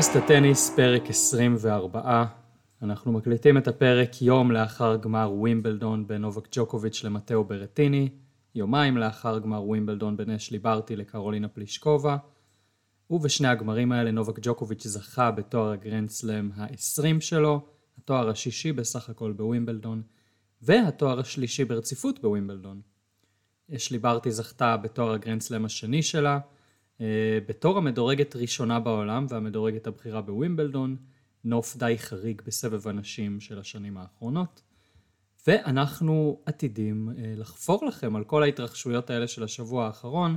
[0.00, 2.24] פודקאסט הטניס, פרק 24.
[2.82, 8.08] אנחנו מקליטים את הפרק יום לאחר גמר ווימבלדון בין נובק ג'וקוביץ' למטאו ברטיני,
[8.54, 12.16] יומיים לאחר גמר ווימבלדון בין אשלי ברטי לקרולינה פלישקובה,
[13.10, 17.60] ובשני הגמרים האלה נובק ג'וקוביץ' זכה בתואר הגרנד סלאם ה-20 שלו,
[17.98, 20.02] התואר השישי בסך הכל בווימבלדון,
[20.62, 22.80] והתואר השלישי ברציפות בווימבלדון.
[23.76, 26.38] אשלי ברטי זכתה בתואר הגרנד סלאם השני שלה,
[27.46, 30.96] בתור המדורגת ראשונה בעולם והמדורגת הבכירה בווימבלדון,
[31.44, 34.62] נוף די חריג בסבב הנשים של השנים האחרונות.
[35.46, 40.36] ואנחנו עתידים אה, לחפור לכם על כל ההתרחשויות האלה של השבוע האחרון.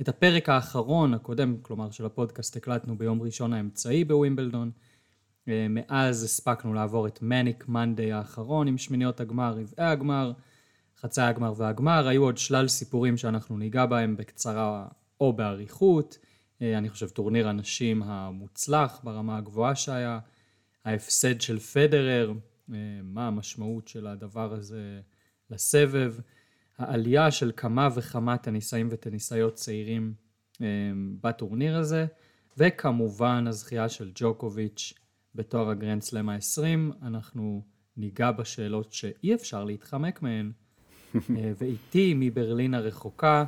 [0.00, 4.70] את הפרק האחרון, הקודם, כלומר של הפודקאסט, הקלטנו ביום ראשון האמצעי בווימבלדון.
[5.48, 10.32] אה, מאז הספקנו לעבור את מניק מנדי האחרון עם שמיניות הגמר, רבעי הגמר,
[11.00, 12.08] חצי הגמר והגמר.
[12.08, 14.86] היו עוד שלל סיפורים שאנחנו ניגע בהם בקצרה
[15.20, 16.18] או באריכות.
[16.62, 20.18] אה, אני חושב טורניר הנשים המוצלח ברמה הגבוהה שהיה.
[20.84, 22.32] ההפסד של פדרר,
[22.72, 25.00] אה, מה המשמעות של הדבר הזה
[25.50, 26.14] לסבב.
[26.78, 30.14] העלייה של כמה וכמה טניסאים וטניסאיות צעירים
[30.62, 30.66] אה,
[31.20, 32.06] בטורניר הזה,
[32.58, 34.94] וכמובן הזכייה של ג'וקוביץ'
[35.34, 37.06] בתואר הגרנד סלאם ה-20.
[37.06, 37.64] אנחנו
[37.96, 40.52] ניגע בשאלות שאי אפשר להתחמק מהן.
[41.58, 43.44] ואיתי מברלין הרחוקה,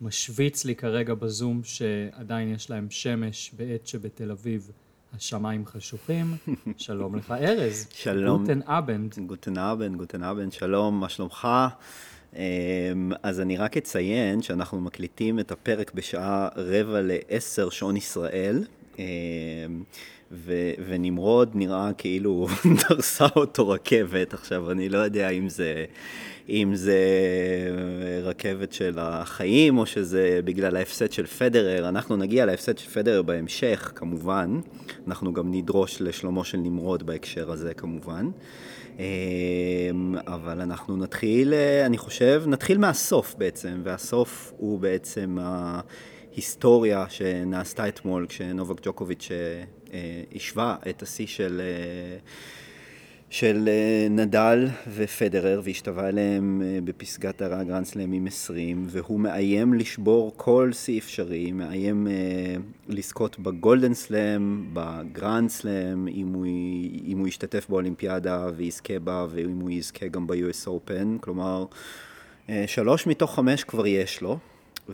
[0.00, 4.70] משוויץ לי כרגע בזום שעדיין יש להם שמש בעת שבתל אביב
[5.16, 6.36] השמיים חשוכים.
[6.76, 7.88] שלום לך ארז.
[7.94, 8.40] שלום.
[8.40, 9.18] Guten Abend.
[9.26, 11.48] Guten Abend, Guten Abend, שלום, מה שלומך?
[12.36, 12.40] אמ,
[13.22, 18.64] אז אני רק אציין שאנחנו מקליטים את הפרק בשעה רבע לעשר שעון ישראל.
[20.32, 22.46] ו- ונמרוד נראה כאילו
[22.88, 25.84] דרסה אותו רכבת, עכשיו אני לא יודע אם זה,
[26.48, 26.98] אם זה
[28.22, 33.92] רכבת של החיים או שזה בגלל ההפסד של פדרר, אנחנו נגיע להפסד של פדרר בהמשך
[33.94, 34.60] כמובן,
[35.06, 38.30] אנחנו גם נדרוש לשלומו של נמרוד בהקשר הזה כמובן,
[38.98, 39.04] אמ,
[40.26, 41.54] אבל אנחנו נתחיל,
[41.86, 49.64] אני חושב, נתחיל מהסוף בעצם, והסוף הוא בעצם ההיסטוריה שנעשתה אתמול כשנובק ג'וקוביץ' אה,
[50.34, 52.18] השווה את השיא של, אה,
[53.30, 60.70] של אה, נדל ופדרר והשתווה אליהם בפסגת הגרנד סלאם עם 20 והוא מאיים לשבור כל
[60.72, 62.06] שיא אפשרי, מאיים
[62.88, 66.44] לזכות ב Golden Slam, בגרנד סלאם, אם
[67.04, 71.64] אם הוא ישתתף באולימפיאדה ויזכה בה ואם הוא יזכה גם ב-US Open, כלומר
[72.66, 74.38] שלוש מתוך חמש כבר יש לו.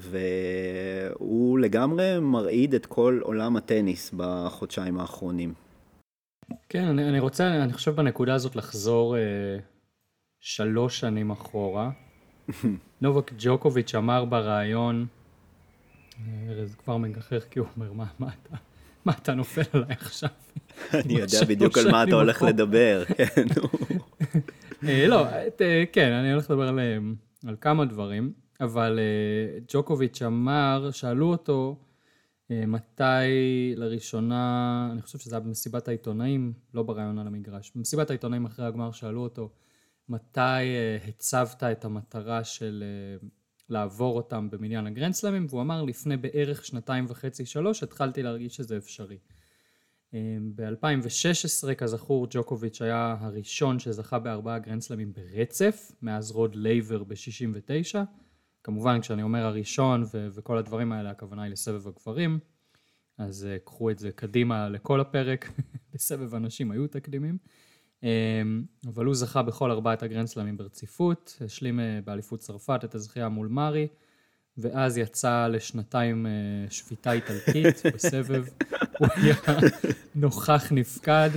[0.00, 5.54] והוא לגמרי מרעיד את כל עולם הטניס בחודשיים האחרונים.
[6.68, 9.22] כן, אני, אני רוצה, אני חושב בנקודה הזאת לחזור אה,
[10.40, 11.90] שלוש שנים אחורה.
[13.00, 15.06] נובק ג'וקוביץ' אמר בריאיון,
[16.48, 18.56] ארז כבר מגחך כי הוא אומר, מה, מה אתה,
[19.04, 20.28] מה אתה נופל עליי עכשיו?
[20.94, 23.44] אני יודע בדיוק על מה אתה הולך לדבר, כן.
[24.88, 26.68] אה, לא, אה, כן, אני הולך לדבר
[27.46, 28.45] על כמה דברים.
[28.60, 31.76] אבל uh, ג'וקוביץ' אמר, שאלו אותו
[32.48, 38.44] אה, מתי לראשונה, אני חושב שזה היה במסיבת העיתונאים, לא בריאיון על המגרש, במסיבת העיתונאים
[38.44, 39.50] אחרי הגמר שאלו אותו
[40.08, 42.84] מתי אה, הצבת את המטרה של
[43.68, 49.18] לעבור אותם במניין הגרנדסלאמים, והוא אמר לפני בערך שנתיים וחצי שלוש התחלתי להרגיש שזה אפשרי.
[50.54, 57.94] ב-2016, כזכור, ג'וקוביץ' היה הראשון שזכה בארבעה גרנדסלאמים ברצף, מאז רוד לייבר ב-69.
[58.66, 62.38] כמובן, כשאני אומר הראשון ו- וכל הדברים האלה, הכוונה היא לסבב הגברים,
[63.18, 65.50] אז uh, קחו את זה קדימה לכל הפרק,
[65.94, 67.38] בסבב הנשים היו תקדימים.
[68.00, 68.06] Um,
[68.88, 73.88] אבל הוא זכה בכל ארבעת הגרנדסלמים ברציפות, השלים uh, באליפות צרפת את הזכייה מול מארי,
[74.58, 78.44] ואז יצא לשנתיים uh, שביתה איטלקית בסבב,
[78.98, 79.36] הוא היה
[80.14, 81.30] נוכח נפקד.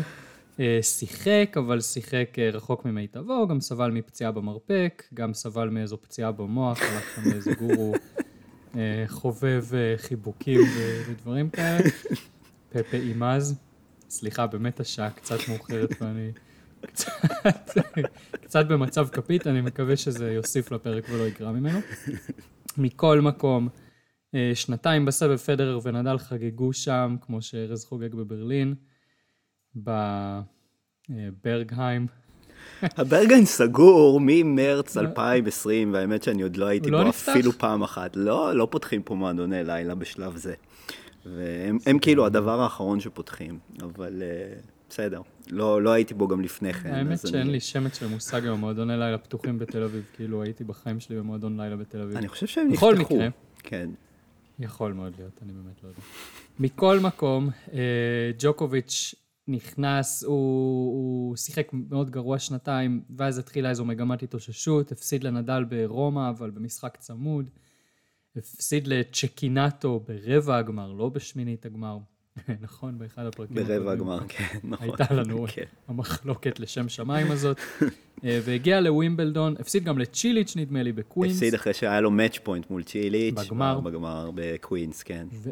[0.59, 6.31] אה, שיחק, אבל שיחק אה, רחוק ממיטבו, גם סבל מפציעה במרפק, גם סבל מאיזו פציעה
[6.31, 7.93] במוח, הלך שם לאיזה גורו
[8.75, 9.65] אה, חובב
[9.97, 10.61] חיבוקים
[11.07, 11.89] ודברים כאלה.
[12.69, 13.55] פפה אימז,
[14.09, 16.31] סליחה, באמת השעה קצת מאוחרת ואני
[16.81, 17.11] קצת,
[18.31, 21.79] קצת במצב כפית, אני מקווה שזה יוסיף לפרק ולא יגרע ממנו.
[22.77, 23.69] מכל מקום,
[24.53, 28.75] שנתיים בסבב פדרר ונדל חגגו שם, כמו שארז חוגג בברלין.
[31.09, 32.07] בברגהיים.
[32.81, 37.29] הברגהיים סגור ממרץ 2020, והאמת שאני עוד לא הייתי לא בו נפתח?
[37.29, 38.15] אפילו פעם אחת.
[38.15, 40.53] לא, לא פותחים פה מועדוני לילה בשלב זה.
[41.25, 45.21] והם כאילו הדבר האחרון שפותחים, אבל uh, בסדר.
[45.49, 46.93] לא, לא הייתי בו גם לפני כן.
[46.93, 47.51] האמת שאין אני...
[47.51, 51.61] לי שמץ של מושג היום, מועדוני לילה פתוחים בתל אביב, כאילו הייתי בחיים שלי במועדון
[51.61, 52.17] לילה בתל אביב.
[52.17, 52.91] אני חושב שהם נפתחו.
[52.91, 53.27] בכל מקרה.
[53.63, 53.89] כן.
[54.59, 56.01] יכול מאוד להיות, אני באמת לא יודע.
[56.59, 57.79] מכל מקום, אה,
[58.39, 59.15] ג'וקוביץ'
[59.49, 60.33] נכנס, הוא,
[60.93, 66.97] הוא שיחק מאוד גרוע שנתיים, ואז התחילה איזו מגמת התאוששות, הפסיד לנדל ברומא, אבל במשחק
[66.97, 67.49] צמוד.
[68.35, 71.97] הפסיד לצ'קינאטו ברבע הגמר, לא בשמינית הגמר.
[72.61, 73.55] נכון, באחד הפרקים.
[73.55, 74.87] ברבע הגמר, כן, נכון.
[74.89, 75.63] הייתה לנו כן.
[75.87, 77.57] המחלוקת לשם שמיים הזאת.
[78.23, 81.33] אה, והגיע לווימבלדון, הפסיד גם לצ'יליץ' נדמה לי בקווינס.
[81.33, 83.35] הפסיד אחרי שהיה לו match point מול צ'יליץ'.
[83.35, 83.79] בגמר.
[83.79, 85.27] בגמר בקווינס, כן.
[85.31, 85.49] ו-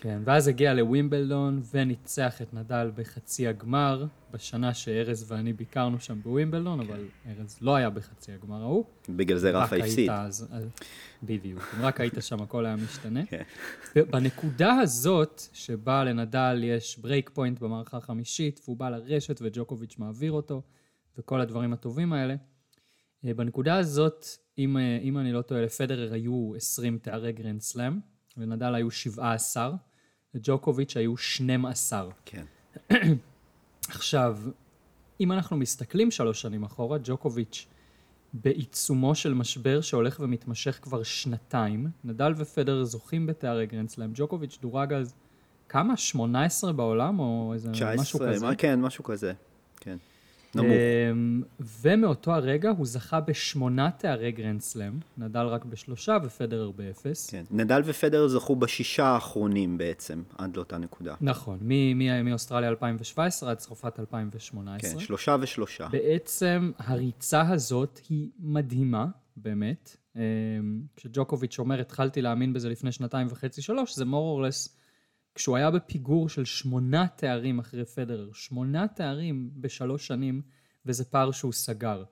[0.00, 6.80] כן, ואז הגיע לווימבלדון וניצח את נדל בחצי הגמר, בשנה שארז ואני ביקרנו שם בווימבלדון,
[6.80, 8.84] אבל ארז לא היה בחצי הגמר ההוא.
[9.08, 10.10] בגלל זה רפה הפסיד.
[10.10, 10.64] אז, אז,
[11.22, 13.26] בדיוק, אם רק היית שם הכל היה משתנה.
[13.26, 13.42] כן.
[14.10, 20.62] בנקודה הזאת, שבה לנדל יש break point במערכה החמישית, והוא בא לרשת וג'וקוביץ' מעביר אותו,
[21.18, 22.34] וכל הדברים הטובים האלה,
[23.24, 24.26] אה, בנקודה הזאת,
[24.58, 27.98] אם, אה, אם אני לא טועה, לפדרר היו 20 תארי גרנד סלאם,
[28.36, 29.76] לנדל היו 17,
[30.38, 32.10] לג'וקוביץ' היו 12.
[32.24, 32.44] כן.
[33.88, 34.38] עכשיו,
[35.20, 37.66] אם אנחנו מסתכלים שלוש שנים אחורה, ג'וקוביץ'
[38.32, 45.14] בעיצומו של משבר שהולך ומתמשך כבר שנתיים, נדל ופדרר זוכים בתארי גרנדסלאם, ג'וקוביץ' דורג אז
[45.68, 45.96] כמה?
[45.96, 48.46] 18 בעולם או איזה 19, משהו כזה?
[48.46, 49.32] מה, כן, משהו כזה,
[49.76, 49.96] כן.
[50.54, 50.66] נמוך.
[51.12, 51.42] אמ,
[51.80, 57.30] ומאותו הרגע הוא זכה בשמונה תארי גרנדסלאם, נדל רק בשלושה ופדרר באפס.
[57.30, 57.44] כן.
[57.50, 61.14] נדל ופדרר זכו בשישה האחרונים בעצם, עד לאותה נקודה.
[61.20, 61.58] נכון,
[62.24, 64.90] מאוסטרליה 2017 עד צרפת 2018.
[64.90, 65.88] כן, שלושה ושלושה.
[65.88, 69.06] בעצם הריצה הזאת היא מדהימה,
[69.36, 69.96] באמת.
[70.16, 70.22] אמ,
[70.96, 74.77] כשג'וקוביץ' אומר, התחלתי להאמין בזה לפני שנתיים וחצי, שלוש, זה more or less,
[75.38, 80.42] כשהוא היה בפיגור של שמונה תארים אחרי פדרר, שמונה תארים בשלוש שנים,
[80.86, 82.04] וזה פער שהוא סגר.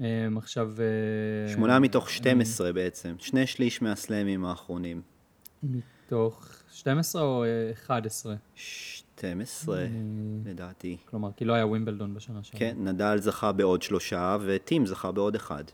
[0.00, 0.72] אמ, עכשיו...
[0.80, 5.02] אה, שמונה מתוך 12 בעצם, שני שליש מהסלאמים האחרונים.
[5.62, 8.34] מתוך 12 או אה, 11?
[8.54, 9.86] 12,
[10.44, 10.96] לדעתי.
[11.04, 12.60] כלומר, כי לא היה ווימבלדון בשנה שעברה.
[12.60, 15.64] כן, נדל זכה בעוד שלושה, וטים זכה בעוד אחד.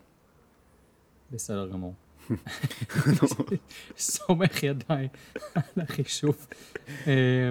[1.30, 1.94] בסדר גמור.
[3.96, 5.08] סומך ידיי
[5.54, 6.46] על החישוב.
[7.06, 7.50] אה,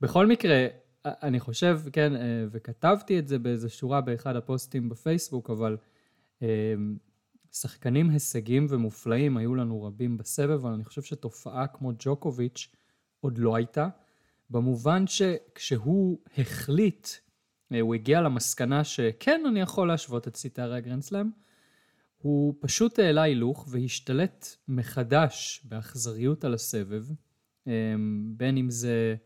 [0.00, 0.66] בכל מקרה,
[1.04, 5.76] אני חושב, כן, אה, וכתבתי את זה באיזו שורה באחד הפוסטים בפייסבוק, אבל
[6.42, 6.74] אה,
[7.52, 12.68] שחקנים הישגים ומופלאים היו לנו רבים בסבב, אבל אני חושב שתופעה כמו ג'וקוביץ'
[13.20, 13.88] עוד לא הייתה,
[14.50, 17.08] במובן שכשהוא החליט,
[17.80, 21.30] הוא הגיע למסקנה שכן, אני יכול להשוות את סיטארי הגרנדסלאם,
[22.18, 27.04] הוא פשוט העלה הילוך והשתלט מחדש באכזריות על הסבב,
[27.66, 29.16] אמ, בין אם זה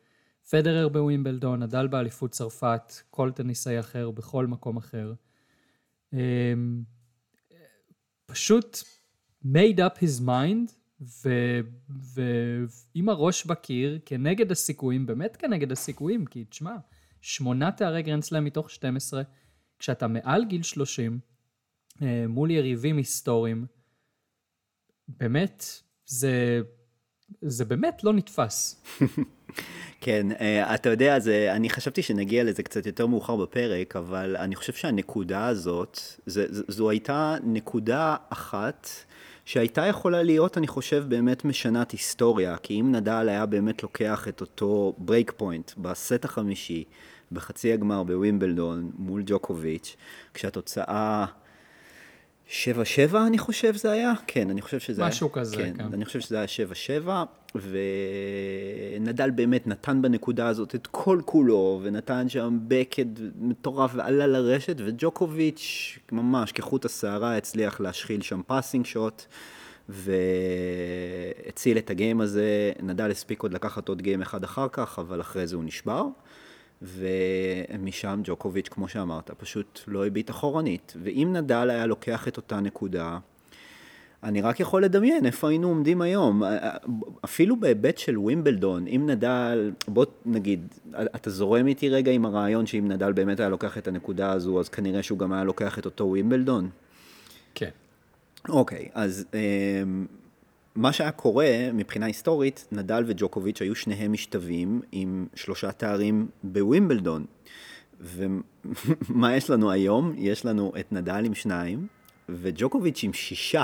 [0.50, 5.14] פדרר בווימבלדון, נדל באליפות צרפת, כל טניסאי אחר, בכל מקום אחר.
[6.12, 6.82] אמ,
[8.26, 8.78] פשוט
[9.44, 10.72] made up his mind,
[12.94, 16.76] ועם הראש בקיר, כנגד הסיכויים, באמת כנגד הסיכויים, כי תשמע,
[17.20, 19.22] שמונה תארי גרנדסלאם מתוך 12,
[19.78, 21.31] כשאתה מעל גיל 30, אה,
[22.28, 23.66] מול יריבים היסטוריים,
[25.08, 25.64] באמת,
[26.06, 26.60] זה,
[27.42, 28.82] זה באמת לא נתפס.
[30.00, 34.56] כן, אה, אתה יודע, זה, אני חשבתי שנגיע לזה קצת יותר מאוחר בפרק, אבל אני
[34.56, 38.88] חושב שהנקודה הזאת, זה, זו הייתה נקודה אחת
[39.44, 44.40] שהייתה יכולה להיות, אני חושב, באמת משנה היסטוריה, כי אם נדל היה באמת לוקח את
[44.40, 46.84] אותו break point בסט החמישי,
[47.32, 49.96] בחצי הגמר בווימבלדון מול ג'וקוביץ',
[50.34, 51.26] כשהתוצאה...
[52.54, 54.12] שבע שבע אני חושב זה היה?
[54.26, 55.34] כן, אני חושב שזה משהו היה.
[55.34, 55.74] כזה, כן.
[55.78, 55.84] כן.
[55.92, 57.24] אני חושב שזה היה שבע שבע,
[59.00, 63.06] ונדל באמת נתן בנקודה הזאת את כל כולו, ונתן שם backhand
[63.40, 69.24] מטורף ועלה לרשת, וג'וקוביץ' ממש כחוט השערה הצליח להשחיל שם passing shot,
[69.88, 72.72] והציל את הגיים הזה.
[72.82, 76.04] נדל הספיק עוד לקחת עוד גיים אחד אחר כך, אבל אחרי זה הוא נשבר.
[76.82, 80.94] ומשם ג'וקוביץ', כמו שאמרת, פשוט לא הביט אחורנית.
[81.02, 83.18] ואם נדל היה לוקח את אותה נקודה,
[84.22, 86.42] אני רק יכול לדמיין איפה היינו עומדים היום.
[87.24, 92.88] אפילו בהיבט של ווימבלדון, אם נדל, בוא נגיד, אתה זורם איתי רגע עם הרעיון שאם
[92.88, 96.04] נדל באמת היה לוקח את הנקודה הזו, אז כנראה שהוא גם היה לוקח את אותו
[96.04, 96.68] ווימבלדון?
[97.54, 97.70] כן.
[98.48, 100.06] אוקיי, אז אמ,
[100.74, 107.24] מה שהיה קורה מבחינה היסטורית, נדל וג'וקוביץ' היו שניהם משתווים עם שלושה תארים בווימבלדון.
[108.00, 110.14] ומה יש לנו היום?
[110.16, 111.86] יש לנו את נדל עם שניים,
[112.28, 113.62] וג'וקוביץ' עם שישה.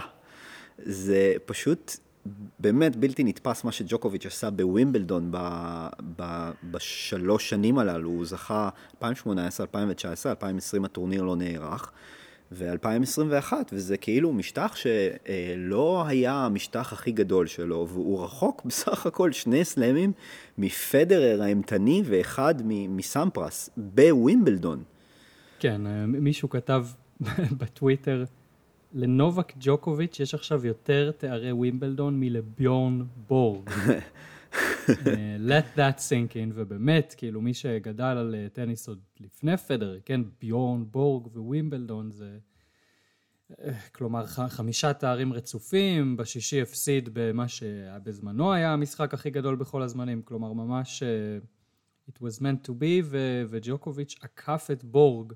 [0.79, 1.97] זה פשוט
[2.59, 5.39] באמת בלתי נתפס מה שג'וקוביץ' עשה בווימבלדון ב,
[6.17, 8.09] ב, בשלוש שנים הללו.
[8.09, 11.93] הוא זכה 2018, 2019, 2020 הטורניר לא נערך.
[12.53, 19.65] ו-2021, וזה כאילו משטח שלא היה המשטח הכי גדול שלו, והוא רחוק בסך הכל שני
[19.65, 20.13] סלאמים
[20.59, 24.83] מפדרר האימתני ואחד מסמפרס בווימבלדון.
[25.59, 26.87] כן, אה, מישהו כתב
[27.59, 28.25] בטוויטר,
[28.95, 33.71] לנובק ג'וקוביץ' יש עכשיו יותר תארי ווימבלדון מלביורן בורג.
[34.55, 39.99] אה, let that sink in, ובאמת, כאילו מי שגדל על אה, טניס עוד לפני פדר,
[40.05, 42.39] כן, ביורן בורג ווימבלדון זה...
[43.95, 50.53] כלומר, חמישה תארים רצופים, בשישי הפסיד במה שבזמנו היה המשחק הכי גדול בכל הזמנים, כלומר,
[50.53, 51.03] ממש
[52.09, 53.05] it was meant to be,
[53.49, 55.33] וג'וקוביץ' עקף את בורג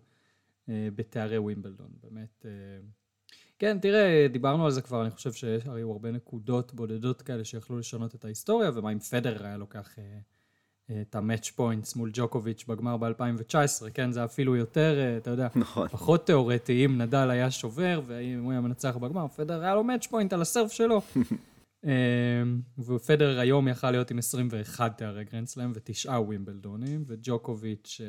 [0.68, 2.46] אה, בתארי ווימבלדון, באמת.
[2.48, 2.50] אה,
[3.62, 8.14] כן, תראה, דיברנו על זה כבר, אני חושב שהיו הרבה נקודות בודדות כאלה שיכלו לשנות
[8.14, 12.96] את ההיסטוריה, ומה אם פדרר היה לוקח אה, את ה match points מול ג'וקוביץ' בגמר
[12.96, 15.88] ב-2019, כן, זה אפילו יותר, אתה יודע, נכון.
[15.88, 20.06] פחות תיאורטי, אם נדל היה שובר, ואם הוא היה מנצח בגמר, פדרר היה לו match
[20.06, 21.00] point על ה serve שלו.
[22.86, 28.00] ופדרר היום יכל להיות עם 21 תארי גרנדסלאם ותשעה ווימבלדונים, וג'וקוביץ'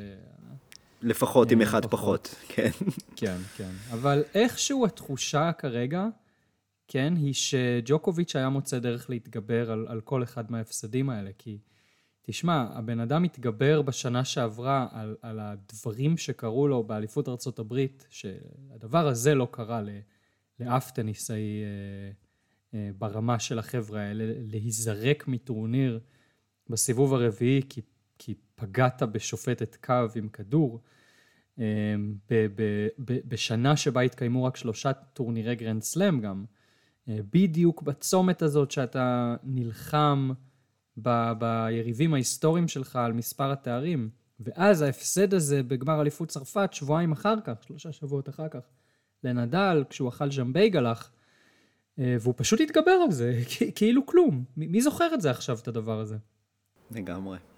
[1.04, 2.70] לפחות עם אחד פחות, כן.
[3.16, 3.70] כן, כן.
[3.92, 6.06] אבל איכשהו התחושה כרגע,
[6.88, 11.58] כן, היא שג'וקוביץ' היה מוצא דרך להתגבר על, על כל אחד מההפסדים האלה, כי
[12.22, 19.08] תשמע, הבן אדם התגבר בשנה שעברה על, על הדברים שקרו לו באליפות ארצות הברית, שהדבר
[19.08, 19.88] הזה לא קרה ל,
[20.60, 22.10] לאף טניסאי אה,
[22.78, 26.00] אה, ברמה של החבר'ה האלה, להיזרק מטורניר
[26.68, 27.80] בסיבוב הרביעי כי,
[28.18, 30.80] כי פגעת בשופטת קו עם כדור.
[31.58, 32.14] אמ,
[33.06, 36.44] בשנה שבה התקיימו רק שלושה טורנירי גרנד סלאם גם,
[37.08, 40.30] אה, בדיוק בצומת הזאת שאתה נלחם
[41.02, 47.34] ב, ביריבים ההיסטוריים שלך על מספר התארים, ואז ההפסד הזה בגמר אליפות צרפת, שבועיים אחר
[47.44, 48.60] כך, שלושה שבועות אחר כך,
[49.24, 51.10] לנדל, כשהוא אכל שם בייגלח,
[51.98, 53.40] אה, והוא פשוט התגבר על זה,
[53.76, 54.44] כאילו כלום.
[54.56, 56.16] מי זוכר את זה עכשיו, את הדבר הזה?
[56.90, 57.53] לגמרי.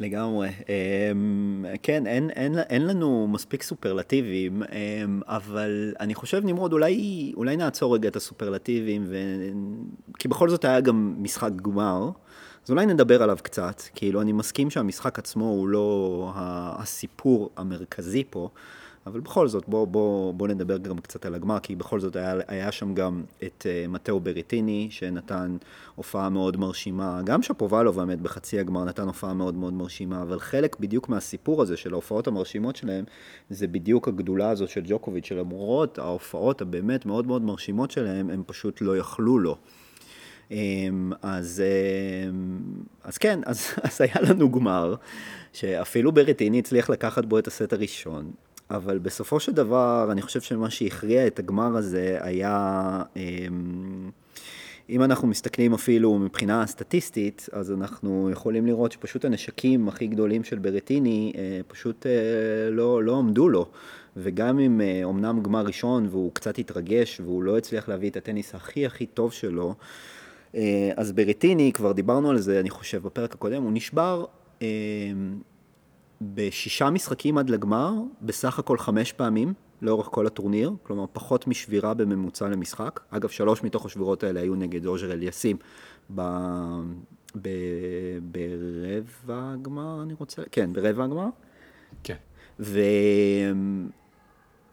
[0.00, 0.48] לגמרי.
[0.48, 7.56] אמ, כן, אין, אין, אין לנו מספיק סופרלטיבים, אמ, אבל אני חושב, נמרוד, אולי, אולי
[7.56, 9.16] נעצור רגע את הסופרלטיבים, ו...
[10.18, 12.10] כי בכל זאת היה גם משחק גמר,
[12.64, 13.82] אז אולי נדבר עליו קצת.
[13.94, 18.48] כאילו, אני מסכים שהמשחק עצמו הוא לא הסיפור המרכזי פה.
[19.08, 22.34] אבל בכל זאת, בוא, בוא, בוא נדבר גם קצת על הגמר, כי בכל זאת היה,
[22.48, 25.56] היה שם גם את uh, מתאו בריטיני, שנתן
[25.94, 30.76] הופעה מאוד מרשימה, גם שפובלוב האמת בחצי הגמר נתן הופעה מאוד מאוד מרשימה, אבל חלק
[30.80, 33.04] בדיוק מהסיפור הזה של ההופעות המרשימות שלהם,
[33.50, 38.80] זה בדיוק הגדולה הזאת של ג'וקוביץ', שלמרות ההופעות הבאמת מאוד מאוד מרשימות שלהם, הם פשוט
[38.80, 39.56] לא יכלו לו.
[40.50, 41.62] אמ, אז,
[42.28, 42.58] אמ,
[43.04, 44.94] אז כן, אז, אז היה לנו גמר,
[45.52, 48.30] שאפילו בריטיני הצליח לקחת בו את הסט הראשון,
[48.70, 54.10] אבל בסופו של דבר, אני חושב שמה שהכריע את הגמר הזה היה, אמ,
[54.90, 60.58] אם אנחנו מסתכלים אפילו מבחינה סטטיסטית, אז אנחנו יכולים לראות שפשוט הנשקים הכי גדולים של
[60.58, 63.66] ברטיני אה, פשוט אה, לא, לא עמדו לו.
[64.16, 68.54] וגם אם אומנם אה, גמר ראשון והוא קצת התרגש והוא לא הצליח להביא את הטניס
[68.54, 69.74] הכי הכי טוב שלו,
[70.96, 74.24] אז ברטיני, כבר דיברנו על זה, אני חושב, בפרק הקודם, הוא נשבר
[76.20, 82.48] בשישה משחקים עד לגמר, בסך הכל חמש פעמים לאורך כל הטורניר, כלומר פחות משבירה בממוצע
[82.48, 83.00] למשחק.
[83.10, 85.56] אגב, שלוש מתוך השבירות האלה היו נגד אוז'ר אליאסים
[86.14, 86.22] ב...
[87.42, 87.48] ב...
[88.22, 91.28] ברבע הגמר, אני רוצה, כן, ברבע הגמר.
[92.02, 92.16] כן.
[92.58, 92.70] והוא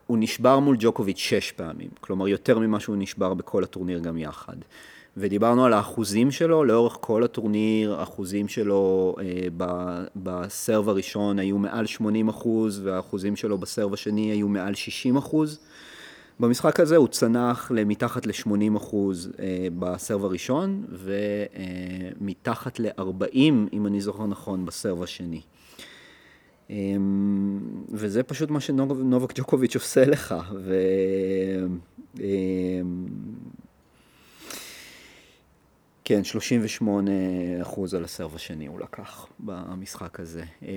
[0.09, 4.57] נשבר מול ג'וקוביץ' שש פעמים, כלומר יותר ממה שהוא נשבר בכל הטורניר גם יחד.
[5.17, 9.65] ודיברנו על האחוזים שלו לאורך כל הטורניר, האחוזים שלו אה, ב,
[10.15, 15.59] בסרב הראשון היו מעל 80 אחוז, והאחוזים שלו בסרב השני היו מעל 60 אחוז.
[16.39, 20.85] במשחק הזה הוא צנח למתחת ל-80 אחוז אה, בסרב הראשון,
[22.21, 23.37] ומתחת אה, ל-40,
[23.73, 25.41] אם אני זוכר נכון, בסרב השני.
[26.69, 26.75] אה,
[27.91, 30.75] וזה פשוט מה שנובק ג'וקוביץ' עושה לך, ו...
[32.21, 32.81] אה,
[36.07, 37.11] כן, 38
[37.61, 40.43] אחוז על ה serve השני הוא לקח במשחק הזה.
[40.61, 40.67] אמ,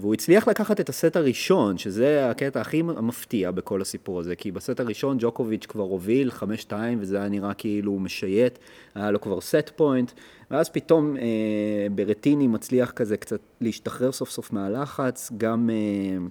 [0.00, 4.80] והוא הצליח לקחת את הסט הראשון, שזה הקטע הכי מפתיע בכל הסיפור הזה, כי בסט
[4.80, 6.30] הראשון ג'וקוביץ' כבר הוביל
[6.68, 8.58] 5-2, וזה היה נראה כאילו הוא משייט,
[8.94, 10.12] היה לו כבר set point,
[10.50, 16.26] ואז פתאום אה, ברטיני מצליח כזה קצת להשתחרר סוף סוף מהלחץ, גם, אה,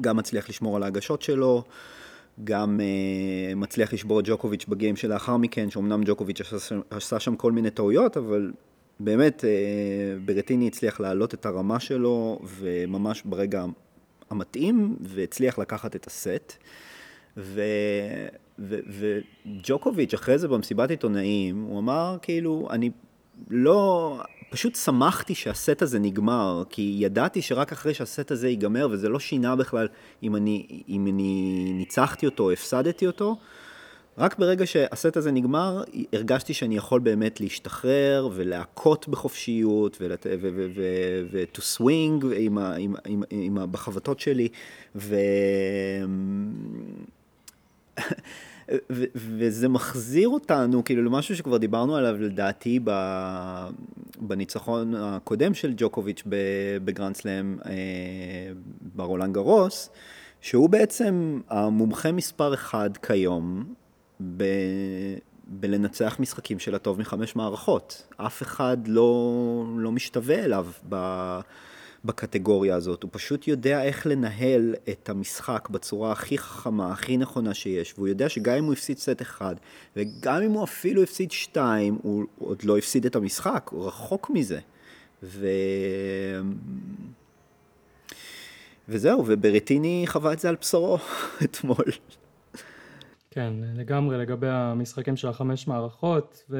[0.00, 1.64] גם מצליח לשמור על ההגשות שלו.
[2.44, 7.52] גם uh, מצליח לשבור את ג'וקוביץ' בגיים שלאחר מכן, שאומנם ג'וקוביץ' עשה, עשה שם כל
[7.52, 8.52] מיני טעויות, אבל
[9.00, 13.64] באמת uh, ברטיני הצליח להעלות את הרמה שלו, וממש ברגע
[14.30, 16.52] המתאים, והצליח לקחת את הסט.
[18.58, 22.90] וג'וקוביץ', אחרי זה במסיבת עיתונאים, הוא אמר, כאילו, אני
[23.50, 29.20] לא, פשוט שמחתי שהסט הזה נגמר, כי ידעתי שרק אחרי שהסט הזה ייגמר, וזה לא
[29.20, 29.88] שינה בכלל
[30.22, 33.36] אם אני, אם אני ניצחתי אותו או הפסדתי אותו,
[34.18, 35.82] רק ברגע שהסט הזה נגמר,
[36.12, 44.48] הרגשתי שאני יכול באמת להשתחרר ולהכות בחופשיות ו-to swing עם, עם, עם, עם, בחבטות שלי.
[44.96, 45.16] ו...
[48.70, 53.68] ו- וזה מחזיר אותנו כאילו למשהו שכבר דיברנו עליו לדעתי ב-
[54.20, 56.22] בניצחון הקודם של ג'וקוביץ'
[56.84, 57.72] בגרנד סלאם אה,
[58.94, 59.90] ברולנד גרוס,
[60.40, 63.74] שהוא בעצם המומחה מספר אחד כיום
[64.36, 64.44] ב...
[65.46, 68.06] בלנצח משחקים של הטוב מחמש מערכות.
[68.16, 70.96] אף אחד לא, לא משתווה אליו ב...
[72.04, 77.94] בקטגוריה הזאת, הוא פשוט יודע איך לנהל את המשחק בצורה הכי חכמה, הכי נכונה שיש,
[77.96, 79.54] והוא יודע שגם אם הוא הפסיד סט אחד,
[79.96, 84.60] וגם אם הוא אפילו הפסיד שתיים, הוא עוד לא הפסיד את המשחק, הוא רחוק מזה.
[85.22, 85.46] ו...
[88.88, 90.98] וזהו, וברטיני חווה את זה על בשרו
[91.44, 91.84] אתמול.
[93.30, 96.58] כן, לגמרי לגבי המשחקים של החמש מערכות, ו...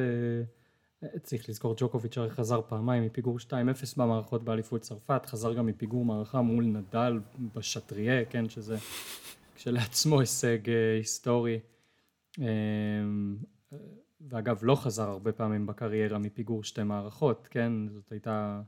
[1.23, 3.52] צריך לזכור ג'וקוביץ' הרי חזר פעמיים מפיגור 2-0
[3.97, 7.21] במערכות באליפות צרפת, חזר גם מפיגור מערכה מול נדל
[7.54, 8.76] בשטריה, כן, שזה
[9.54, 11.61] כשלעצמו הישג אה, היסטורי.
[12.40, 12.47] אה,
[14.21, 18.62] ואגב, לא חזר הרבה פעמים בקריירה מפיגור שתי מערכות, כן, זאת הייתה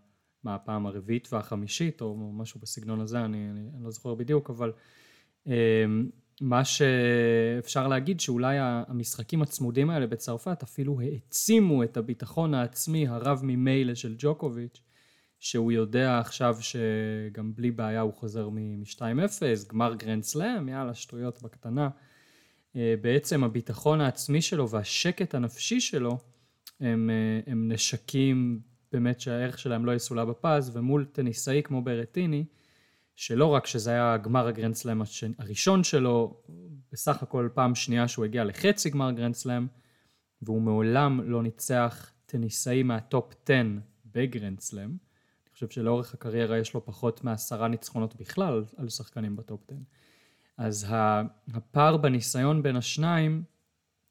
[0.44, 4.72] מה הפעם הרביעית והחמישית, או משהו בסגנון הזה, אני, אני, אני לא זוכר בדיוק, אבל
[5.46, 5.84] אה,
[6.40, 13.94] מה שאפשר להגיד שאולי המשחקים הצמודים האלה בצרפת אפילו העצימו את הביטחון העצמי הרב ממילא
[13.94, 14.80] של ג'וקוביץ',
[15.38, 21.88] שהוא יודע עכשיו שגם בלי בעיה הוא חוזר מ-2-0, גמר גרנד סלאם, יאללה, שטויות בקטנה.
[22.76, 26.18] אה, בעצם הביטחון העצמי שלו והשקט הנפשי שלו
[26.80, 28.60] הם, אה, הם נשקים
[28.92, 32.44] באמת שהערך שלהם לא יסולא בפז, ומול טניסאי כמו ברטיני,
[33.16, 35.02] שלא רק שזה היה גמר הגרנד סלאם
[35.38, 36.40] הראשון שלו,
[36.92, 39.66] בסך הכל פעם שנייה שהוא הגיע לחצי גמר גרנד סלאם,
[40.42, 43.54] והוא מעולם לא ניצח טניסאי מהטופ 10
[44.06, 44.88] בגרנד סלאם.
[44.88, 49.74] אני חושב שלאורך הקריירה יש לו פחות מעשרה ניצחונות בכלל על שחקנים בטופ 10.
[50.56, 50.86] אז
[51.54, 53.42] הפער בניסיון בין השניים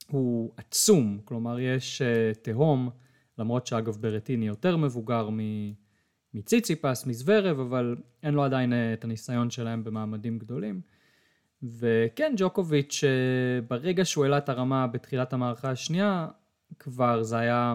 [0.08, 2.90] הוא עצום, כלומר יש אה, תהום,
[3.38, 5.30] למרות שאגב ברטיני יותר מבוגר
[6.34, 10.82] מציציפס, מזוורב, אבל אין לו עדיין אה, את הניסיון שלהם במעמדים גדולים.
[11.64, 16.28] וכן, ג'וקוביץ', אה, ברגע שהוא העלה את הרמה בתחילת המערכה השנייה,
[16.80, 17.74] כבר זה היה,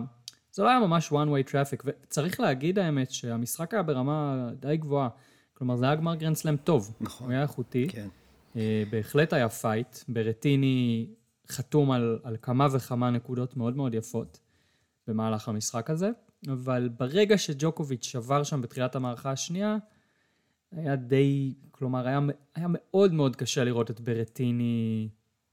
[0.53, 5.09] זה לא היה ממש one way traffic, וצריך להגיד האמת שהמשחק היה ברמה די גבוהה.
[5.55, 6.97] כלומר, זה היה גמר גרנדסלאם טוב.
[7.01, 7.27] נכון.
[7.27, 7.89] הוא היה איכותי.
[7.89, 8.09] כן.
[8.57, 9.97] אה, בהחלט היה פייט.
[10.09, 11.07] ברטיני
[11.49, 14.41] חתום על, על כמה וכמה נקודות מאוד מאוד יפות
[15.07, 16.11] במהלך המשחק הזה.
[16.47, 19.77] אבל ברגע שג'וקוביץ' שבר שם בתחילת המערכה השנייה,
[20.73, 22.21] היה די, כלומר, היה,
[22.55, 25.09] היה מאוד מאוד קשה לראות את ברטיני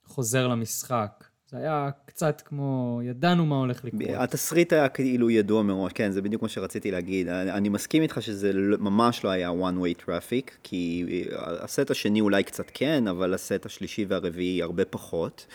[0.06, 1.24] חוזר למשחק.
[1.50, 4.02] זה היה קצת כמו, ידענו מה הולך לקרות.
[4.16, 7.28] התסריט היה כאילו ידוע מראש, כן, זה בדיוק מה שרציתי להגיד.
[7.28, 11.06] אני, אני מסכים איתך שזה ממש לא היה one way traffic, כי
[11.38, 15.46] הסט השני אולי קצת כן, אבל הסט השלישי והרביעי הרבה פחות.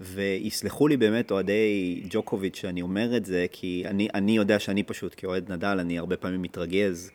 [0.00, 5.14] ויסלחו לי באמת אוהדי ג'וקוביץ' שאני אומר את זה, כי אני, אני יודע שאני פשוט
[5.16, 7.10] כאוהד נדל, אני הרבה פעמים מתרגז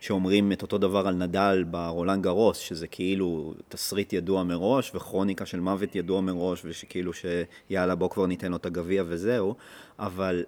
[0.00, 5.60] כשאומרים את אותו דבר על נדל ברולנד גרוס, שזה כאילו תסריט ידוע מראש וכרוניקה של
[5.60, 9.54] מוות ידוע מראש, ושכאילו שיאללה בוא כבר ניתן לו את הגביע וזהו,
[9.98, 10.44] אבל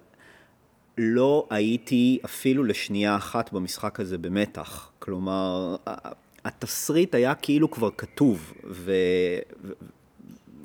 [0.97, 4.91] לא הייתי אפילו לשנייה אחת במשחק הזה במתח.
[4.99, 5.75] כלומר,
[6.45, 8.91] התסריט היה כאילו כבר כתוב, ו...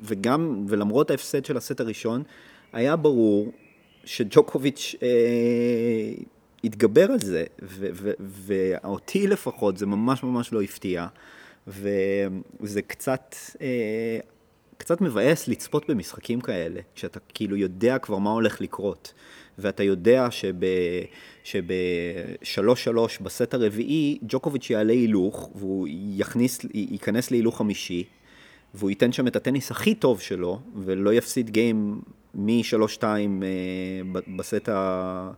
[0.03, 2.23] וגם, ולמרות ההפסד של הסט הראשון,
[2.73, 3.51] היה ברור
[4.05, 5.07] שג'וקוביץ' אה,
[6.63, 7.43] התגבר על זה,
[8.19, 11.07] ואותי לפחות זה ממש ממש לא הפתיע,
[11.67, 14.19] וזה קצת, אה,
[14.77, 19.13] קצת מבאס לצפות במשחקים כאלה, כשאתה כאילו יודע כבר מה הולך לקרות,
[19.57, 20.55] ואתה יודע שב...
[21.43, 28.03] שבשלוש שלוש בסט הרביעי ג'וקוביץ' יעלה הילוך והוא יכניס, ייכנס להילוך חמישי
[28.73, 32.01] והוא ייתן שם את הטניס הכי טוב שלו, ולא יפסיד גיים
[32.35, 33.17] מ-3-2 אה,
[34.37, 35.31] בסט, ה...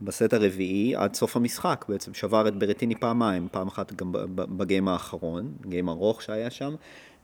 [0.00, 5.52] בסט הרביעי עד סוף המשחק, בעצם שבר את ברטיני פעמיים, פעם אחת גם בגיים האחרון,
[5.66, 6.74] גיים ארוך שהיה שם,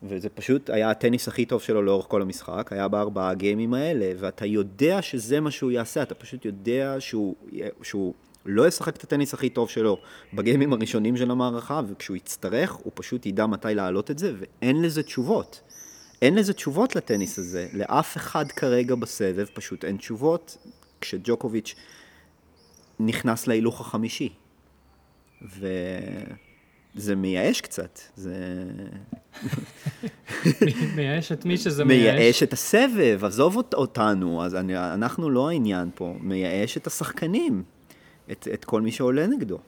[0.02, 4.46] וזה פשוט היה הטניס הכי טוב שלו לאורך כל המשחק, היה בארבעה הגיימים האלה, ואתה
[4.46, 7.34] יודע שזה מה שהוא יעשה, אתה פשוט יודע שהוא,
[7.82, 8.14] שהוא
[8.46, 9.98] לא ישחק את הטניס הכי טוב שלו
[10.34, 15.02] בגיימים הראשונים של המערכה, וכשהוא יצטרך, הוא פשוט ידע מתי להעלות את זה, ואין לזה
[15.02, 15.60] תשובות.
[16.22, 17.68] אין לזה תשובות לטניס הזה.
[17.72, 20.56] לאף אחד כרגע בסבב פשוט אין תשובות,
[21.00, 21.74] כשג'וקוביץ'
[23.00, 24.28] נכנס להילוך החמישי.
[26.94, 27.98] וזה מייאש קצת.
[28.16, 28.34] זה...
[30.96, 32.14] מייאש את מי שזה מייאש?
[32.14, 36.14] מייאש את הסבב, עזוב אותנו, אז אני, אנחנו לא העניין פה.
[36.20, 37.62] מייאש את השחקנים,
[38.30, 39.58] את, את כל מי שעולה נגדו.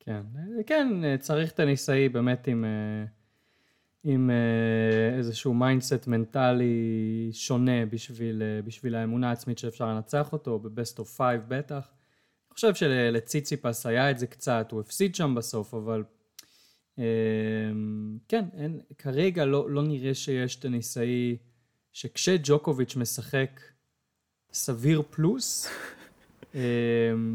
[0.00, 0.22] כן,
[0.66, 2.64] כן, צריך טניסאי באמת עם...
[2.64, 3.04] אה,
[4.06, 10.66] עם אה, איזשהו mindset מנטלי שונה בשביל, אה, בשביל האמונה העצמית שאפשר לנצח אותו, ב
[10.66, 11.90] best of five בטח.
[12.48, 16.04] אני חושב שלציציפס היה את זה קצת, הוא הפסיד שם בסוף, אבל
[18.28, 21.36] כן, אין, כרגע לא, לא נראה שיש טניסאי
[21.92, 23.60] שכשג'וקוביץ' משחק
[24.52, 25.68] סביר פלוס,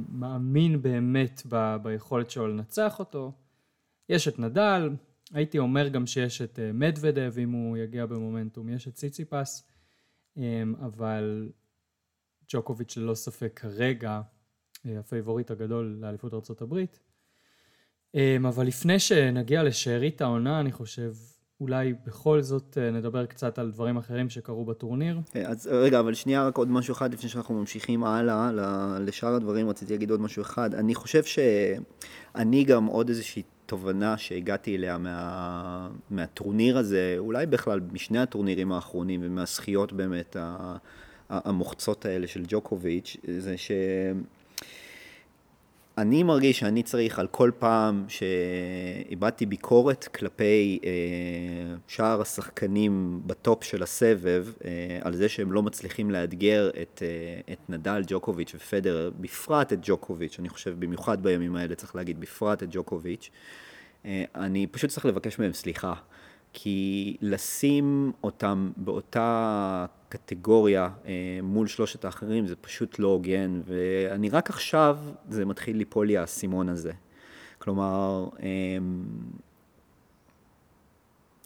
[0.10, 3.32] מאמין באמת ב, ביכולת שלו לנצח אותו.
[4.10, 4.90] יש את נדל,
[5.34, 9.68] הייתי אומר גם שיש את אה, מדוודב אם הוא יגיע במומנטום, יש את ציציפס,
[10.38, 11.52] אמ, אבל
[12.50, 14.22] ג'וקוביץ' ללא ספק כרגע
[14.86, 16.86] אה, הפייבוריט הגדול לאליפות ארה"ב.
[18.16, 21.14] אמ, אבל לפני שנגיע לשארית העונה, אני חושב,
[21.62, 25.20] אולי בכל זאת אה, נדבר קצת על דברים אחרים שקרו בטורניר.
[25.46, 28.52] אז רגע, אבל שנייה רק עוד משהו אחד לפני שאנחנו ממשיכים הלאה
[29.00, 30.76] לשאר הדברים, רציתי להגיד עוד משהו אחד.
[30.76, 38.20] אני חושב שאני גם עוד איזושהי תובנה שהגעתי אליה מה, מהטורניר הזה, אולי בכלל משני
[38.20, 40.36] הטורנירים האחרונים ומהזכיות באמת
[41.30, 43.72] המוחצות האלה של ג'וקוביץ', זה ש...
[46.02, 50.90] אני מרגיש שאני צריך על כל פעם שאיבדתי ביקורת כלפי אה,
[51.88, 57.70] שאר השחקנים בטופ של הסבב, אה, על זה שהם לא מצליחים לאתגר את, אה, את
[57.70, 62.68] נדל, ג'וקוביץ' ופדר, בפרט את ג'וקוביץ', אני חושב במיוחד בימים האלה צריך להגיד בפרט את
[62.72, 63.30] ג'וקוביץ',
[64.06, 65.94] אה, אני פשוט צריך לבקש מהם סליחה.
[66.54, 71.12] כי לשים אותם באותה קטגוריה אה,
[71.44, 74.98] מול שלושת האחרים זה פשוט לא הוגן, ואני רק עכשיו,
[75.30, 76.92] זה מתחיל ליפול לי האסימון הזה.
[77.60, 78.48] כלומר, אה,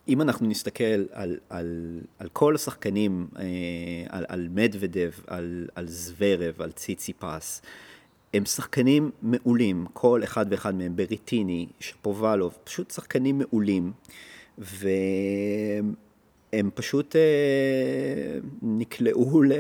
[0.08, 3.44] אם אנחנו נסתכל על, על, על כל השחקנים, אה,
[4.10, 7.62] על, על מדוודב, על, על זוורב, על ציציפס,
[8.34, 13.92] הם שחקנים מעולים, כל אחד ואחד מהם, בריטיני, שפובלוב, פשוט שחקנים מעולים.
[14.58, 15.94] והם
[16.74, 17.22] פשוט אה,
[18.62, 19.52] נקלעו ל...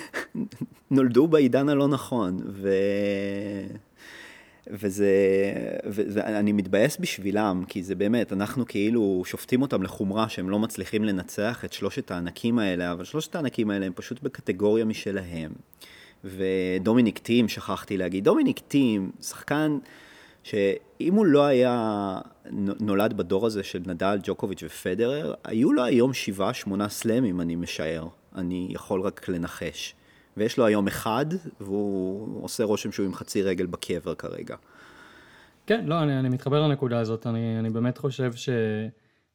[0.90, 2.70] נולדו בעידן הלא נכון, ו...
[4.72, 5.12] וזה,
[5.84, 11.64] ואני מתבאס בשבילם, כי זה באמת, אנחנו כאילו שופטים אותם לחומרה שהם לא מצליחים לנצח
[11.64, 15.52] את שלושת הענקים האלה, אבל שלושת הענקים האלה הם פשוט בקטגוריה משלהם.
[16.24, 19.78] ודומיניק טים, שכחתי להגיד, דומיניק טים, שחקן
[20.42, 22.18] שאם הוא לא היה
[22.80, 28.08] נולד בדור הזה של נדל, ג'וקוביץ' ופדרר, היו לו היום שבעה, שמונה סלאמים, אני משער.
[28.34, 29.94] אני יכול רק לנחש.
[30.36, 31.26] ויש לו היום אחד,
[31.60, 34.56] והוא עושה רושם שהוא עם חצי רגל בקבר כרגע.
[35.66, 37.26] כן, לא, אני, אני מתחבר לנקודה הזאת.
[37.26, 38.48] אני, אני באמת חושב ש...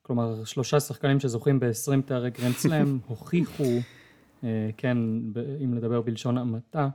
[0.01, 3.63] כלומר, שלושה שחקנים שזוכים ב-20 תארי גרנד סלאם הוכיחו,
[4.43, 4.97] אה, כן,
[5.63, 6.89] אם לדבר בלשון המעטה,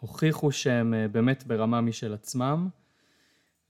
[0.00, 2.68] הוכיחו שהם אה, באמת ברמה משל עצמם.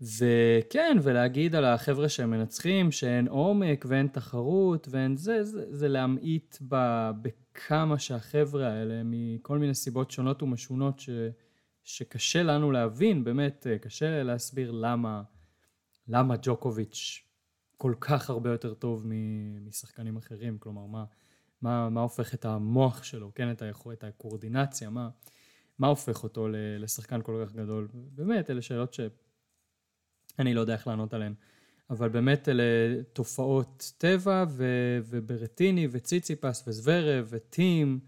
[0.00, 6.56] וכן, ולהגיד על החבר'ה שהם מנצחים, שאין עומק ואין תחרות ואין זה, זה, זה להמעיט
[6.60, 11.10] בכמה שהחבר'ה האלה, מכל מיני סיבות שונות ומשונות, ש,
[11.84, 15.22] שקשה לנו להבין, באמת, קשה להסביר למה,
[16.08, 17.22] למה ג'וקוביץ'
[17.76, 19.06] כל כך הרבה יותר טוב
[19.60, 21.04] משחקנים אחרים, כלומר, מה,
[21.62, 25.08] מה, מה הופך את המוח שלו, כן, את, היכולת, את הקואורדינציה, מה,
[25.78, 27.88] מה הופך אותו לשחקן כל כך גדול?
[27.94, 29.00] באמת, אלה שאלות ש...
[30.38, 31.34] אני לא יודע איך לענות עליהן.
[31.90, 32.62] אבל באמת אלה
[33.12, 37.98] תופעות טבע, ו- וברטיני, וציציפס, וזוורב, וטים,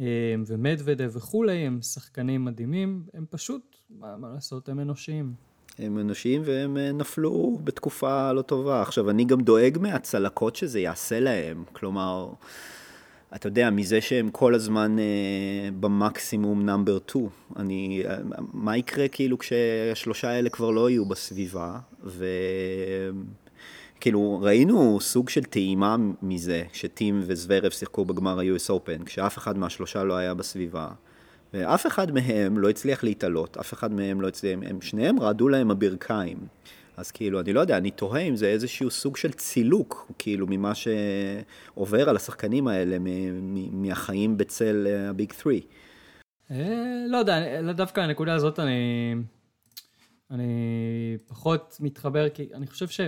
[0.00, 5.32] אה, ומדוודה וכולי, הם שחקנים מדהימים, הם פשוט, מה, מה לעשות, הם אנושיים.
[5.78, 8.82] הם אנושיים והם אה, נפלו בתקופה לא טובה.
[8.82, 11.64] עכשיו, אני גם דואג מהצלקות שזה יעשה להם.
[11.72, 12.32] כלומר,
[13.34, 15.04] אתה יודע, מזה שהם כל הזמן אה,
[15.80, 17.28] במקסימום נאמבר 2.
[17.56, 18.16] אני, אה,
[18.52, 21.78] מה יקרה כאילו כשהשלושה האלה כבר לא יהיו בסביבה?
[23.96, 30.04] וכאילו, ראינו סוג של טעימה מזה, שטים וזוורב שיחקו בגמר ה-US Open, כשאף אחד מהשלושה
[30.04, 30.88] לא היה בסביבה.
[31.54, 35.70] ואף אחד מהם לא הצליח להתעלות, אף אחד מהם לא הצליח, הם שניהם רעדו להם
[35.70, 36.38] הברכיים.
[36.96, 40.72] אז כאילו, אני לא יודע, אני תוהה אם זה איזשהו סוג של צילוק, כאילו, ממה
[40.74, 42.96] שעובר על השחקנים האלה,
[43.72, 45.56] מהחיים בצל ה big אה, 3.
[46.50, 49.14] אה, לא יודע, דווקא הנקודה הזאת אני,
[50.30, 50.48] אני
[51.26, 53.00] פחות מתחבר, כי אני חושב ש...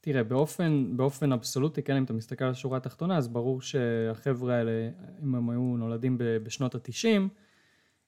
[0.00, 4.90] תראה, באופן, באופן אבסולוטי, כן, אם אתה מסתכל על השורה התחתונה, אז ברור שהחבר'ה האלה,
[5.22, 7.28] אם הם היו נולדים בשנות התשעים,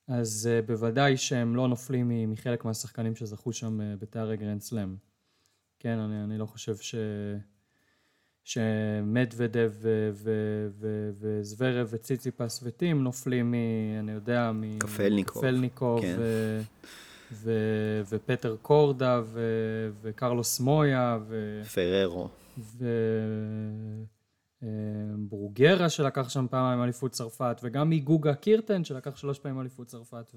[0.08, 5.09] אז uh, בוודאי שהם לא נופלים מחלק מהשחקנים שזכו שם בתארי גרנד סלאם.
[5.80, 6.94] כן, אני, אני לא חושב ש...
[8.44, 9.72] שמדוודב
[11.20, 13.54] וזוורב וציציפס וטים נופלים מ...
[13.98, 14.78] אני יודע, מ...
[14.78, 15.42] קפלניקוב.
[15.42, 16.16] קפלניקוב כן.
[16.18, 16.60] ו...
[17.32, 17.52] ו...
[18.08, 19.40] ופטר קורדה ו...
[20.02, 21.62] וקרלוס מויה ו...
[21.74, 22.28] פררו.
[24.62, 30.32] וברוגרה אה, שלקח שם פעמיים אליפות צרפת וגם גוגה קוארטן שלקח שלוש פעמים אליפות צרפת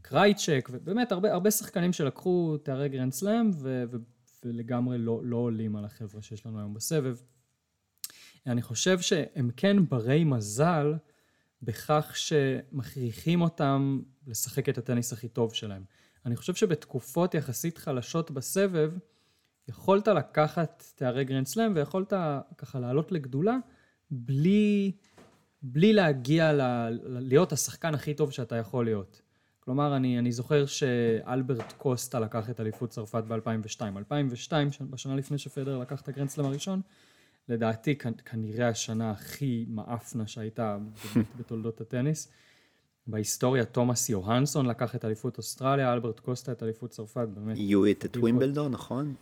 [0.00, 3.84] וקרייצ'ק ובאמת הרבה, הרבה שחקנים שלקחו תארי גרנד סלאם ו...
[4.44, 7.16] ולגמרי לא, לא עולים על החבר'ה שיש לנו היום בסבב.
[8.46, 10.94] אני חושב שהם כן ברי מזל
[11.62, 15.84] בכך שמכריחים אותם לשחק את הטניס הכי טוב שלהם.
[16.26, 18.92] אני חושב שבתקופות יחסית חלשות בסבב,
[19.68, 22.12] יכולת לקחת תארי גרנד סלאם ויכולת
[22.58, 23.56] ככה לעלות לגדולה
[24.10, 24.92] בלי,
[25.62, 26.60] בלי להגיע ל,
[27.02, 29.22] להיות השחקן הכי טוב שאתה יכול להיות.
[29.68, 33.82] כלומר, אני, אני זוכר שאלברט קוסטה לקח את אליפות צרפת ב-2002.
[33.96, 36.80] 2002, בשנה לפני שפדר לקח את הגרנדסלם הראשון,
[37.48, 40.78] לדעתי כנראה השנה הכי מאפנה שהייתה
[41.38, 42.32] בתולדות הטניס.
[43.06, 47.56] בהיסטוריה תומאס יוהנסון לקח את אליפות אוסטרליה, אלברט קוסטה את אליפות צרפת, באמת.
[47.58, 49.14] יואיט את ווימבלדון, נכון?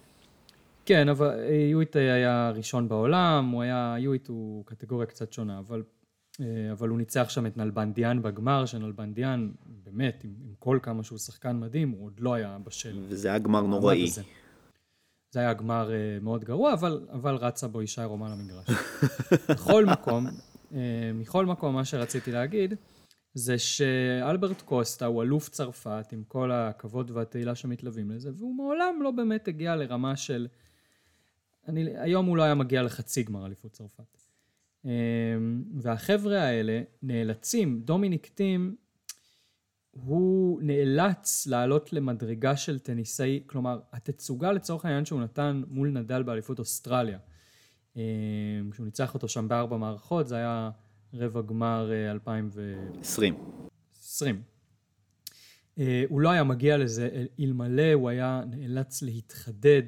[0.85, 1.39] כן, אבל
[1.71, 5.83] יואיט היה ראשון בעולם, הוא היה, יואיט הוא קטגוריה קצת שונה, אבל
[6.73, 11.61] אבל הוא ניצח שם את נלבנדיאן בגמר, שנלבנדיאן, באמת, עם, עם כל כמה שהוא שחקן
[11.61, 12.99] מדהים, הוא עוד לא היה בשל.
[13.09, 14.07] וזה היה גמר נוראי.
[15.31, 18.67] זה היה גמר uh, מאוד גרוע, אבל, אבל רצה בו ישי רומן למגרש.
[19.51, 20.75] בכל מקום, uh,
[21.15, 22.75] מכל מקום, מה שרציתי להגיד,
[23.35, 29.11] זה שאלברט קוסטה הוא אלוף צרפת, עם כל הכבוד והתהילה שמתלווים לזה, והוא מעולם לא
[29.11, 30.47] באמת הגיע לרמה של...
[31.69, 34.26] אני, היום הוא לא היה מגיע לחצי גמר אליפות צרפת.
[34.87, 38.77] אמ, והחבר'ה האלה נאלצים, דומיניק טים,
[39.91, 46.59] הוא נאלץ לעלות למדרגה של טניסאי, כלומר, התצוגה לצורך העניין שהוא נתן מול נדל באליפות
[46.59, 47.19] אוסטרליה,
[47.97, 48.03] אמ,
[48.71, 50.71] כשהוא ניצח אותו שם בארבע מערכות, זה היה
[51.15, 53.35] רבע גמר 2020.
[53.35, 53.41] אה,
[54.01, 54.43] 20.
[55.79, 59.83] אה, הוא לא היה מגיע לזה אלמלא הוא היה נאלץ להתחדד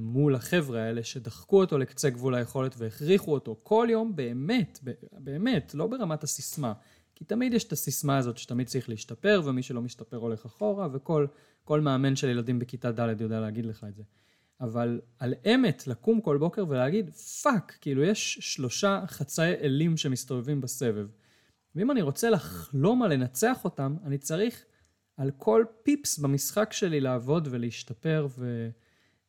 [0.00, 4.78] מול החבר'ה האלה שדחקו אותו לקצה גבול היכולת והכריחו אותו כל יום באמת,
[5.12, 6.72] באמת, לא ברמת הסיסמה.
[7.14, 11.80] כי תמיד יש את הסיסמה הזאת שתמיד צריך להשתפר, ומי שלא משתפר הולך אחורה, וכל
[11.80, 14.02] מאמן של ילדים בכיתה ד' יודע להגיד לך את זה.
[14.60, 17.10] אבל על אמת לקום כל בוקר ולהגיד,
[17.42, 21.06] fuck, כאילו יש שלושה חצאי אלים שמסתובבים בסבב.
[21.74, 24.64] ואם אני רוצה לחלום על לנצח אותם, אני צריך
[25.16, 28.68] על כל פיפס במשחק שלי לעבוד ולהשתפר ו...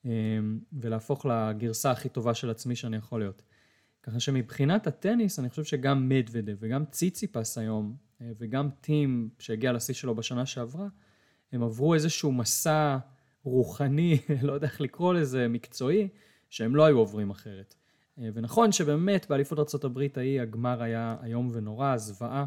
[0.05, 3.41] אמ, ולהפוך לגרסה הכי טובה של עצמי שאני יכול להיות.
[4.03, 9.93] ככה שמבחינת הטניס, אני חושב שגם מדוודב וגם ציציפס היום, אה, וגם טים שהגיע לשיא
[9.93, 10.87] שלו בשנה שעברה,
[11.51, 12.97] הם עברו איזשהו מסע
[13.43, 16.07] רוחני, לא יודע איך לקרוא לזה, מקצועי,
[16.49, 17.75] שהם לא היו עוברים אחרת.
[18.19, 22.45] אה, ונכון שבאמת באליפות ארה"ב ההיא הגמר היה איום ונורא, זוועה,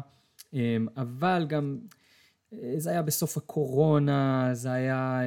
[0.53, 1.79] אמ, אבל גם
[2.53, 5.21] אה, זה היה בסוף הקורונה, זה היה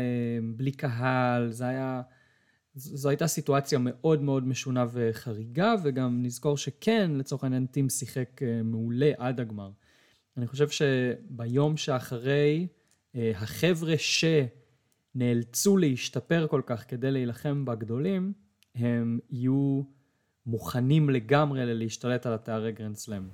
[0.57, 2.03] בלי קהל, זה היה...
[2.75, 8.63] זו הייתה סיטואציה מאוד מאוד משונה וחריגה, וגם נזכור שכן, לצורך העניין, טים שיחק אה,
[8.63, 9.71] מעולה עד הגמר.
[10.37, 12.67] אני חושב שביום שאחרי,
[13.15, 13.95] אה, החבר'ה
[15.17, 18.33] שנאלצו להשתפר כל כך כדי להילחם בגדולים,
[18.75, 19.83] הם יהיו
[20.47, 23.29] מוכנים לגמרי להשתלט על התארי גרנד סלאם.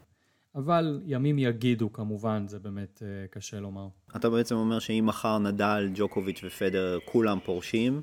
[0.55, 3.89] אבל ימים יגידו כמובן, זה באמת אה, קשה לומר.
[4.17, 8.01] אתה בעצם אומר שאם מחר נדל, ג'וקוביץ' ופדרר כולם פורשים,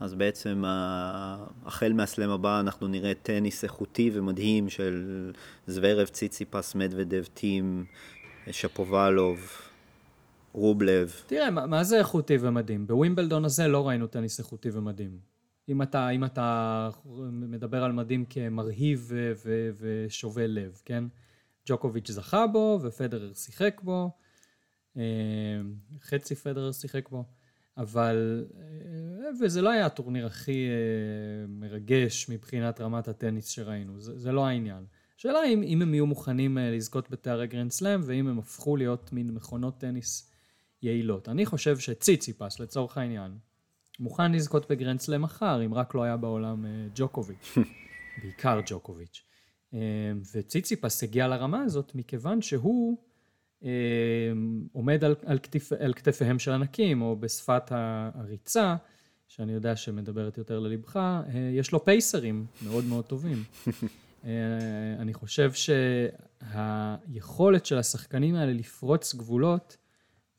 [0.00, 5.32] אז בעצם החל מהסלם הבא אנחנו נראה טניס איכותי ומדהים של
[5.66, 7.84] זוורב, ציציפס, מדוודב, טים,
[8.50, 9.38] שפובלוב,
[10.52, 11.12] רובלב.
[11.26, 12.86] תראה, מה, מה זה איכותי ומדהים?
[12.86, 15.18] בווימבלדון הזה לא ראינו טניס איכותי ומדהים.
[15.68, 16.88] אם אתה, אם אתה
[17.32, 21.04] מדבר על מדהים כמרהיב ו- ו- ושובה לב, כן?
[21.66, 24.10] ג'וקוביץ' זכה בו ופדרר שיחק בו,
[24.96, 25.02] אה,
[26.02, 27.24] חצי פדרר שיחק בו.
[27.76, 34.32] אבל, אה, וזה לא היה הטורניר הכי אה, מרגש מבחינת רמת הטניס שראינו, זה, זה
[34.32, 34.84] לא העניין.
[35.18, 39.12] השאלה אם, אם הם יהיו מוכנים אה, לזכות בתארי גרנד סלאם, ואם הם הפכו להיות
[39.12, 40.30] מין מכונות טניס
[40.82, 41.28] יעילות.
[41.28, 43.38] אני חושב שציציפס, לצורך העניין,
[44.00, 47.54] מוכן לזכות בגרנד סלאם מחר, אם רק לא היה בעולם ג'וקוביץ',
[48.22, 49.22] בעיקר ג'וקוביץ'.
[50.34, 52.98] וציציפס הגיע לרמה הזאת מכיוון שהוא
[54.72, 57.72] עומד על, על, כתפ, על כתפיהם של ענקים, או בשפת
[58.14, 58.76] הריצה,
[59.28, 61.20] שאני יודע שמדברת יותר ללבך,
[61.52, 63.44] יש לו פייסרים מאוד מאוד טובים.
[64.98, 65.50] אני חושב
[66.42, 69.76] שהיכולת של השחקנים האלה לפרוץ גבולות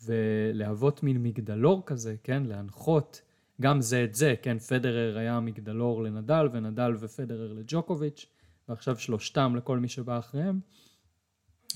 [0.05, 3.21] ולהוות מין מגדלור כזה, כן, להנחות
[3.61, 8.25] גם זה את זה, כן, פדרר היה מגדלור לנדל, ונדל ופדרר לג'וקוביץ',
[8.69, 10.59] ועכשיו שלושתם לכל מי שבא אחריהם.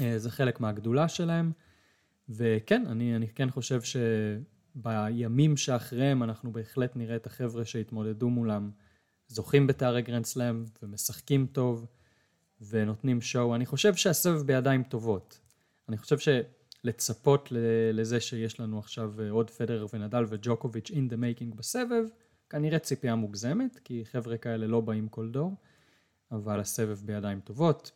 [0.01, 1.51] אה, זה חלק מהגדולה שלהם,
[2.29, 3.81] וכן, אני, אני כן חושב
[4.75, 8.71] שבימים שאחריהם אנחנו בהחלט נראה את החבר'ה שהתמודדו מולם
[9.27, 11.85] זוכים בתארי גרנד סלאם ומשחקים טוב
[12.61, 13.55] ונותנים show.
[13.55, 15.39] אני חושב שהסבב בידיים טובות.
[15.89, 17.49] אני חושב שלצפות
[17.93, 22.05] לזה שיש לנו עכשיו עוד פדרר ונדל וג'וקוביץ' in the making בסבב,
[22.49, 25.55] כנראה ציפייה מוגזמת, כי חבר'ה כאלה לא באים כל דור,
[26.31, 27.91] אבל הסבב בידיים טובות.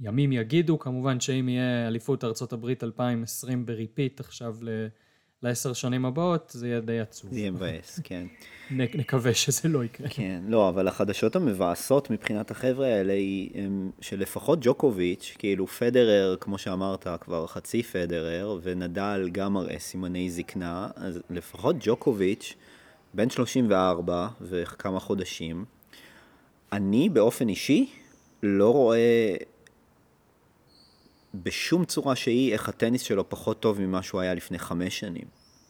[0.00, 4.68] ימים יגידו, כמובן שאם יהיה אליפות ארה"ב 2020 ב repeat עכשיו ל...
[5.42, 7.32] לעשר שנים הבאות, זה יהיה די עצוב.
[7.32, 8.26] זה יהיה מבאס, כן.
[8.70, 10.08] נקווה שזה לא יקרה.
[10.08, 13.50] כן, לא, אבל החדשות המבאסות מבחינת החבר'ה האלה היא
[14.00, 21.20] שלפחות ג'וקוביץ', כאילו פדרר, כמו שאמרת, כבר חצי פדרר, ונדל גם מראה סימני זקנה, אז
[21.30, 22.54] לפחות ג'וקוביץ',
[23.14, 25.64] בן 34 וכמה חודשים,
[26.72, 27.90] אני באופן אישי
[28.42, 29.34] לא רואה
[31.34, 35.24] בשום צורה שהיא איך הטניס שלו פחות טוב ממה שהוא היה לפני חמש שנים.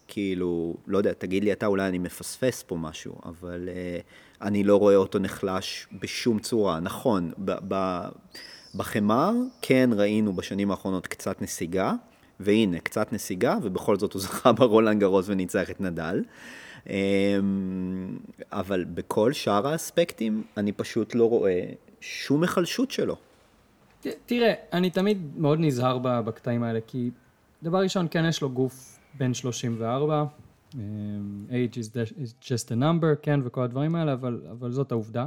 [0.09, 4.77] כאילו, לא יודע, תגיד לי אתה, אולי אני מפספס פה משהו, אבל uh, אני לא
[4.77, 6.81] רואה אותו נחלש בשום צורה.
[6.81, 8.09] נכון, ב- ב-
[8.75, 11.93] בחמר כן ראינו בשנים האחרונות קצת נסיגה,
[12.41, 16.23] והנה, קצת נסיגה, ובכל זאת הוא זכה ברולנד גרוס וניצח את נדל.
[16.85, 16.91] Um,
[18.53, 21.65] אבל בכל שאר האספקטים אני פשוט לא רואה
[22.01, 23.17] שום היחלשות שלו.
[24.27, 27.11] תראה, אני תמיד מאוד נזהר בקטעים האלה, כי
[27.63, 30.25] דבר ראשון, כן יש לו גוף בן 34,
[30.73, 30.77] um,
[31.51, 31.97] age is,
[32.43, 35.27] just a number, כן, וכל הדברים האלה, אבל, אבל זאת העובדה.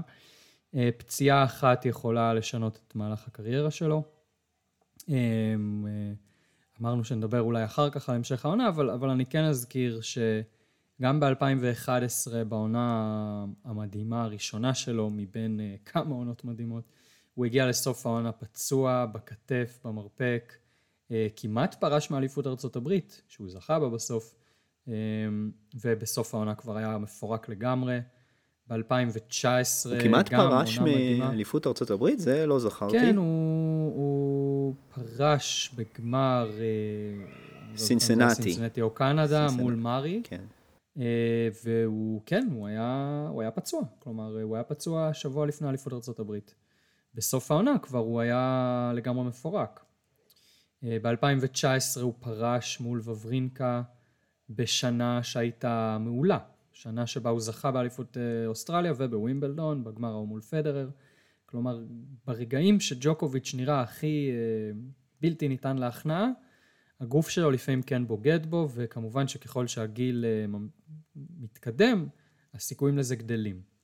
[0.73, 4.03] Uh, פציעה אחת יכולה לשנות את מהלך הקריירה שלו.
[5.01, 5.07] Uh,
[6.81, 12.43] אמרנו שנדבר אולי אחר כך על המשך העונה, אבל, אבל אני כן אזכיר שגם ב-2011,
[12.47, 16.83] בעונה המדהימה הראשונה שלו, מבין כמה עונות מדהימות,
[17.35, 20.53] הוא הגיע לסוף העונה פצוע, בכתף, במרפק,
[21.11, 24.35] אה, כמעט פרש מאליפות ארצות הברית, שהוא זכה בה בסוף,
[24.87, 24.93] אה,
[25.81, 27.99] ובסוף העונה כבר היה מפורק לגמרי.
[28.69, 32.19] ב-2019 הוא כמעט פרש מאליפות ארצות הברית?
[32.19, 32.99] זה לא זכרתי.
[32.99, 36.51] כן, הוא, הוא פרש בגמר...
[37.75, 38.23] סינסנטי.
[38.23, 40.21] לא סינסנטי או קנדה מול מארי.
[40.23, 40.41] כן.
[41.63, 43.81] והוא, כן, הוא היה, הוא היה פצוע.
[43.99, 46.55] כלומר, הוא היה פצוע שבוע לפני אליפות ארצות הברית.
[47.15, 49.85] בסוף העונה כבר הוא היה לגמרי מפורק.
[50.83, 53.81] אה, ב-2019 הוא פרש מול וברינקה
[54.49, 56.39] בשנה שהייתה מעולה,
[56.73, 60.89] שנה שבה הוא זכה באליפות אה, אוסטרליה ובווימבלדון, בגמר ההוא מול פדרר.
[61.45, 61.83] כלומר,
[62.27, 64.79] ברגעים שג'וקוביץ' נראה הכי אה,
[65.21, 66.27] בלתי ניתן להכנעה,
[66.99, 70.25] הגוף שלו לפעמים כן בוגד בו, וכמובן שככל שהגיל
[71.15, 72.07] מתקדם,
[72.53, 73.74] הסיכויים לזה גדלים.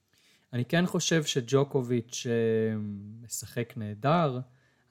[0.53, 2.77] אני כן חושב שג'וקוביץ' אה,
[3.21, 4.39] משחק נהדר,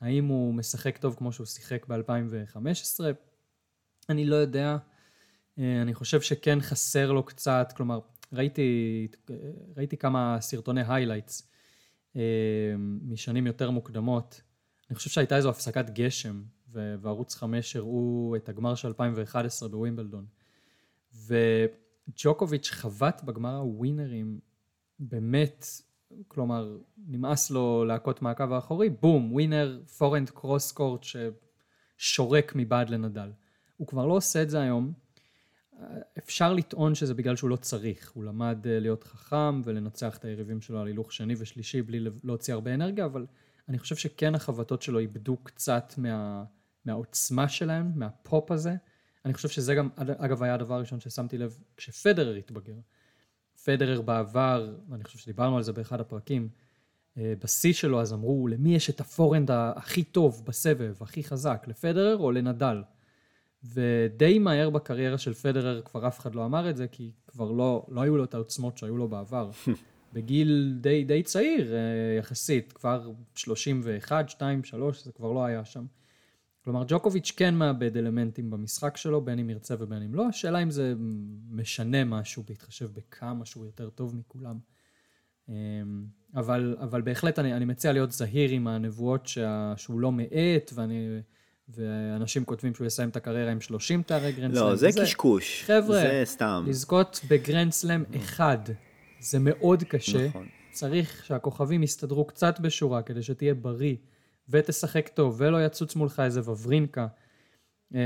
[0.01, 3.01] האם הוא משחק טוב כמו שהוא שיחק ב-2015?
[4.09, 4.77] אני לא יודע.
[5.59, 8.01] אה, אני חושב שכן חסר לו קצת, כלומר,
[8.33, 9.09] ראיתי,
[9.77, 11.48] ראיתי כמה סרטוני highlights
[12.16, 12.23] אה,
[13.03, 14.42] משנים יותר מוקדמות.
[14.90, 16.42] אני חושב שהייתה איזו הפסקת גשם,
[16.73, 20.27] וערוץ 5 הראו את הגמר של 2011 בווימבלדון.
[21.14, 24.40] וג'וקוביץ' חבט בגמר הווינרים
[25.00, 25.66] באמת,
[26.28, 26.76] כלומר,
[27.08, 31.04] נמאס לו להכות מהקו האחורי, בום, ווינר, פורנד קרוס קורט
[31.98, 33.30] ששורק מבעד לנדל.
[33.76, 34.92] הוא כבר לא עושה את זה היום.
[36.18, 40.60] אפשר לטעון שזה בגלל שהוא לא צריך, הוא למד אה, להיות חכם ולנצח את היריבים
[40.60, 43.26] שלו על הילוך שני ושלישי בלי להוציא הרבה אנרגיה, אבל
[43.68, 46.44] אני חושב שכן החבטות שלו איבדו קצת מה,
[46.84, 48.74] מהעוצמה שלהם, מהפופ הזה.
[49.24, 52.74] אני חושב שזה גם, אגב, היה הדבר הראשון ששמתי לב כשפדרר התבגר.
[53.64, 56.48] פדרר בעבר, ואני חושב שדיברנו על זה באחד הפרקים,
[57.18, 62.16] אה, בשיא שלו אז אמרו למי יש את הפורנד הכי טוב בסבב, הכי חזק, לפדרר
[62.16, 62.82] או לנדל?
[63.64, 67.86] ודי מהר בקריירה של פדרר כבר אף אחד לא אמר את זה, כי כבר לא,
[67.88, 69.50] לא היו לו את העוצמות שהיו לו בעבר.
[70.12, 71.78] בגיל די, די צעיר אה,
[72.18, 75.84] יחסית, כבר 31, 2, 3, זה כבר לא היה שם.
[76.64, 80.26] כלומר, ג'וקוביץ' כן מאבד אלמנטים במשחק שלו, בין אם ירצה ובין אם לא.
[80.28, 80.94] השאלה אם זה
[81.50, 84.58] משנה משהו בהתחשב בכמה שהוא יותר טוב מכולם.
[85.48, 85.54] אמ,
[86.34, 91.20] אבל, אבל בהחלט אני, אני מציע להיות זהיר עם הנבואות שה, שהוא לא מאט, ואני
[91.74, 94.66] ואנשים כותבים שהוא יסיים את הקריירה עם 30 תארי גרנדסלאם.
[94.66, 95.64] לא, זה קשקוש.
[95.66, 96.64] חבר'ה, זה סתם.
[96.68, 98.58] לזכות בגרנדסלאם אחד,
[99.20, 100.26] זה מאוד קשה.
[100.26, 100.46] נכון.
[100.70, 103.96] צריך שהכוכבים יסתדרו קצת בשורה כדי שתהיה בריא
[104.51, 107.07] ותשחק טוב ולא יצוץ מולך איזה וברינקה
[107.94, 107.98] אמ,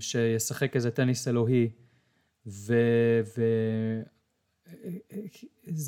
[0.00, 1.70] שישחק איזה טניס אלוהי
[2.46, 4.04] וזה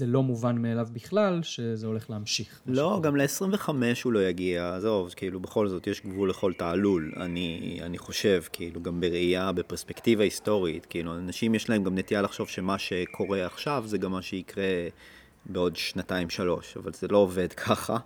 [0.07, 2.61] לא מובן מאליו בכלל שזה הולך להמשיך.
[2.67, 3.69] לא, גם ל-25
[4.05, 8.83] הוא לא יגיע, עזוב, כאילו בכל זאת יש גבול לכל תעלול, אני, אני חושב, כאילו
[8.83, 13.99] גם בראייה, בפרספקטיבה היסטורית, כאילו אנשים יש להם גם נטייה לחשוב שמה שקורה עכשיו זה
[13.99, 14.89] גם מה שיקרה
[15.47, 17.97] בעוד שנתיים שלוש, אבל זה לא עובד ככה,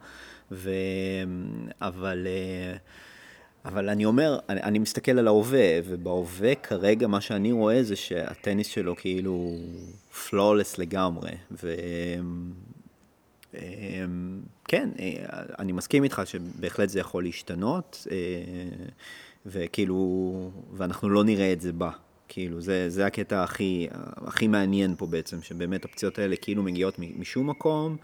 [0.52, 0.70] ו...
[1.80, 2.26] אבל...
[2.26, 2.76] אה,
[3.66, 8.66] אבל אני אומר, אני, אני מסתכל על ההווה, ובהווה כרגע מה שאני רואה זה שהטניס
[8.66, 9.56] שלו כאילו
[10.28, 11.30] פלולס לגמרי.
[11.52, 12.10] וכן,
[14.98, 15.26] אה,
[15.58, 18.16] אני מסכים איתך שבהחלט זה יכול להשתנות, אה,
[19.46, 21.90] וכאילו, ואנחנו לא נראה את זה בה.
[22.28, 27.50] כאילו, זה, זה הקטע הכי, הכי מעניין פה בעצם, שבאמת הפציעות האלה כאילו מגיעות משום
[27.50, 27.96] מקום,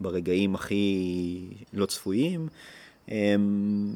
[0.00, 2.48] ברגעים הכי לא צפויים.
[3.08, 3.92] אמ,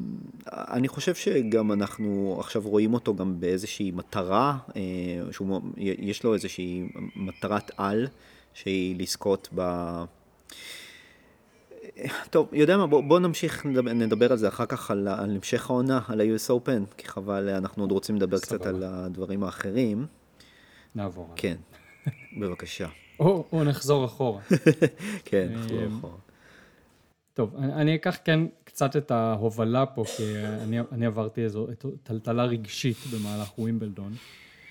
[0.53, 4.81] אני חושב שגם אנחנו עכשיו רואים אותו גם באיזושהי מטרה, אה,
[5.31, 8.07] שיש לו איזושהי מטרת על,
[8.53, 9.61] שהיא לזכות ב...
[12.29, 15.69] טוב, יודע מה, בוא, בוא נמשיך, נדבר, נדבר על זה אחר כך, על, על המשך
[15.69, 18.57] העונה, על ה-US Open, כי חבל, אנחנו עוד רוצים לדבר סבבה.
[18.57, 20.05] קצת על הדברים האחרים.
[20.95, 21.33] נעבור.
[21.35, 21.55] כן,
[22.39, 22.87] בבקשה.
[23.19, 24.41] או, או נחזור אחורה.
[25.25, 26.17] כן, נחזור אמ, אחורה.
[27.33, 31.67] טוב, אני, אני אקח כן קצת את ההובלה פה, כי אני, אני עברתי איזו
[32.03, 34.13] טלטלה רגשית במהלך ווימבלדון.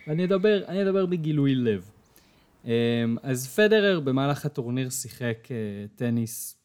[0.08, 1.90] אני אדבר, אני אדבר בגילוי לב.
[2.64, 2.70] אמ,
[3.22, 5.56] אז פדרר במהלך הטורניר שיחק אה,
[5.96, 6.56] טניס,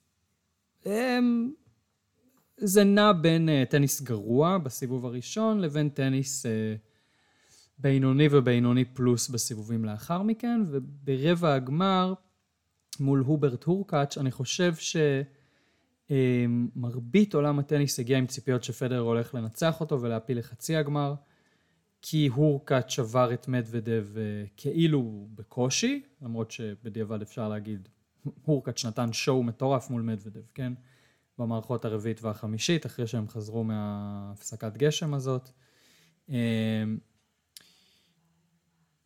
[0.86, 1.52] אמ,
[2.58, 6.76] זה נע בין אה, טניס גרוע בסיבוב הראשון לבין טניס אה,
[7.80, 12.14] בינוני ובינוני פלוס בסיבובים לאחר מכן, וברבע הגמר
[13.00, 14.98] מול הוברט הורקאץ', אני חושב ש...
[16.10, 16.68] אמ,
[17.34, 21.14] עולם הטניס הגיע עם ציפיות שפדר הולך לנצח אותו ולהפיל לחצי הגמר,
[22.02, 24.24] כי הורקאט שבר את מדוודב אה,
[24.58, 27.90] כאילו בקושי, למרות שבדיעבד אפשר להגיד,
[28.42, 30.74] הורקאט נתן שואו מטורף מול מדוודב, כן?
[31.38, 35.50] במערכות הרביעית והחמישית, אחרי שהם חזרו מהפסקת גשם הזאת.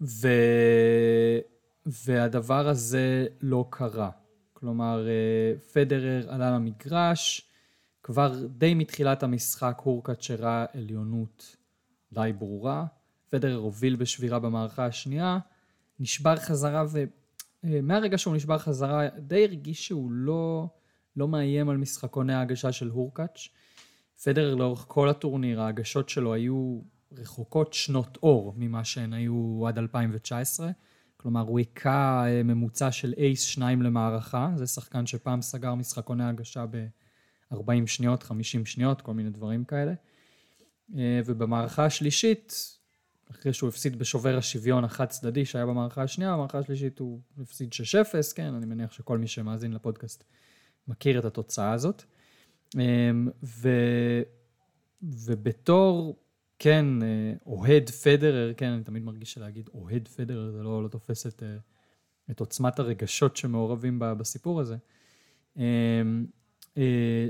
[0.01, 0.27] ו...
[1.85, 4.09] והדבר הזה לא קרה.
[4.53, 7.51] כלומר, אה, פדרר עלה למגרש,
[8.03, 11.55] כבר די מתחילת המשחק הורקאט שראה עליונות
[12.13, 12.85] די ברורה.
[13.29, 15.39] פדרר הוביל בשבירה במערכה השנייה,
[15.99, 16.85] נשבר חזרה,
[17.63, 20.67] ומהרגע אה, שהוא נשבר חזרה, די הרגיש שהוא לא,
[21.15, 23.47] לא מאיים על משחקוני ההגשה של הורקאץ'.
[24.23, 26.79] פדרר לאורך כל הטורניר, ההגשות שלו היו
[27.17, 30.69] רחוקות שנות אור ממה שהן היו עד 2019.
[31.17, 36.65] כלומר, הוא היכה אה, ממוצע של אייס שניים למערכה, זה שחקן שפעם סגר משחקוני הגשה
[36.65, 39.93] ב-40 שניות, 50 שניות, כל מיני דברים כאלה.
[40.97, 42.77] אה, ובמערכה השלישית,
[43.31, 48.35] אחרי שהוא הפסיד בשובר השוויון החד צדדי שהיה במערכה השנייה, במערכה השלישית הוא הפסיד 6-0,
[48.35, 50.23] כן, אני מניח שכל מי שמאזין לפודקאסט
[50.87, 52.03] מכיר את התוצאה הזאת.
[52.79, 53.11] אה,
[53.43, 53.69] ו...
[55.03, 56.20] ובתור
[56.63, 61.27] כן, אה, אוהד פדרר, כן, אני תמיד מרגיש שלהגיד אוהד פדרר זה לא, לא תופס
[61.27, 61.57] את, אה,
[62.31, 64.77] את עוצמת הרגשות שמעורבים בסיפור הזה.
[65.57, 66.01] אה,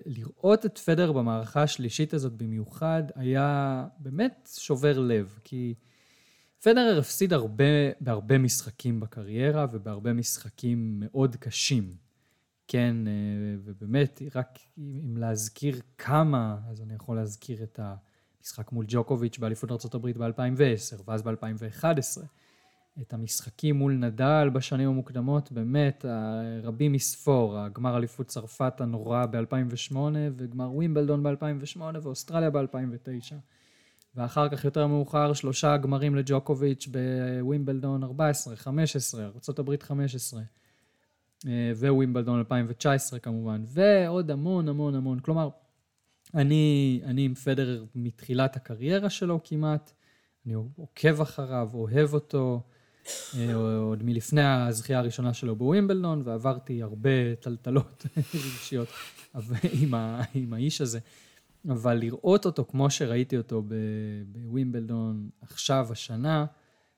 [0.05, 5.73] לראות את פדר במערכה השלישית הזאת במיוחד היה באמת שובר לב, כי
[6.63, 7.63] פדרר הפסיד הרבה,
[7.99, 11.95] בהרבה משחקים בקריירה ובהרבה משחקים מאוד קשים.
[12.67, 12.95] כן,
[13.63, 17.95] ובאמת, רק אם להזכיר כמה, אז אני יכול להזכיר את ה...
[18.41, 22.21] משחק מול ג'וקוביץ' באליפות ארה"ב ב-2010, ואז ב-2011.
[23.01, 26.05] את המשחקים מול נדל בשנים המוקדמות, באמת,
[26.63, 29.95] רבים מספור, הגמר אליפות צרפת הנורא ב-2008,
[30.37, 33.33] וגמר ווימבלדון ב-2008, ואוסטרליה ב-2009.
[34.15, 40.41] ואחר כך יותר מאוחר שלושה גמרים לג'וקוביץ' בווימבלדון 14, 15, ארה"ב 15,
[41.89, 45.19] ווימבלדון 2019 כמובן, ועוד המון המון המון.
[45.19, 45.49] כלומר,
[46.35, 49.91] אני, אני עם פדרר מתחילת הקריירה שלו כמעט,
[50.45, 52.61] אני עוקב אחריו, אוהב אותו,
[53.37, 58.05] אה, עוד מלפני הזכייה הראשונה שלו בווימבלדון, ועברתי הרבה טלטלות
[58.45, 58.87] רגשיות
[59.73, 60.99] עם, ה, עם האיש הזה.
[61.69, 63.63] אבל לראות אותו כמו שראיתי אותו
[64.27, 66.45] בווימבלדון עכשיו, השנה,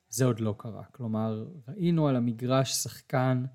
[0.09, 0.83] זה עוד לא קרה.
[0.91, 3.45] כלומר, ראינו על המגרש שחקן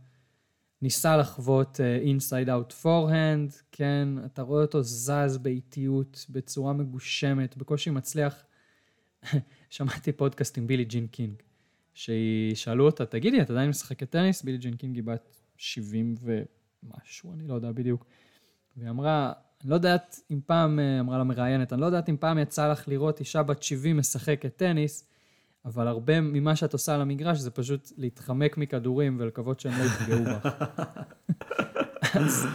[0.83, 8.45] ניסה לחוות inside out forehand, כן, אתה רואה אותו זז באיטיות, בצורה מגושמת, בקושי מצליח.
[9.71, 11.43] שמעתי פודקאסט עם בילי ג'ין קינג,
[11.95, 14.43] ששאלו אותה, תגידי, את עדיין משחקת טניס?
[14.43, 18.07] בילי ג'ין קינג היא בת 70 ומשהו, אני לא יודע בדיוק.
[18.77, 22.39] והיא אמרה, אני לא יודעת אם פעם, אה, אמרה למראיינת, אני לא יודעת אם פעם
[22.39, 25.09] יצא לך לראות אישה בת 70 משחקת טניס,
[25.69, 30.25] אבל הרבה ממה שאת עושה על המגרש זה פשוט להתחמק מכדורים ולקוות שהם לא יפגעו
[30.25, 30.49] בך.
[32.15, 32.47] אז,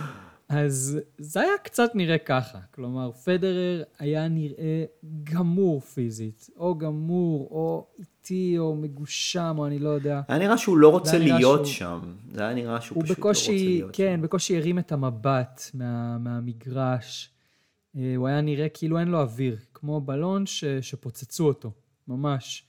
[0.49, 2.59] אז זה היה קצת נראה ככה.
[2.71, 4.85] כלומר, פדרר היה נראה
[5.23, 10.21] גמור פיזית, או גמור, או איטי, או מגושם, או אני לא יודע.
[10.27, 11.75] היה נראה שהוא לא רוצה להיות שהוא...
[11.75, 11.99] שם.
[12.31, 14.17] זה היה נראה שהוא פשוט בקושי, לא רוצה להיות כן, שם.
[14.17, 17.29] כן, בקושי הרים את המבט מה, מהמגרש.
[17.97, 21.71] אה, הוא היה נראה כאילו אין לו אוויר, כמו בלון ש, שפוצצו אותו,
[22.07, 22.65] ממש.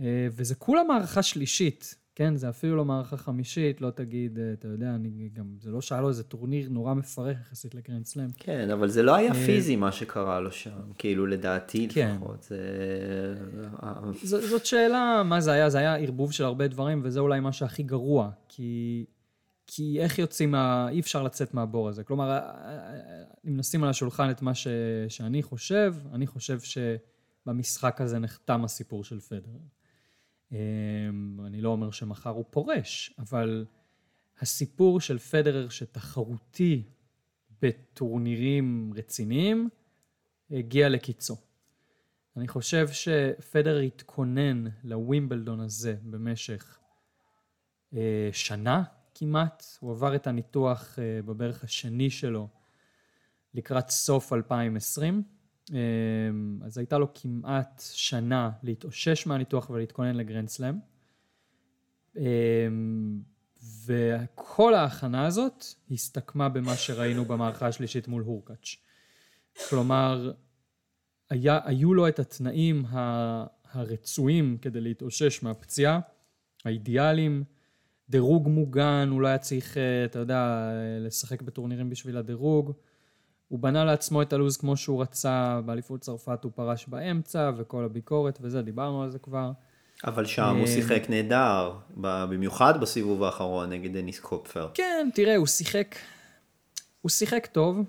[0.00, 2.36] אה, וזה כולה מערכה שלישית, כן?
[2.36, 6.00] זה אפילו לא מערכה חמישית, לא תגיד, אה, אתה יודע, אני גם, זה לא שהיה
[6.00, 8.28] לו איזה טורניר נורא מפרך יחסית לגרנד סלאם.
[8.36, 12.14] כן, אבל זה לא היה פיזי מה שקרה לו שם, כאילו לדעתי כן.
[12.14, 12.42] לפחות.
[12.42, 13.34] זה...
[14.22, 15.70] ז, זאת שאלה, מה זה היה?
[15.70, 19.04] זה היה ערבוב של הרבה דברים, וזה אולי מה שהכי גרוע, כי...
[19.66, 20.88] כי איך יוצאים מה...
[20.88, 22.04] אי אפשר לצאת מהבור הזה.
[22.04, 22.38] כלומר,
[23.46, 24.66] אם נשים על השולחן את מה ש...
[25.08, 29.58] שאני חושב, אני חושב שבמשחק הזה נחתם הסיפור של פדרר.
[31.46, 33.66] אני לא אומר שמחר הוא פורש, אבל
[34.40, 36.82] הסיפור של פדרר שתחרותי
[37.62, 39.68] בטורנירים רציניים,
[40.50, 41.36] הגיע לקיצו.
[42.36, 46.78] אני חושב שפדרר התכונן לווימבלדון הזה במשך
[47.94, 48.82] אה, שנה
[49.14, 49.64] כמעט.
[49.80, 52.48] הוא עבר את הניתוח אה, בברך השני שלו
[53.54, 55.33] לקראת סוף 2020.
[55.72, 55.78] אה,
[56.66, 60.74] אז הייתה לו כמעט שנה להתאושש מהניתוח ולהתכונן לגרנד סלאם.
[62.16, 62.68] אה,
[63.86, 68.76] וכל ההכנה הזאת הסתכמה במה שראינו במערכה השלישית מול הורקאץ'.
[69.68, 70.32] כלומר,
[71.30, 72.84] היה, היו לו את התנאים
[73.72, 76.00] הרצויים כדי להתאושש מהפציעה,
[76.64, 77.44] האידיאליים,
[78.08, 82.72] דירוג מוגן, הוא לא היה צריך, אתה יודע, לשחק בטורנירים בשביל הדירוג.
[83.48, 88.38] הוא בנה לעצמו את הלו"ז כמו שהוא רצה, באליפות צרפת הוא פרש באמצע, וכל הביקורת
[88.42, 89.52] וזה, דיברנו על זה כבר.
[90.06, 94.68] אבל שם הוא שיחק נהדר, במיוחד בסיבוב האחרון נגד דניס קופפר.
[94.74, 95.96] כן, תראה, הוא שיחק,
[97.00, 97.84] הוא שיחק טוב,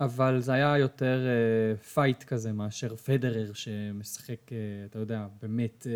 [0.00, 4.52] אבל זה היה יותר אה, fight כזה מאשר פדרר שמשחק, אה,
[4.90, 5.86] אתה יודע, באמת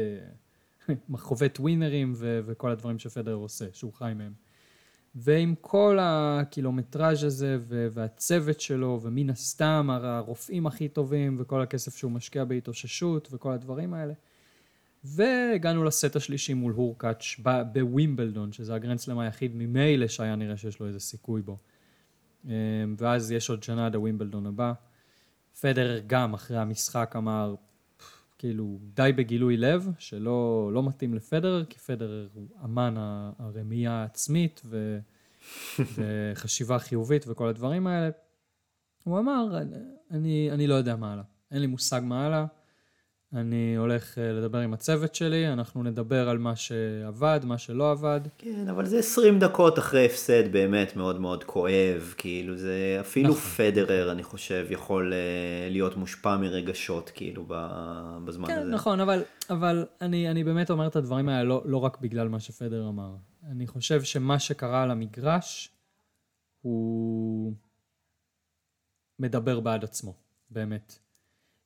[0.89, 4.33] uh, חובט ווינרים ו- וכל הדברים שפדרר עושה, שהוא חי מהם.
[5.15, 12.45] ועם כל הקילומטראז' הזה והצוות שלו, ומן הסתם הרופאים הכי טובים וכל הכסף שהוא משקיע
[12.45, 14.13] בהתאוששות וכל הדברים האלה.
[15.05, 17.37] והגענו לסט השלישי מול הורקאץ'
[17.73, 21.57] בווימבלדון, שזה הגרנדסלם היחיד ממילא שהיה נראה שיש לו איזה סיכוי בו.
[22.99, 24.73] ואז יש עוד שנה עד הווימבלדון הבא.
[25.61, 27.55] פדרר גם אחרי המשחק אמר,
[28.43, 32.95] כאילו, די בגילוי לב, שלא לא מתאים לפדרר, כי פדרר הוא אמן
[33.39, 34.99] הרמייה העצמית ו,
[35.95, 38.11] וחשיבה חיובית וכל הדברים האלה.
[39.05, 39.59] הוא אמר,
[40.11, 42.47] אני, אני לא יודע מה הלאה, אין לי מושג מה הלאה.
[43.35, 48.21] אני הולך לדבר עם הצוות שלי, אנחנו נדבר על מה שעבד, מה שלא עבד.
[48.39, 53.43] כן, אבל זה 20 דקות אחרי הפסד באמת מאוד מאוד כואב, כאילו זה אפילו נכון.
[53.57, 55.13] פדרר, אני חושב, יכול
[55.71, 57.45] להיות מושפע מרגשות, כאילו,
[58.25, 58.69] בזמן כן, הזה.
[58.71, 62.29] כן, נכון, אבל, אבל אני, אני באמת אומר את הדברים האלה לא, לא רק בגלל
[62.29, 63.15] מה שפדרר אמר.
[63.51, 65.71] אני חושב שמה שקרה על המגרש,
[66.61, 67.53] הוא
[69.19, 70.15] מדבר בעד עצמו,
[70.51, 71.02] באמת.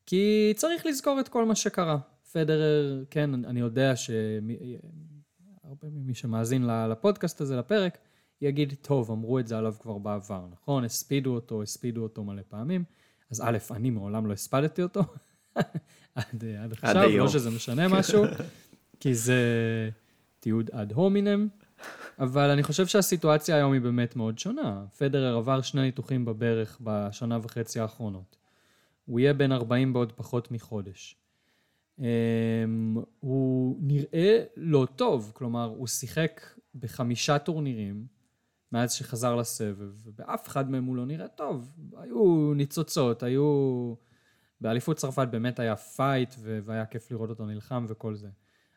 [0.07, 1.99] כי צריך לזכור את כל מה שקרה.
[2.33, 4.29] פדרר, כן, אני יודע שהרבה
[5.83, 7.99] ממי שמאזין לפודקאסט הזה, לפרק,
[8.41, 10.85] יגיד, טוב, אמרו את זה עליו כבר בעבר, נכון?
[10.85, 12.85] הספידו אותו, הספידו אותו מלא פעמים.
[13.31, 15.01] אז א', אני מעולם לא הספדתי אותו,
[16.15, 18.25] עד, עד עכשיו, עד לא שזה משנה משהו,
[19.01, 19.41] כי זה
[20.41, 21.49] תיעוד אד הומינם,
[22.19, 24.85] אבל אני חושב שהסיטואציה היום היא באמת מאוד שונה.
[24.99, 28.37] פדרר עבר שני ניתוחים בברך בשנה וחצי האחרונות.
[29.07, 31.17] הוא יהיה בן 40 בעוד פחות מחודש.
[31.99, 32.03] Um,
[33.21, 36.41] הוא נראה לא טוב, כלומר, הוא שיחק
[36.75, 38.07] בחמישה טורנירים
[38.73, 41.73] מאז שחזר לסבב, ובאף אחד מהם הוא לא נראה טוב.
[41.97, 43.95] היו ניצוצות, היו...
[44.61, 46.35] באליפות צרפת באמת היה fight,
[46.65, 48.29] והיה כיף לראות אותו נלחם וכל זה.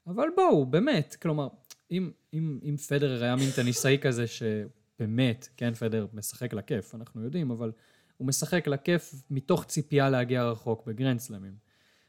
[0.08, 1.48] אבל בואו, באמת, כלומר,
[1.92, 7.52] אם, אם, אם פדרר היה מין טניסאי כזה שבאמת, כן, פדרר משחק לכיף, אנחנו יודעים,
[7.52, 7.72] אבל
[8.20, 11.54] הוא משחק לכיף מתוך ציפייה להגיע רחוק בגרנדסלמים.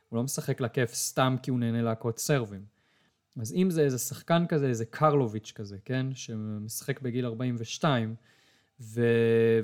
[0.08, 2.64] הוא לא משחק לכיף סתם כי הוא נהנה להכות סרבים.
[3.40, 6.06] אז אם זה איזה שחקן כזה, איזה קרלוביץ' כזה, כן?
[6.14, 8.14] שמשחק בגיל 42,
[8.80, 9.04] ו,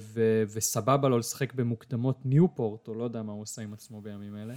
[0.01, 4.37] ו, וסבבה לו לשחק במוקדמות ניופורט, או לא יודע מה הוא עושה עם עצמו בימים
[4.37, 4.55] אלה,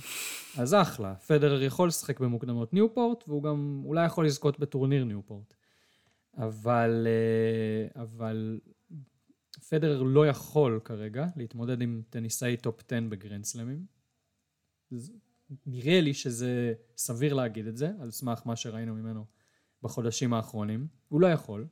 [0.58, 1.16] אז אחלה.
[1.16, 5.54] פדרר יכול לשחק במוקדמות ניופורט, והוא גם אולי יכול לזכות בטורניר ניופורט.
[6.38, 8.60] אבל, אה, אבל
[9.70, 13.86] פדרר לא יכול כרגע להתמודד עם טניסאי top 10 בגרנדסלמים.
[15.66, 19.26] נראה לי שזה סביר להגיד את זה, על סמך מה שראינו ממנו
[19.84, 20.88] בחודשים האחרונים.
[21.08, 21.68] הוא לא יכול.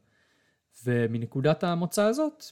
[0.85, 2.43] ומנקודת המוצא הזאת,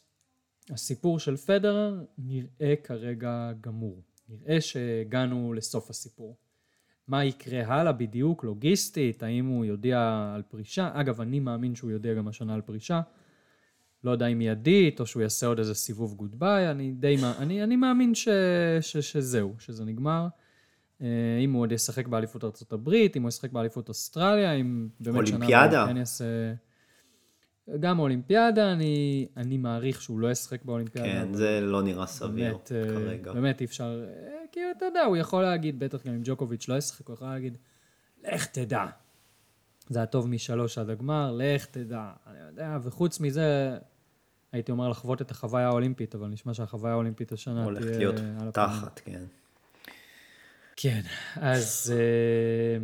[0.70, 4.04] הסיפור של פדרר נראה כרגע גמור.
[4.30, 6.38] נראה שהגענו לסוף הסיפור.
[7.08, 10.92] מה יקרה הלאה בדיוק, לוגיסטית, האם הוא יודיע על פרישה?
[10.94, 13.02] אגב, אני מאמין שהוא יודיע גם השנה על פרישה.
[14.06, 17.64] לא יודע אם מיידית, או שהוא יעשה עוד איזה סיבוב גוד ביי, אני די, אני,
[17.64, 18.28] אני מאמין ש,
[18.82, 20.28] ש, שזהו, שזה נגמר.
[21.02, 21.08] אה,
[21.44, 25.72] אם הוא עוד ישחק באליפות ארה"ב, אם הוא ישחק באליפות אוסטרליה, אם באמת אולימפיאדה.
[25.72, 26.54] שנה כן יעשה...
[27.80, 31.08] גם אולימפיאדה, אני, אני מעריך שהוא לא ישחק באולימפיאדה.
[31.08, 33.34] כן, זה לא נראה סביר באמת, אה, כרגע.
[33.34, 36.76] באמת אי אפשר, אה, כי אתה יודע, הוא יכול להגיד, בטח גם אם ג'וקוביץ' לא
[36.78, 37.58] ישחק, הוא יכול להגיד,
[38.24, 38.86] לך תדע.
[39.90, 42.10] זה היה טוב משלוש עד הגמר, לך תדע.
[42.28, 43.78] אני יודע, וחוץ מזה,
[44.56, 47.66] הייתי אומר לחוות את החוויה האולימפית, אבל נשמע שהחוויה האולימפית השנה תהיה...
[47.66, 48.16] הולכת להיות
[48.54, 49.24] תחת, כן.
[50.76, 51.02] כן,
[51.36, 52.78] אז, אה,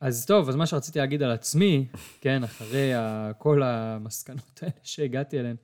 [0.00, 1.86] אז טוב, אז מה שרציתי להגיד על עצמי,
[2.20, 2.92] כן, אחרי
[3.38, 5.56] כל המסקנות האלה שהגעתי אליהן,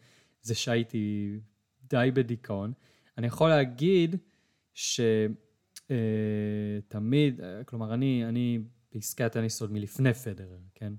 [0.43, 1.37] זה שהייתי
[1.91, 2.73] די בדיכאון.
[3.19, 4.17] אני יכול להגיד
[4.75, 5.91] שתמיד,
[7.41, 8.59] אה, כלומר, אני, אני
[8.95, 10.93] בעסקי הטניס עוד מלפני פדרר, כן?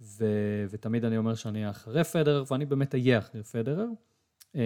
[0.00, 0.24] ו,
[0.70, 3.86] ותמיד אני אומר שאני אחרי פדרר, ואני באמת אהיה אחרי פדרר.
[4.52, 4.56] Um,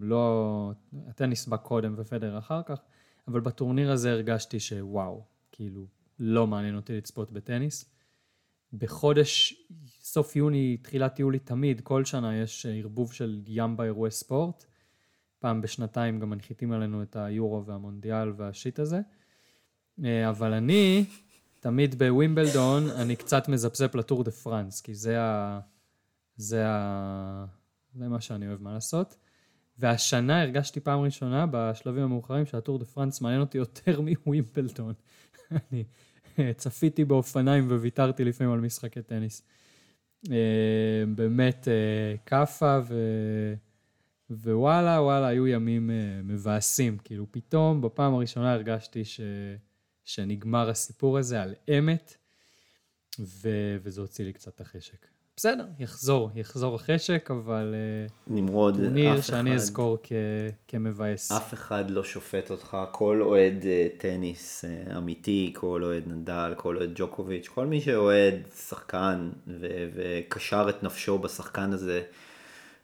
[0.00, 0.72] לא,
[1.08, 2.80] הטניס בא קודם ופדרר אחר כך,
[3.28, 5.86] אבל בטורניר הזה הרגשתי שוואו, כאילו,
[6.18, 7.92] לא מעניין אותי לצפות בטניס.
[8.72, 9.54] בחודש,
[10.00, 14.64] סוף יוני, תחילת יולי, תמיד, כל שנה יש ערבוב של ים באירועי ספורט.
[15.38, 19.00] פעם בשנתיים גם מנחיתים עלינו את היורו והמונדיאל והשיט הזה.
[20.04, 21.04] אה, אבל אני,
[21.62, 25.60] תמיד בווימבלדון, אני קצת מזפזפ לטור דה פרנס, כי זה ה...
[26.36, 27.44] זה ה...
[27.94, 29.16] זה מה שאני אוהב מה לעשות.
[29.78, 34.94] והשנה הרגשתי פעם ראשונה בשלבים המאוחרים שהטור דה פרנס מעניין אותי יותר מווימבלדון.
[35.50, 35.84] אני
[36.56, 39.42] צפיתי באופניים וויתרתי לפעמים על משחקי טניס.
[40.30, 42.94] אה, באמת אה, כאפה ו...
[44.30, 45.90] ווואלה, וואלה, היו ימים
[46.24, 46.98] מבאסים.
[47.04, 49.20] כאילו, פתאום בפעם הראשונה הרגשתי ש...
[50.12, 52.16] שנגמר הסיפור הזה על אמת,
[53.20, 53.48] ו...
[53.82, 55.06] וזה הוציא לי קצת את החשק.
[55.36, 57.74] בסדר, יחזור, יחזור החשק, אבל...
[57.74, 58.86] אה, נמרוד, אף אחד...
[58.86, 60.12] טורניר שאני אזכור כ...
[60.68, 61.32] כמבאס.
[61.32, 66.76] אף אחד לא שופט אותך, כל אוהד אה, טניס אה, אמיתי, כל אוהד נדל, כל
[66.76, 68.34] אוהד ג'וקוביץ', כל מי שאוהד
[68.68, 69.66] שחקן ו...
[69.94, 72.02] וקשר את נפשו בשחקן הזה,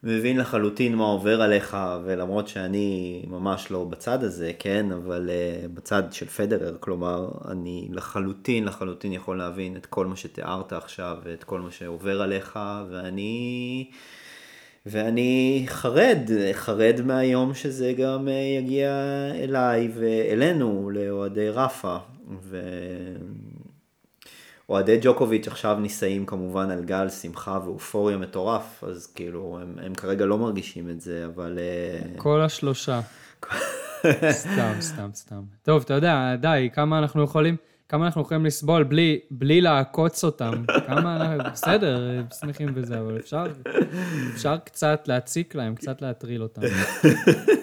[0.02, 6.02] מבין לחלוטין מה עובר עליך, ולמרות שאני ממש לא בצד הזה, כן, אבל uh, בצד
[6.10, 11.60] של פדרר, כלומר, אני לחלוטין, לחלוטין יכול להבין את כל מה שתיארת עכשיו, ואת כל
[11.60, 12.58] מה שעובר עליך,
[12.90, 13.90] ואני...
[14.86, 18.90] ואני חרד, חרד מהיום שזה גם uh, יגיע
[19.34, 21.96] אליי ואלינו, לאוהדי רפה.
[22.42, 22.60] ו...
[24.68, 30.26] אוהדי ג'וקוביץ' עכשיו נישאים כמובן על גל שמחה ואופוריה מטורף, אז כאילו הם, הם כרגע
[30.26, 31.58] לא מרגישים את זה, אבל...
[31.58, 33.00] אה, כל השלושה.
[34.30, 35.42] סתם, סתם, סתם.
[35.62, 37.56] טוב, אתה יודע, די, כמה אנחנו יכולים,
[37.88, 40.64] כמה אנחנו יכולים לסבול בלי, בלי לעקוץ אותם.
[40.86, 43.44] כמה אנחנו, בסדר, שמחים בזה, אבל אפשר,
[44.34, 46.62] אפשר קצת להציק להם, קצת להטריל אותם.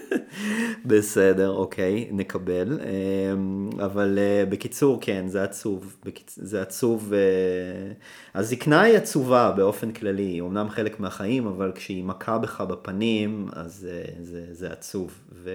[0.86, 2.80] בסדר, אוקיי, נקבל.
[2.80, 5.98] אמ, אבל אה, בקיצור, כן, זה עצוב.
[6.36, 7.14] זה עצוב.
[7.14, 7.92] אה,
[8.36, 13.76] הזקנה היא עצובה באופן כללי, היא אומנם חלק מהחיים, אבל כשהיא מכה בך בפנים, אז
[13.76, 15.12] זה, זה, זה עצוב.
[15.32, 15.52] ו...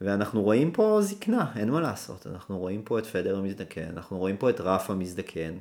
[0.00, 2.26] ואנחנו רואים פה זקנה, אין מה לעשות.
[2.26, 5.54] אנחנו רואים פה את פדר המזדקן, אנחנו רואים פה את רף המזדקן.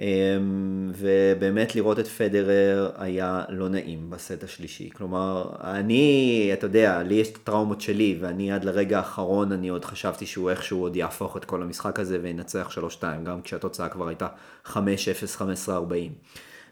[0.00, 4.90] אמ, ובאמת לראות את פדרר היה לא נעים בסט השלישי.
[4.90, 9.84] כלומר, אני, אתה יודע, לי יש את הטראומות שלי, ואני עד לרגע האחרון, אני עוד
[9.84, 12.70] חשבתי שהוא איכשהו עוד יהפוך את כל המשחק הזה וינצח
[13.00, 14.26] 3-2, גם כשהתוצאה כבר הייתה
[14.66, 14.76] 5-0,
[15.68, 15.70] 15-40.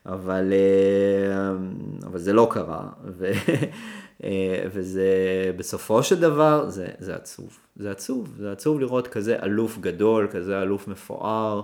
[0.07, 1.57] אבל, אה,
[2.07, 3.33] אבל זה לא קרה, ו,
[4.25, 5.07] אה, וזה
[5.57, 7.59] בסופו של דבר, זה, זה עצוב.
[7.77, 11.63] זה עצוב, זה עצוב לראות כזה אלוף גדול, כזה אלוף מפואר.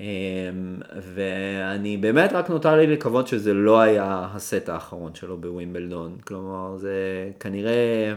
[0.00, 6.18] אמ, ואני באמת רק נותר לי לקוות שזה לא היה הסט האחרון שלו בווימבלדון.
[6.26, 8.14] כלומר, זה כנראה,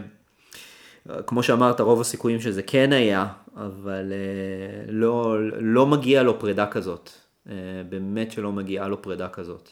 [1.26, 7.10] כמו שאמרת, רוב הסיכויים שזה כן היה, אבל אה, לא, לא מגיע לו פרידה כזאת.
[7.48, 7.54] אה,
[7.88, 9.68] באמת שלא מגיעה לו פרידה כזאת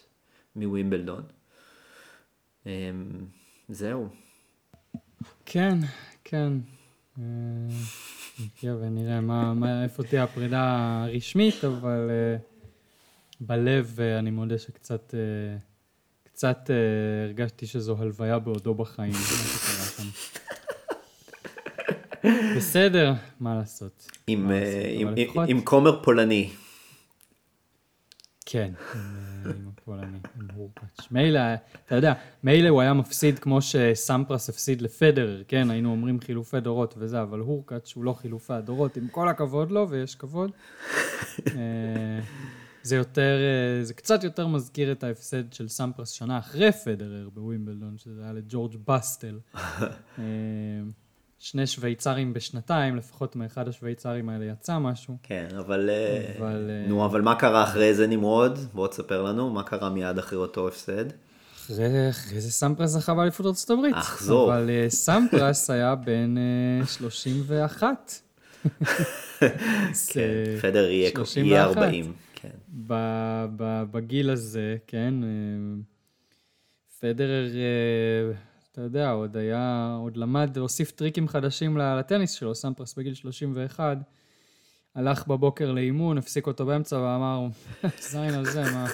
[0.57, 1.23] מווימבלדון.
[2.67, 2.91] אה,
[3.69, 4.09] זהו.
[5.47, 5.79] כן,
[6.25, 6.53] כן.
[8.47, 10.61] נחיה ונראה מה, מה, איפה תהיה הפרידה
[11.05, 12.43] הרשמית, אבל uh,
[13.41, 15.63] בלב uh, אני מודה שקצת uh,
[16.25, 16.73] קצת uh,
[17.29, 19.13] הרגשתי שזו הלוויה בעודו בחיים.
[22.57, 24.11] בסדר, מה לעשות.
[24.27, 26.51] עם, מה לעשות, עם, אבל עם, לפחות- עם כומר פולני.
[28.47, 29.01] כן, עם,
[29.51, 31.11] עם הפולני, עם הורקאץ'.
[31.11, 31.41] מילא,
[31.87, 32.13] אתה יודע,
[32.45, 37.39] מילא הוא היה מפסיד כמו שסמפרס הפסיד לפדרר, כן, היינו אומרים חילופי דורות וזה, אבל
[37.39, 40.51] הורקאץ' הוא לא חילופי הדורות, עם כל הכבוד לו, ויש כבוד.
[41.57, 42.21] אה,
[42.83, 47.99] זה יותר, אה, זה קצת יותר מזכיר את ההפסד של סמפרס שנה אחרי פדרר בווימבלדון,
[47.99, 49.39] שזה היה לג'ורג' בסטל.
[51.41, 55.17] אה, שני שוויצרים בשנתיים, לפחות מאחד השוויצרים האלה יצא משהו.
[55.23, 55.91] כן, אבל...
[55.91, 58.59] אה, אבל, אה, נו, אבל מה קרה אחרי זה, נמרוד?
[58.73, 61.05] בוא תספר לנו, מה קרה מיד אחרי אותו הפסד?
[61.57, 63.95] אחרי, אחרי זה סמפרס זכה באליפות ארצות הברית.
[63.97, 64.55] אחזור.
[64.55, 66.35] אבל uh, סמפרס היה בן
[66.83, 68.13] uh, 31.
[70.09, 70.29] כן,
[70.63, 71.47] פדר יהיה 31.
[71.47, 72.13] יהיה 40.
[72.35, 72.49] כן.
[73.91, 75.29] בגיל הזה, כן, אה,
[77.01, 78.33] פדרר, אה,
[78.73, 83.99] אתה יודע, עוד היה, עוד למד, הוסיף טריקים חדשים לטניס שלו, סמפרס בגיל 31,
[84.95, 87.47] הלך בבוקר לאימון, הפסיק אותו באמצע ואמר,
[88.01, 88.87] זין על זה, מה,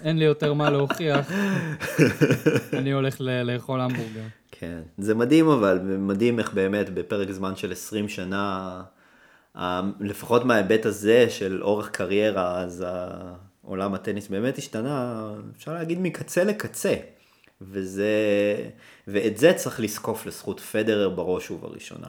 [0.00, 1.30] אין לי יותר מה להוכיח,
[2.72, 4.24] אני הולך לאכול המבורגר.
[4.50, 8.82] כן, זה מדהים אבל, מדהים איך באמת בפרק זמן של 20 שנה,
[10.00, 12.84] לפחות מההיבט הזה של אורך קריירה, אז
[13.62, 16.94] עולם הטניס באמת השתנה, אפשר להגיד מקצה לקצה.
[17.60, 18.14] וזה,
[19.06, 22.08] ואת זה צריך לזקוף לזכות פדרר בראש ובראשונה.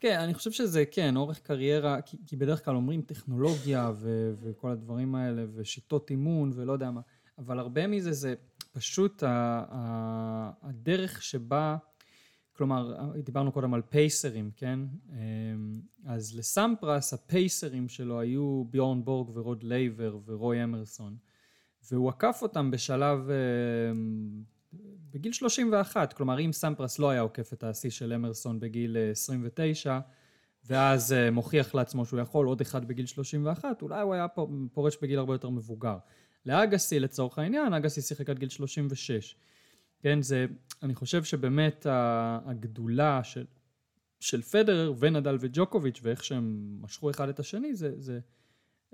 [0.00, 4.70] כן, אני חושב שזה, כן, אורך קריירה, כי, כי בדרך כלל אומרים טכנולוגיה ו, וכל
[4.70, 7.00] הדברים האלה, ושיטות אימון ולא יודע מה,
[7.38, 8.34] אבל הרבה מזה זה
[8.72, 11.76] פשוט ה, ה, הדרך שבה,
[12.52, 14.80] כלומר, דיברנו קודם על פייסרים, כן?
[15.10, 15.16] אמ,
[16.04, 21.16] אז לסמפרס הפייסרים שלו היו ביורן בורג ורוד לייבר ורוי אמרסון,
[21.90, 23.30] והוא עקף אותם בשלב...
[25.10, 30.00] בגיל 31, כלומר אם סמפרס לא היה עוקף את השיא של אמרסון בגיל אה, 29,
[30.66, 34.26] ואז אה, מוכיח לעצמו שהוא יכול עוד אחד בגיל 31, אולי הוא היה
[34.72, 35.96] פורש בגיל הרבה יותר מבוגר.
[36.46, 39.36] לאגסי לצורך העניין, אגסי שיחק עד גיל 36.
[40.00, 40.46] כן, זה,
[40.82, 41.86] אני חושב שבאמת
[42.44, 43.44] הגדולה של,
[44.20, 48.20] של פדרר ונדל וג'וקוביץ' ואיך שהם משכו אחד את השני, זה, זה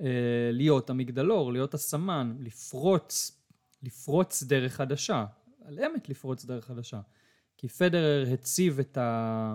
[0.00, 3.40] אה, להיות המגדלור, להיות הסמן, לפרוץ,
[3.82, 5.24] לפרוץ דרך חדשה.
[5.64, 7.00] על אמת לפרוץ דרך חדשה.
[7.56, 9.54] כי פדרר הציב את ה...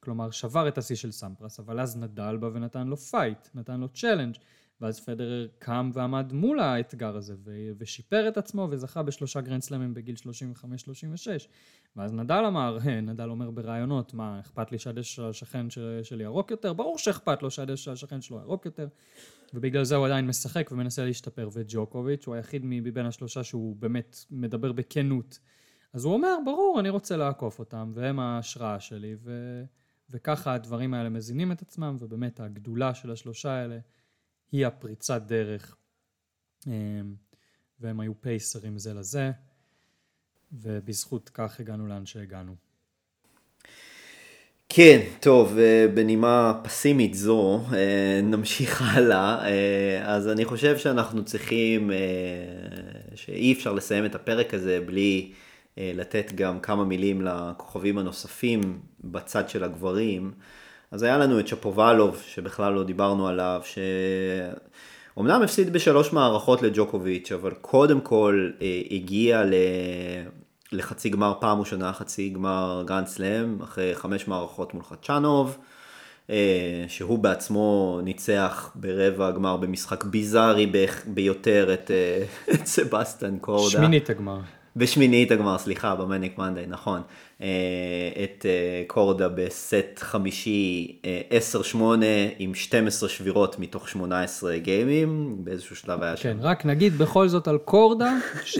[0.00, 3.88] כלומר, שבר את השיא של סמפרס, אבל אז נדל בא ונתן לו fight, נתן לו
[3.88, 4.36] challenge,
[4.80, 10.16] ואז פדרר קם ועמד מול האתגר הזה, ו- ושיפר את עצמו וזכה בשלושה גרנדסלמים בגיל
[10.16, 11.48] 35-36.
[11.96, 16.50] ואז נדל אמר, "אה", נדל אומר בראיונות, מה, אכפת לי של השכן של- שלי ירוק
[16.50, 16.72] יותר?
[16.72, 18.88] ברור שאכפת לו של השכן שלו ירוק יותר.
[19.54, 21.48] ובגלל זה הוא עדיין משחק ומנסה להשתפר.
[21.52, 25.38] וג'וקוביץ' הוא היחיד מבין השלושה שהוא באמת מדבר בכנות.
[25.92, 29.62] אז הוא אומר, ברור, אני רוצה לעקוף אותם, והם ההשראה שלי, ו...
[30.10, 33.78] וככה הדברים האלה מזינים את עצמם, ובאמת הגדולה של השלושה האלה
[34.52, 35.76] היא הפריצת דרך.
[36.66, 37.14] אמ,
[37.80, 39.30] והם היו פייסרים זה לזה,
[40.52, 42.54] ובזכות כך הגענו לאן שהגענו.
[44.68, 49.46] כן, טוב, אה, בנימה פסימית זו, אה, נמשיך הלאה.
[49.46, 51.90] אה, אז אני חושב שאנחנו צריכים,
[53.14, 55.32] שאי אפשר לסיים את הפרק הזה בלי
[55.76, 60.32] לתת גם כמה מילים לכוכבים הנוספים בצד של הגברים.
[60.90, 63.60] אז היה לנו את שפובלוב, שבכלל לא דיברנו עליו,
[65.14, 69.54] שאומנם הפסיד בשלוש מערכות לג'וקוביץ', אבל קודם כל אה, הגיע ל...
[70.72, 75.58] לחצי גמר פעם ראשונה, חצי גמר גרנד סלאם, אחרי חמש מערכות מול חצ'אנוב,
[76.30, 80.72] אה, שהוא בעצמו ניצח ברבע הגמר במשחק ביזארי
[81.06, 82.24] ביותר את, אה,
[82.54, 83.70] את סבסטיאן קורדה.
[83.70, 84.40] שמינית הגמר.
[84.76, 87.00] בשמינית הגמר, סליחה, ב Manic Monday, נכון.
[87.40, 91.38] אה, את אה, קורדה בסט חמישי אה,
[91.74, 91.78] 10-8
[92.38, 96.22] עם 12 שבירות מתוך 18 גיימים, באיזשהו שלב היה שם.
[96.22, 98.58] כן, רק נגיד בכל זאת על קורדה, ש...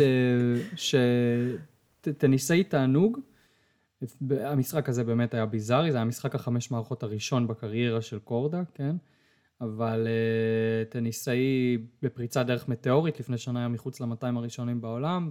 [0.76, 0.94] ש...
[2.68, 3.18] תענוג.
[4.30, 8.96] המשחק הזה באמת היה ביזארי, זה היה משחק החמש מערכות הראשון בקריירה של קורדה, כן?
[9.60, 15.28] אבל uh, טניסאי בפריצת דרך מטאורית, לפני שנה היה מחוץ ל-200 הראשונים בעולם,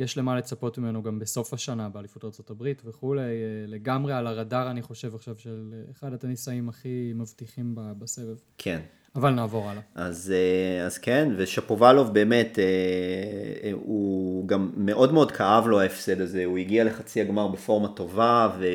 [0.00, 4.82] ויש למה לצפות ממנו גם בסוף השנה באליפות ארה"ב וכולי, uh, לגמרי על הרדאר אני
[4.82, 8.36] חושב עכשיו של אחד הטניסאים הכי מבטיחים בסבב.
[8.58, 8.80] כן.
[9.16, 9.82] אבל נעבור הלאה.
[9.94, 16.44] אז, אה, אז כן, ושפובלוב באמת, אה, הוא גם מאוד מאוד כאב לו ההפסד הזה,
[16.44, 18.66] הוא הגיע לחצי הגמר בפורמה טובה, ו,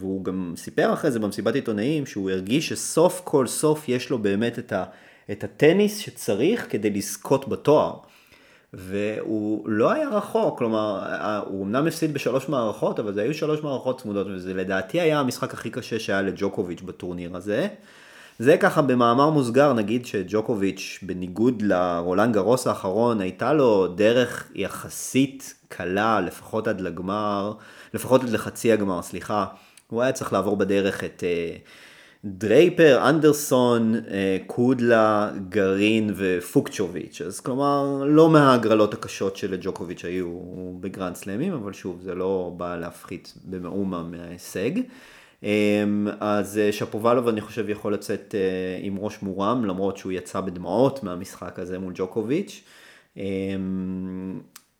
[0.00, 4.58] והוא גם סיפר אחרי זה במסיבת עיתונאים, שהוא הרגיש שסוף כל סוף יש לו באמת
[4.58, 4.84] את, ה,
[5.30, 7.98] את הטניס שצריך כדי לזכות בתואר.
[8.76, 11.02] והוא לא היה רחוק, כלומר,
[11.46, 15.54] הוא אמנם הפסיד בשלוש מערכות, אבל זה היו שלוש מערכות צמודות, וזה לדעתי היה המשחק
[15.54, 17.68] הכי קשה שהיה לג'וקוביץ' בטורניר הזה.
[18.38, 26.20] זה ככה במאמר מוסגר, נגיד שג'וקוביץ', בניגוד לרולנד גרוס האחרון, הייתה לו דרך יחסית קלה,
[26.20, 27.52] לפחות עד לגמר,
[27.94, 29.44] לפחות עד לחצי הגמר, סליחה.
[29.88, 31.22] הוא היה צריך לעבור בדרך את...
[31.22, 31.93] אה,
[32.26, 40.38] דרייפר, אנדרסון, אה, קודלה, גרין ופוצ'וביץ', אז כלומר לא מההגרלות הקשות שלג'וקוביץ' היו
[40.80, 44.70] בגרנד סלאמים, אבל שוב זה לא בא להפחית במאומה מההישג.
[45.42, 50.40] אמ, אז אה, שפובלוב אני חושב יכול לצאת אה, עם ראש מורם, למרות שהוא יצא
[50.40, 52.64] בדמעות מהמשחק הזה מול ג'וקוביץ'.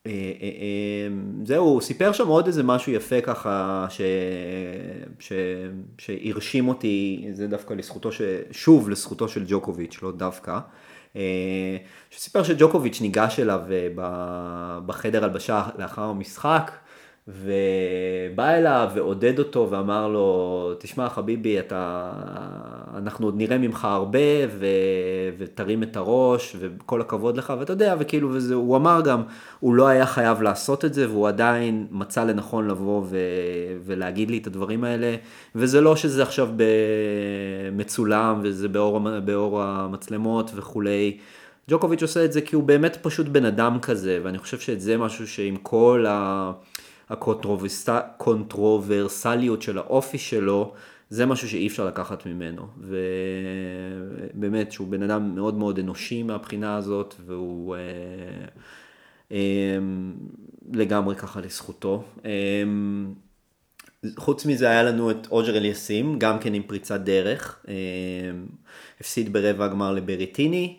[0.06, 1.08] אה, אה, אה,
[1.44, 4.00] זהו, הוא סיפר שם עוד איזה משהו יפה ככה, ש...
[5.18, 5.32] ש...
[5.98, 8.20] שהרשים אותי, זה דווקא לזכותו, ש...
[8.50, 10.58] שוב לזכותו של ג'וקוביץ', לא דווקא.
[12.10, 13.60] שסיפר שג'וקוביץ' ניגש אליו
[14.86, 16.72] בחדר הלבשה לאחר המשחק,
[17.28, 22.12] ובא אליו ועודד אותו ואמר לו, תשמע חביבי, אתה,
[22.96, 24.18] אנחנו עוד נראה ממך הרבה
[24.48, 24.66] ו...
[25.38, 29.22] ותרים את הראש וכל הכבוד לך, ואתה יודע, וכאילו, וזה, הוא אמר גם,
[29.60, 33.18] הוא לא היה חייב לעשות את זה והוא עדיין מצא לנכון לבוא ו...
[33.84, 35.16] ולהגיד לי את הדברים האלה,
[35.54, 36.48] וזה לא שזה עכשיו
[37.72, 41.18] מצולם וזה באור, באור המצלמות וכולי.
[41.70, 45.28] ג'וקוביץ' עושה את זה כי הוא באמת פשוט בן אדם כזה, ואני חושב שזה משהו
[45.28, 46.52] שעם כל ה...
[47.10, 50.74] הקונטרוברסליות של האופי שלו,
[51.10, 52.66] זה משהו שאי אפשר לקחת ממנו.
[54.34, 57.80] ובאמת שהוא בן אדם מאוד מאוד אנושי מהבחינה הזאת, והוא אה,
[59.32, 59.78] אה,
[60.72, 62.04] לגמרי ככה לזכותו.
[62.24, 62.62] אה,
[64.16, 67.64] חוץ מזה היה לנו את אוז'ה אליאסים, גם כן עם פריצת דרך.
[67.68, 67.74] אה,
[69.00, 70.76] הפסיד ברבע הגמר לברטיני.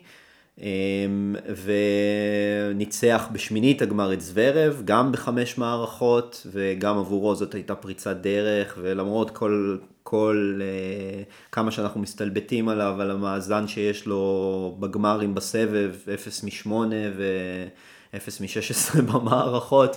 [0.60, 8.78] אמ, וניצח בשמינית הגמר את זוורב, גם בחמש מערכות, וגם עבורו זאת הייתה פריצת דרך,
[8.82, 16.44] ולמרות כל, כל אה, כמה שאנחנו מסתלבטים עליו, על המאזן שיש לו בגמרים בסבב, 0
[16.44, 16.70] מ-8
[17.16, 19.96] ו-0 מ-16 במערכות,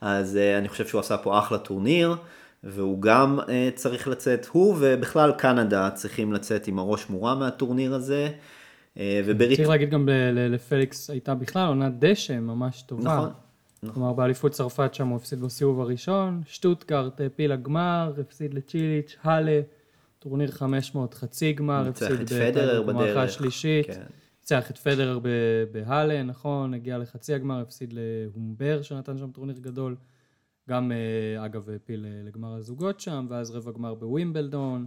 [0.00, 2.16] אז אה, אני חושב שהוא עשה פה אחלה טורניר.
[2.64, 8.28] והוא גם uh, צריך לצאת, הוא ובכלל קנדה צריכים לצאת עם הראש מורם מהטורניר הזה.
[8.98, 9.56] אה, ובריט...
[9.56, 13.02] צריך להגיד גם לפליקס הייתה בכלל עונת דשא ממש טובה.
[13.02, 13.30] נכון.
[13.82, 13.94] נכון.
[13.94, 19.60] כלומר באליפות צרפת שם הוא הפסיד בסיבוב הראשון, שטוטגארט העפיל לגמר, הפסיד לצ'יליץ', האלה,
[20.18, 22.32] טורניר 500 חצי גמר, הפסיד
[22.86, 24.02] בגמר השלישית, כן.
[24.40, 25.18] ניצח את פדרר
[25.72, 29.96] בהאלה, נכון, הגיע לחצי הגמר, הפסיד להומבר שנתן שם טורניר גדול,
[30.68, 34.86] גם אה, אגב העפיל אה, לגמר הזוגות שם, ואז רבע גמר בווימבלדון,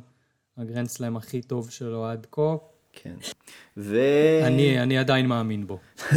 [0.58, 2.56] הגרנד סלאם הכי טוב שלו עד כה.
[2.94, 3.14] כן.
[3.78, 4.00] ו...
[4.44, 5.78] אני, אני עדיין מאמין בו.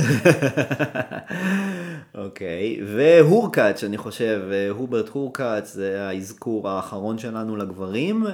[2.14, 8.26] אוקיי, והורקאץ', אני חושב, הוברט הורקאץ', זה האזכור האחרון שלנו לגברים.
[8.26, 8.32] אה,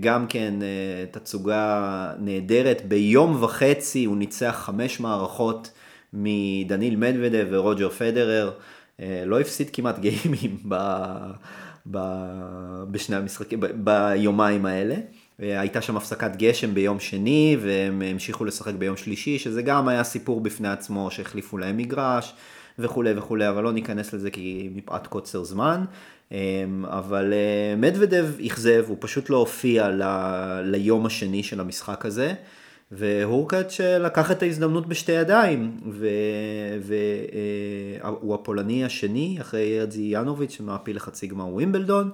[0.00, 5.70] גם כן אה, תצוגה נהדרת, ביום וחצי הוא ניצח חמש מערכות
[6.12, 8.50] מדניל מדוודב ורוג'ר פדרר.
[9.00, 10.76] אה, לא הפסיד כמעט גיימים ב...
[11.90, 11.98] ב...
[12.90, 13.66] בשני המשחקים, ב...
[13.66, 14.94] ביומיים האלה.
[15.38, 20.40] הייתה שם הפסקת גשם ביום שני, והם המשיכו לשחק ביום שלישי, שזה גם היה סיפור
[20.40, 22.34] בפני עצמו, שהחליפו להם מגרש,
[22.78, 25.84] וכולי וכולי, אבל לא ניכנס לזה כי מפאת קוצר זמן.
[26.32, 30.02] אמ, אבל אה, מדוודב אכזב, הוא פשוט לא הופיע ל...
[30.62, 32.34] ליום השני של המשחק הזה.
[32.92, 35.76] והורקאץ' לקח את ההזדמנות בשתי ידיים,
[36.80, 42.10] והוא אה, הפולני השני אחרי ארזי ינוביץ' שמעפיל לחצי גמר ווימבלדון.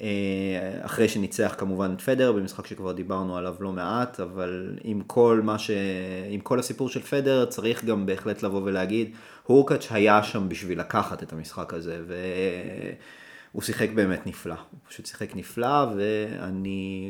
[0.00, 5.40] אה, אחרי שניצח כמובן את פדר במשחק שכבר דיברנו עליו לא מעט, אבל עם כל
[5.44, 5.70] מה ש...
[6.30, 9.10] עם כל הסיפור של פדר צריך גם בהחלט לבוא ולהגיד,
[9.42, 12.00] הורקאץ' היה שם בשביל לקחת את המשחק הזה,
[13.52, 17.08] והוא שיחק באמת נפלא, הוא פשוט שיחק נפלא, ואני...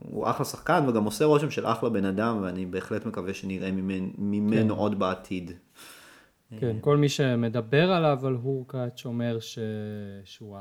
[0.00, 4.08] הוא אחלה שחקן וגם עושה רושם של אחלה בן אדם, ואני בהחלט מקווה שנראה ממנו,
[4.18, 4.80] ממנו כן.
[4.80, 5.52] עוד בעתיד.
[6.60, 9.58] כן, כל מי שמדבר עליו על הורקאץ' אומר ש...
[10.24, 10.56] שהוא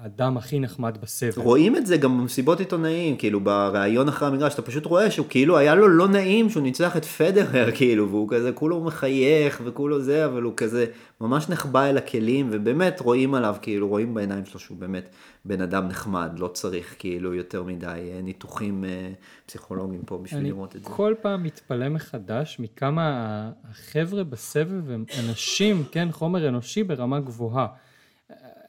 [0.00, 1.42] האדם הכי נחמד בסבל.
[1.42, 5.58] רואים את זה גם במסיבות עיתונאים, כאילו בריאיון אחרי המגרש, אתה פשוט רואה שהוא כאילו
[5.58, 10.24] היה לו לא נעים שהוא ניצח את פדרר, כאילו, והוא כזה כולו מחייך וכולו זה,
[10.24, 10.86] אבל הוא כזה
[11.20, 15.08] ממש נחבא אל הכלים, ובאמת רואים עליו, כאילו, רואים בעיניים שלו שהוא באמת
[15.44, 19.12] בן אדם נחמד, לא צריך כאילו יותר מדי אה, ניתוחים אה,
[19.46, 20.88] פסיכולוגיים פה בשביל לראות את זה.
[20.88, 27.66] אני כל פעם מתפלא מחדש מכמה החבר'ה בסבב הם אנשים, כן, חומר אנושי ברמה גבוהה.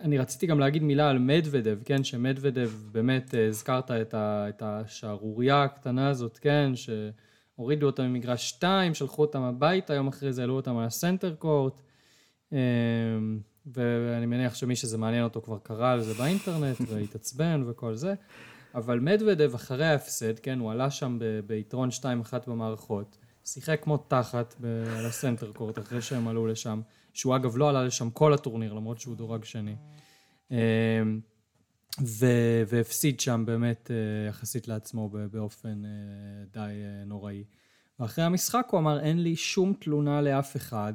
[0.04, 4.62] אני רציתי גם להגיד מילה על מדוודב, כן, שמדוודב, באמת אה, הזכרת את, ה, את
[4.66, 10.56] השערורייה הקטנה הזאת, כן, שהורידו אותם ממגרש 2, שלחו אותם הביתה, יום אחרי זה העלו
[10.56, 11.82] אותם על הסנטר קורט,
[12.52, 12.58] אמ,
[13.66, 18.14] ואני מניח שמי שזה מעניין אותו כבר קרא על זה באינטרנט והתעצבן וכל זה,
[18.76, 22.04] אבל מדוודב אחרי ההפסד, כן, הוא עלה שם ב, ביתרון 2-1
[22.48, 24.56] במערכות, שיחק כמו תחת
[24.98, 26.82] על הסנטר קורט אחרי שהם עלו לשם.
[27.14, 29.76] שהוא אגב לא עלה לשם כל הטורניר, למרות שהוא דורג שני.
[30.52, 30.58] אמ,
[32.02, 35.90] ו- והפסיד שם באמת אה, יחסית לעצמו באופן אה,
[36.52, 37.44] די אה, נוראי.
[38.00, 40.94] ואחרי המשחק הוא אמר, אין לי שום תלונה לאף אחד,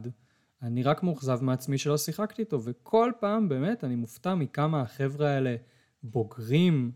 [0.62, 5.56] אני רק מאוכזב מעצמי שלא שיחקתי איתו, וכל פעם באמת אני מופתע מכמה החבר'ה האלה
[6.02, 6.92] בוגרים,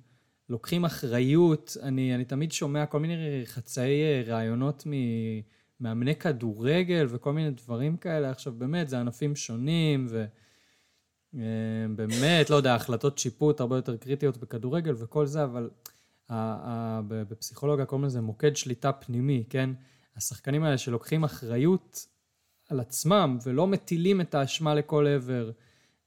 [0.48, 4.92] לוקחים אחריות, אני, אני תמיד שומע כל מיני חצאי רעיונות מ...
[5.82, 8.30] מאמני כדורגל וכל מיני דברים כאלה.
[8.30, 10.08] עכשיו, באמת, זה ענפים שונים,
[11.34, 15.70] ובאמת, לא יודע, החלטות שיפוט הרבה יותר קריטיות בכדורגל וכל זה, אבל
[17.08, 19.70] בפסיכולוגיה קוראים לזה מוקד שליטה פנימי, כן?
[20.16, 22.06] השחקנים האלה שלוקחים אחריות
[22.68, 25.50] על עצמם ולא מטילים את האשמה לכל עבר,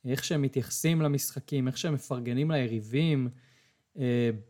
[0.06, 3.32] איך שהם מתייחסים למשחקים, איך שהם מפרגנים ליריבים, אה,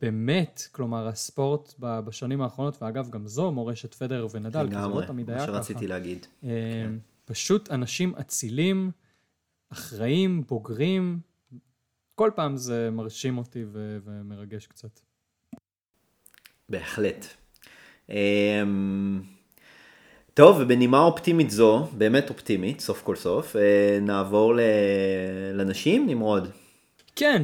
[0.01, 5.29] באמת, כלומר, הספורט בשנים האחרונות, ואגב, גם זו מורשת פדר ונדל, כי זה לא תמיד
[5.29, 5.47] היה ככה.
[5.47, 6.25] לגמרי, מה שרציתי להגיד.
[6.43, 6.91] אה, כן.
[7.25, 8.91] פשוט אנשים אצילים,
[9.69, 11.19] אחראים, בוגרים.
[12.15, 14.99] כל פעם זה מרשים אותי ו- ומרגש קצת.
[16.69, 17.25] בהחלט.
[18.09, 19.21] אמ,
[20.33, 24.53] טוב, ובנימה אופטימית זו, באמת אופטימית, סוף כל סוף, אה, נעבור
[25.53, 26.49] לנשים, נמרוד.
[27.15, 27.43] כן,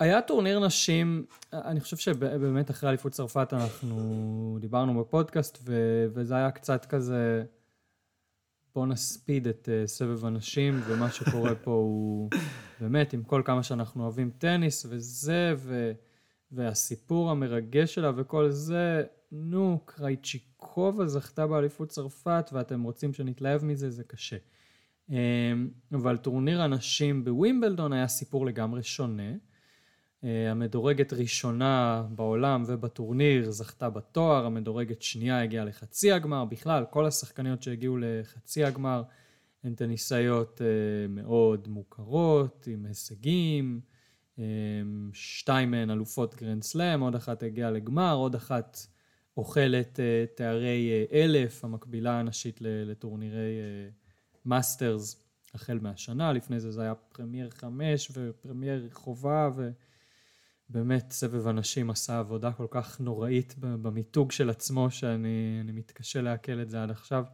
[0.00, 6.50] היה טורניר נשים, אני חושב שבאמת אחרי אליפות צרפת אנחנו דיברנו בפודקאסט ו- וזה היה
[6.50, 7.44] קצת כזה,
[8.74, 12.30] בוא נספיד את uh, סבב הנשים ומה שקורה פה הוא
[12.80, 15.92] באמת עם כל כמה שאנחנו אוהבים טניס וזה ו-
[16.52, 24.04] והסיפור המרגש שלה וכל זה, נו, קרייצ'יקובה זכתה באליפות צרפת ואתם רוצים שנתלהב מזה, זה
[24.04, 24.36] קשה.
[25.08, 25.12] Um,
[25.92, 29.32] אבל טורניר הנשים בווימבלדון היה סיפור לגמרי שונה.
[30.24, 37.62] אה, המדורגת ראשונה בעולם ובטורניר זכתה בתואר, המדורגת שנייה הגיעה לחצי הגמר, בכלל כל השחקניות
[37.62, 39.02] שהגיעו לחצי הגמר
[39.64, 43.80] הן טניסאיות אה, מאוד מוכרות, עם הישגים,
[44.38, 44.44] אה,
[45.12, 48.78] שתיים מהן אלופות גרנד סלאם, עוד אחת הגיעה לגמר, עוד אחת
[49.36, 50.00] אוכלת
[50.36, 53.58] תארי אלף, המקבילה הנשית לטורנירי
[54.44, 59.70] מאסטרס החל מהשנה, לפני זה זה היה פרמייר חמש ופרמייר חובה ו...
[60.70, 66.70] באמת סבב הנשים עשה עבודה כל כך נוראית במיתוג של עצמו, שאני מתקשה לעכל את
[66.70, 67.24] זה עד עכשיו.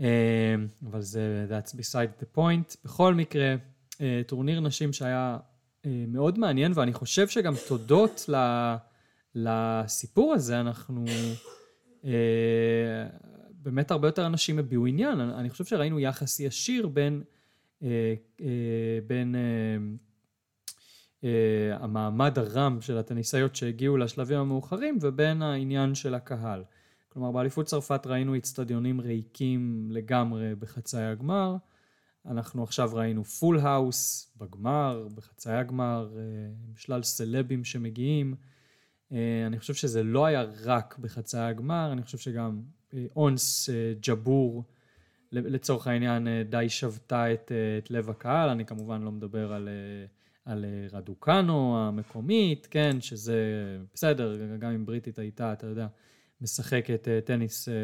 [0.00, 0.54] אה,
[0.90, 2.76] אבל זה, that's beside the point.
[2.84, 3.54] בכל מקרה,
[4.00, 5.38] אה, טורניר נשים שהיה
[5.86, 8.30] אה, מאוד מעניין, ואני חושב שגם תודות
[9.34, 11.04] לסיפור הזה, אנחנו...
[13.62, 15.20] באמת הרבה יותר אנשים הביעו עניין.
[15.20, 17.22] אני חושב שראינו יחס ישיר בין,
[19.06, 19.34] בין
[21.72, 26.64] המעמד הרם של הטניסאיות שהגיעו לשלבים המאוחרים ובין העניין של הקהל.
[27.08, 31.56] כלומר באליפות צרפת ראינו אצטדיונים ריקים לגמרי בחצאי הגמר,
[32.26, 38.34] אנחנו עכשיו ראינו full house בגמר, בחצאי הגמר, אה, שלל סלבים שמגיעים.
[39.10, 39.14] אה,
[39.46, 42.62] אני חושב שזה לא היה רק בחצאי הגמר, אני חושב שגם
[43.16, 43.68] אונס
[44.08, 44.64] ג'בור
[45.32, 49.68] לצורך העניין די שבתה את, את לב הקהל, אני כמובן לא מדבר על
[50.44, 53.36] על אה, רדוקנו המקומית, כן, שזה
[53.94, 55.86] בסדר, גם אם בריטית הייתה, אתה יודע,
[56.40, 57.74] משחקת אה, טניס אה,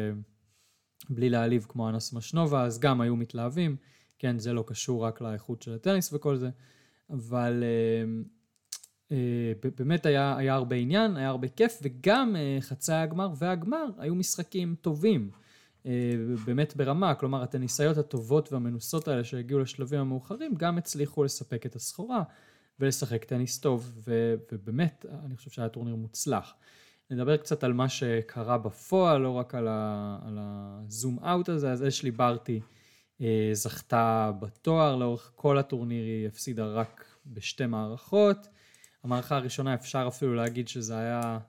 [1.09, 3.75] בלי להעליב כמו אנס משנובה, אז גם היו מתלהבים,
[4.19, 6.49] כן, זה לא קשור רק לאיכות של הטניס וכל זה,
[7.09, 7.63] אבל
[9.77, 15.31] באמת היה, היה הרבה עניין, היה הרבה כיף, וגם חצי הגמר והגמר היו משחקים טובים.
[16.45, 22.23] באמת ברמה, כלומר הטניסאיות הטובות והמנוסות האלה שהגיעו לשלבים המאוחרים גם הצליחו לספק את הסחורה.
[22.79, 26.53] ולשחק טניס טוב, ו, ובאמת, אני חושב שהיה טורניר מוצלח.
[27.11, 31.71] נדבר קצת על מה שקרה בפועל, לא רק על, ה, על ה zoom out הזה,
[31.71, 32.59] אז אשלי ברטי
[33.21, 38.47] אה, זכתה בתואר לאורך כל הטורניר, היא הפסידה רק בשתי מערכות.
[39.03, 41.39] המערכה הראשונה אפשר אפילו להגיד שזה היה,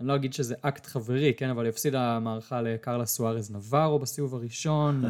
[0.00, 4.34] אני לא אגיד שזה אקט חברי, כן, אבל היא הפסידה מערכה לקרלה סוארז נברו בסיבוב
[4.34, 5.04] הראשון,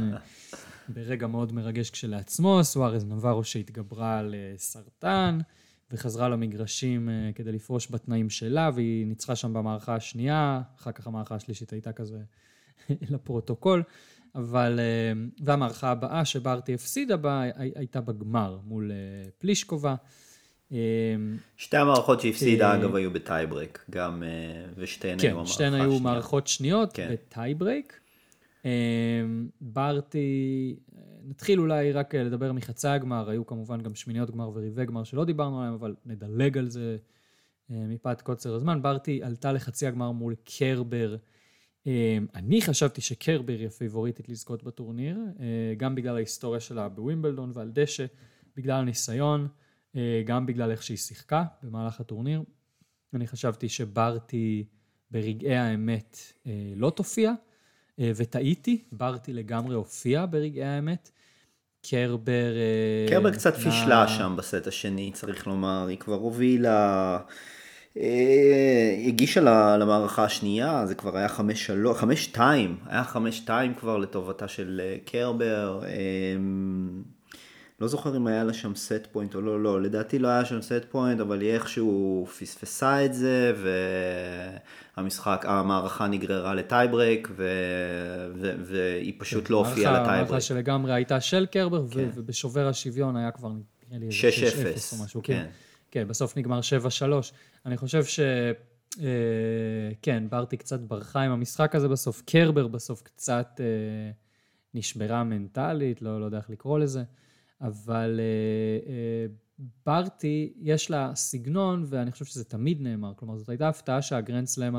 [0.94, 5.38] ברגע מאוד מרגש כשלעצמו, סוארז נברו שהתגברה על סרטן.
[5.90, 11.34] וחזרה למגרשים אה, כדי לפרוש בתנאים שלה, והיא ניצחה שם במערכה השנייה, אחר כך המערכה
[11.34, 12.18] השלישית הייתה כזה
[13.12, 13.82] לפרוטוקול,
[14.34, 18.90] אבל, אה, והמערכה הבאה שברטי הפסידה בה הייתה בגמר מול
[19.38, 19.94] פלישקובה.
[21.56, 24.22] שתי המערכות שהפסידה אגב היו בטייברייק, גם,
[24.76, 25.70] ושתיהן כן, היו המערכה השנייה.
[25.70, 27.08] כן, שתיהן היו מערכות שניות כן.
[27.12, 28.00] בטייברייק.
[29.60, 30.76] ברטי
[31.28, 35.24] נתחיל אולי רק אה, לדבר מחצי הגמר, היו כמובן גם שמיניות גמר ורבעי גמר שלא
[35.24, 36.96] דיברנו עליהם, אבל נדלג על זה
[37.70, 38.82] אה, מפאת קוצר הזמן.
[38.82, 41.16] ברטי עלתה לחצי הגמר מול קרבר.
[41.86, 45.18] אה, אני חשבתי שקרבר היא הפייבוריטית לזכות בטורניר,
[45.76, 48.06] גם בגלל ההיסטוריה שלה בווימבלדון ועל דשא,
[48.56, 49.48] בגלל הניסיון,
[50.24, 52.42] גם בגלל איך שהיא שיחקה במהלך הטורניר.
[53.14, 54.64] אני חשבתי שברטי
[55.10, 56.18] ברגעי האמת
[56.76, 57.32] לא תופיע,
[57.98, 61.10] וטעיתי, ברטי לגמרי הופיע ברגעי האמת.
[61.82, 62.56] קרבר...
[62.56, 67.18] אה, קרבר קצת פישלה שם בסט השני, צריך לומר, היא כבר הובילה...
[67.96, 69.40] אה, הגישה
[69.78, 74.80] למערכה השנייה, זה כבר היה חמש שלוש, חמש שתיים, היה חמש שתיים כבר לטובתה של
[74.84, 75.80] אה, קרבר.
[77.80, 80.62] לא זוכר אם היה לה שם set point או לא, לא, לדעתי לא היה שם
[80.62, 83.52] set point, אבל היא איכשהו פספסה את זה,
[84.96, 87.48] והמשחק, המערכה נגררה לטייברייק, ו...
[88.34, 88.52] ו...
[88.64, 90.20] והיא פשוט כן, לא הופיעה לטייברייק.
[90.20, 92.08] המערכה שלגמרי הייתה של קרבר, כן.
[92.14, 93.52] ובשובר השוויון היה כבר,
[93.90, 95.34] נראה לי, 6-0 או משהו, כן.
[95.34, 95.46] כן.
[95.90, 96.60] כן, בסוף נגמר
[97.00, 97.02] 7-3.
[97.66, 98.20] אני חושב ש...
[99.00, 99.06] אה,
[100.02, 104.10] כן, ברטי קצת ברחה עם המשחק הזה בסוף, קרבר בסוף קצת אה,
[104.74, 107.02] נשברה מנטלית, לא, לא יודע איך לקרוא לזה.
[107.60, 113.68] אבל אה, אה, ברטי, יש לה סגנון, ואני חושב שזה תמיד נאמר, כלומר, זאת הייתה
[113.68, 114.74] הפתעה שהגרנד סלאם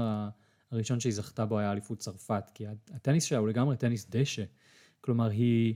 [0.72, 4.44] הראשון שהיא זכתה בו היה אליפות צרפת, כי הטניס שלה הוא לגמרי טניס דשא.
[5.02, 5.76] כלומר, היא,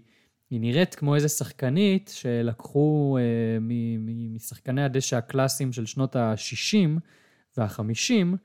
[0.50, 3.62] היא נראית כמו איזה שחקנית שלקחו אה,
[4.36, 7.00] משחקני הדשא הקלאסיים של שנות ה-60
[7.58, 8.36] וה-50,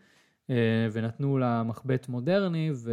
[0.46, 0.50] אה,
[0.92, 2.92] ונתנו לה מחבט מודרני, ו,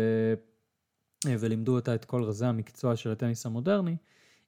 [1.26, 3.96] אה, ולימדו אותה את כל רזי המקצוע של הטניס המודרני.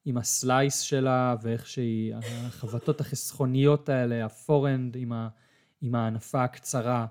[0.10, 5.28] עם ה slice שלה, ואיך שהיא, החבטות החסכוניות האלה, ה forehand עם, ה,
[5.82, 7.06] עם הענפה הקצרה,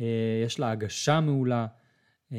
[0.00, 1.66] אה, יש לה הגשה מעולה,
[2.32, 2.38] אה,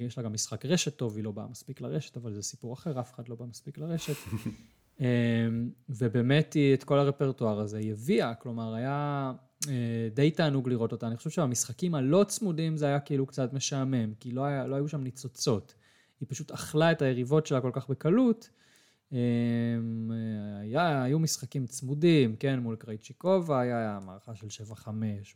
[0.00, 3.00] יש לה גם משחק רשת טוב, היא לא באה מספיק לרשת, אבל זה סיפור אחר,
[3.00, 4.14] אף אחד לא בא מספיק לרשת.
[5.00, 5.06] אה,
[5.88, 9.32] ובאמת היא, את כל הרפרטואר הזה היא הביאה, כלומר, היה
[10.14, 11.06] די תענוג לראות אותה.
[11.06, 14.88] אני חושב שהמשחקים הלא צמודים זה היה כאילו קצת משעמם, כי לא, היה, לא היו
[14.88, 15.74] שם ניצוצות.
[16.20, 18.50] היא פשוט אכלה את היריבות שלה כל כך בקלות,
[20.60, 24.88] היה, היו משחקים צמודים, כן, מול קרייצ'יקובה, היה מערכה של 7-5,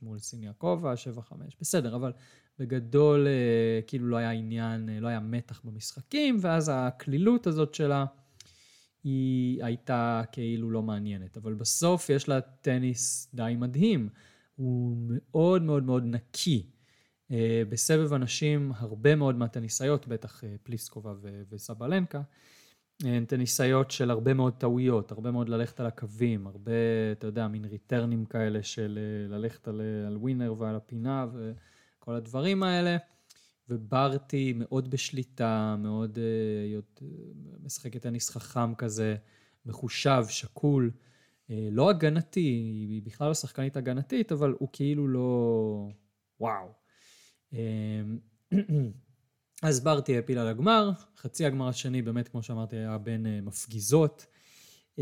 [0.02, 2.12] מול סיניאקובה, 7-5, בסדר, אבל
[2.58, 8.04] בגדול אה, כאילו לא היה עניין, אה, לא היה מתח במשחקים, ואז הקלילות הזאת שלה,
[9.04, 11.36] היא הייתה כאילו לא מעניינת.
[11.36, 14.08] אבל בסוף יש לה טניס די מדהים.
[14.56, 16.66] הוא מאוד מאוד מאוד נקי.
[17.30, 21.12] אה, בסבב אנשים, הרבה מאוד מהטניסאיות, בטח פליסקובה
[21.50, 22.22] וסבלנקה,
[23.02, 26.72] את הניסיות של הרבה מאוד טעויות, הרבה מאוד ללכת על הקווים, הרבה,
[27.12, 32.14] אתה יודע, מין ריטרנים כאלה של אה, ללכת על, אה, על ווינר ועל הפינה וכל
[32.14, 32.96] הדברים האלה.
[33.68, 37.04] וברטי מאוד בשליטה, מאוד uh,
[37.64, 39.16] משחקת טניס חכם כזה,
[39.66, 40.90] מחושב, שקול,
[41.48, 45.88] לא הגנתי, היא בכלל לא שחקנית הגנתית, אבל הוא כאילו לא...
[46.40, 46.72] וואו.
[49.62, 54.26] אז ברטי העפילה לגמר, חצי הגמר השני באמת, כמו שאמרתי, היה בין uh, מפגיזות.
[54.96, 55.00] Uh,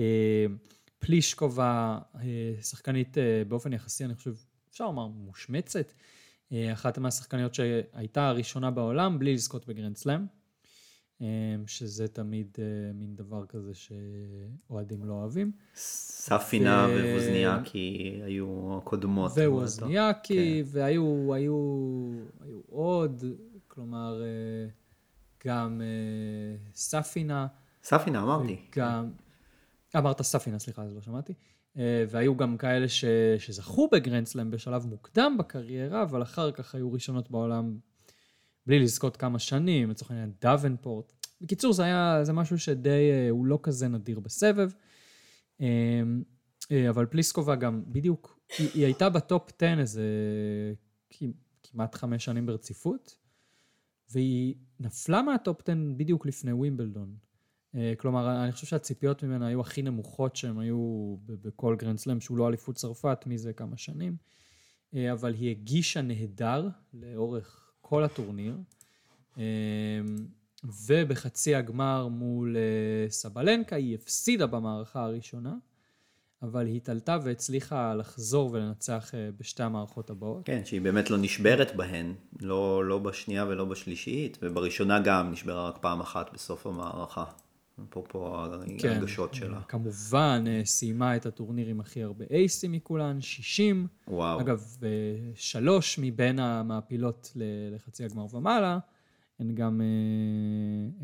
[0.99, 2.19] פלישקובה, uh,
[2.63, 4.35] שחקנית uh, באופן יחסי, אני חושב,
[4.71, 5.93] אפשר לומר, מושמצת.
[5.93, 10.27] Uh, אחת מהשחקניות שהייתה הראשונה בעולם בלי לזכות בגרנד סלאם,
[11.21, 11.25] uh,
[11.67, 12.61] שזה תמיד uh,
[12.95, 15.53] מין דבר כזה שאוהדים לא אוהבים.
[15.75, 17.13] ספינה ו...
[17.13, 19.33] וווזניאקי היו הקודמות.
[19.33, 20.71] וווזניאקי, כן.
[20.79, 23.25] והיו היו, היו עוד,
[23.75, 24.69] כלומר, אה,
[25.47, 27.47] גם אה, ספינה.
[27.83, 28.61] ספינה, אמרתי.
[28.77, 29.11] גם,
[29.97, 31.35] אמרת ספינה, סליחה, אז לא שמעתי.
[31.77, 33.05] אה, והיו גם כאלה ש,
[33.39, 37.79] שזכו בגרנדסלאם בשלב מוקדם בקריירה, אבל אחר כך היו ראשונות בעולם
[38.67, 41.13] בלי לזכות כמה שנים, לצורך העניין דוונפורט.
[41.41, 44.71] בקיצור, זה היה, זה משהו שדי, הוא לא כזה נדיר בסבב.
[46.91, 50.03] אבל פליסקובה גם, בדיוק, היא, היא הייתה בטופ 10 איזה
[51.63, 53.24] כמעט חמש שנים ברציפות,
[54.15, 57.17] והיא נפלה מהטופ 10 בדיוק לפני ווימבלדון.
[57.97, 62.77] כלומר, אני חושב שהציפיות ממנה היו הכי נמוכות שהן היו בכל גרנדסלאם, שהוא לא אליפות
[62.77, 64.17] צרפת מזה כמה שנים.
[65.13, 68.59] אבל היא הגישה נהדר לאורך כל הטורניר.
[70.65, 72.57] ובחצי הגמר מול
[73.09, 75.55] סבלנקה היא הפסידה במערכה הראשונה.
[76.45, 80.47] אבל היא התעלתה והצליחה לחזור ולנצח אה, בשתי המערכות הבאות.
[80.47, 85.79] כן, שהיא באמת לא נשברת בהן, לא, לא בשנייה ולא בשלישית, ובראשונה גם נשברה רק
[85.79, 87.25] פעם אחת בסוף המערכה.
[87.89, 88.37] אפרופו
[88.79, 89.61] כן, הרגשות שלה.
[89.69, 93.87] כמובן, אה, סיימה את הטורניר עם הכי הרבה אייסים מכולן, 60.
[94.09, 94.41] וואו.
[94.41, 94.77] אגב,
[95.35, 97.33] שלוש מבין המעפילות
[97.73, 98.79] לחצי הגמר ומעלה,
[99.39, 99.87] הן גם אה,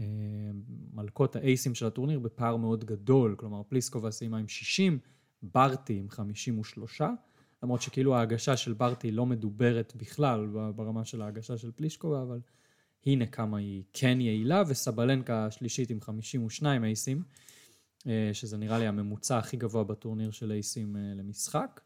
[0.03, 0.51] אה,
[0.93, 4.99] מלכות האייסים של הטורניר בפער מאוד גדול, כלומר פליסקובה סיימה עם 60,
[5.43, 7.03] ברטי עם 53,
[7.63, 10.47] למרות שכאילו ההגשה של ברטי לא מדוברת בכלל
[10.77, 12.41] ברמה של ההגשה של פלישקובה, אבל
[13.07, 17.23] הנה כמה היא כן יעילה, וסבלנקה השלישית עם 52 אייסים,
[18.07, 21.81] אה, שזה נראה לי הממוצע הכי גבוה בטורניר של אייסים אה, למשחק.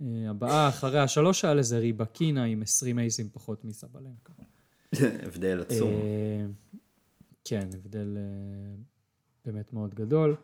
[0.00, 4.32] אה, הבאה אחרי השלוש האלה זה ריבקינה עם 20 אייסים פחות מסבלנקה.
[5.26, 5.92] הבדל עצום.
[7.44, 8.16] כן, הבדל
[9.44, 10.36] באמת מאוד גדול.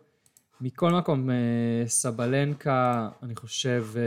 [0.60, 4.02] מכל מקום, אה, סבלנקה, אני חושב, אה,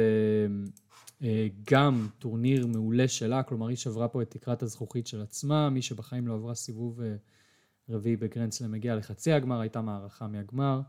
[1.22, 5.82] אה, גם טורניר מעולה שלה, כלומר היא שברה פה את תקרת הזכוכית של עצמה, מי
[5.82, 7.00] שבחיים לא עברה סיבוב
[7.90, 10.82] רביעי בגרנדסלם מגיע לחצי הגמר, הייתה מערכה מהגמר,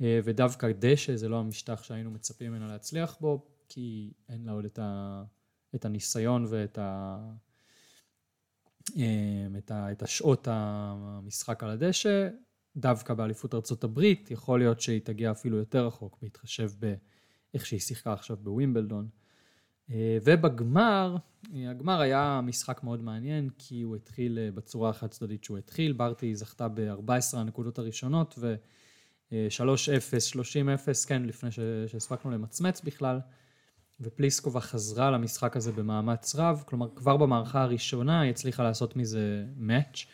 [0.00, 4.78] ודווקא דשא זה לא המשטח שהיינו מצפים ממנה להצליח בו, כי אין לה עוד את,
[4.78, 5.22] ה,
[5.74, 7.18] את הניסיון ואת ה,
[9.58, 12.28] את, ה, את השעות המשחק על הדשא,
[12.76, 18.12] דווקא באליפות ארצות הברית, יכול להיות שהיא תגיע אפילו יותר רחוק, בהתחשב באיך שהיא שיחקה
[18.12, 19.08] עכשיו בווימבלדון.
[19.90, 21.16] אה, ובגמר,
[21.54, 26.34] הגמר היה משחק מאוד מעניין, כי הוא התחיל אה, בצורה החד צדדית שהוא התחיל, ברטי
[26.34, 29.32] זכתה ב-14 הנקודות הראשונות, ו-3-0,
[30.32, 31.50] 30-0, כן, לפני
[31.86, 33.20] שהספקנו למצמץ בכלל,
[34.00, 40.04] ופליסקובה חזרה למשחק הזה במאמץ רב, כלומר כבר במערכה הראשונה היא הצליחה לעשות מזה מאץ',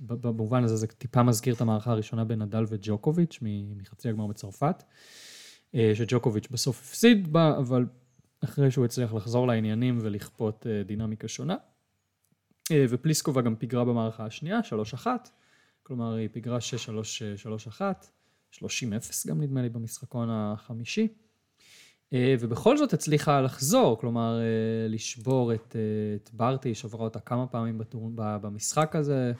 [0.00, 3.38] במובן הזה זה טיפה מזכיר את המערכה הראשונה בין נדל וג'וקוביץ'
[3.76, 4.82] מחצי הגמר בצרפת,
[5.74, 7.86] אה, שג'וקוביץ' בסוף הפסיד בה, אבל
[8.44, 11.56] אחרי שהוא הצליח לחזור לעניינים ולכפות אה, דינמיקה שונה.
[12.72, 14.60] אה, ופליסקובה גם פיגרה במערכה השנייה,
[15.04, 15.06] 3-1,
[15.82, 16.58] כלומר היא פיגרה
[17.78, 17.80] 6-3-3-1,
[18.52, 18.62] 30-0
[19.28, 21.08] גם נדמה לי במשחקון החמישי.
[22.14, 24.40] ובכל זאת הצליחה לחזור, כלומר
[24.88, 25.76] לשבור את,
[26.16, 29.32] את ברטי, שברה אותה כמה פעמים בטור, במשחק הזה,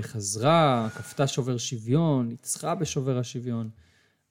[0.00, 3.70] חזרה, כפתה שובר שוויון, ניצחה בשובר השוויון.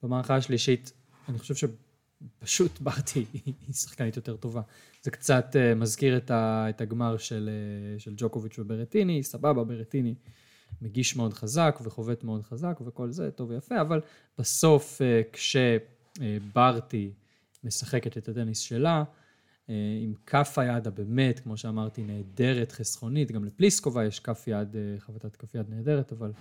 [0.06, 0.94] במערכה השלישית,
[1.30, 4.62] אני חושב שפשוט ברטי היא שחקנית יותר טובה.
[5.04, 10.16] זה קצת אה, מזכיר את הגמר של, אה, של ג'וקוביץ' וברטיני, סבבה, ברטיני
[10.82, 14.02] מגיש מאוד חזק וחובט מאוד חזק וכל זה, טוב ויפה, אבל
[14.38, 17.12] בסוף כשברטי
[17.64, 19.04] משחקת את הטניס שלה, אה,
[20.04, 25.36] עם כף היד הבאמת, כמו שאמרתי, נהדרת, חסכונית, גם לפליסקובה יש כף יד, אה, חבטת
[25.36, 26.32] כף יד נהדרת, אבל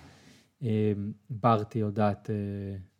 [0.62, 0.92] אה,
[1.30, 2.30] ברטי יודעת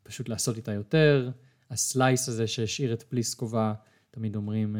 [0.02, 1.30] פשוט לעשות איתה יותר.
[1.70, 3.74] ה slice הזה שהשאיר את פליסקובה,
[4.10, 4.76] תמיד אומרים,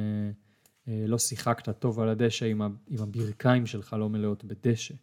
[0.87, 2.63] לא שיחקת טוב על הדשא אם
[3.01, 4.95] הברכיים שלך לא מלאות בדשא.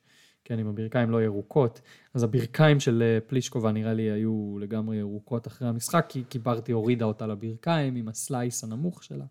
[0.44, 1.82] כן, אם הברכיים לא ירוקות,
[2.14, 7.06] אז הברכיים של פליסקובה נראה לי היו לגמרי ירוקות אחרי המשחק, כי, כי ברטי הורידה
[7.06, 9.26] אותה לברכיים עם ה slice הנמוך שלה.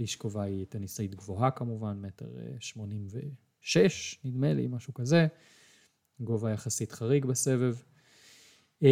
[0.00, 5.26] לישקובה היא טניסאית גבוהה כמובן, מטר אה, שמונים ושש, נדמה לי, משהו כזה.
[6.20, 7.76] גובה יחסית חריג בסבב.
[8.82, 8.88] אמ,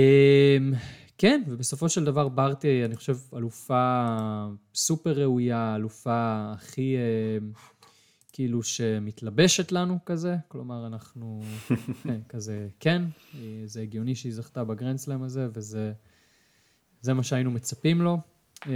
[1.18, 4.04] כן, ובסופו של דבר ברטי, אני חושב, אלופה
[4.74, 7.38] סופר ראויה, אלופה הכי אה,
[8.32, 11.42] כאילו שמתלבשת לנו כזה, כלומר אנחנו
[12.02, 13.02] כן, כזה, כן,
[13.64, 18.18] זה הגיוני שהיא זכתה בגרנדסלאם הזה, וזה מה שהיינו מצפים לו.
[18.66, 18.72] אמ,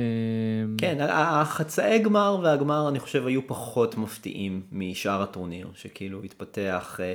[0.78, 7.06] כן, החצאי גמר והגמר אני חושב היו פחות מפתיעים משאר הטורניר, שכאילו התפתח אה,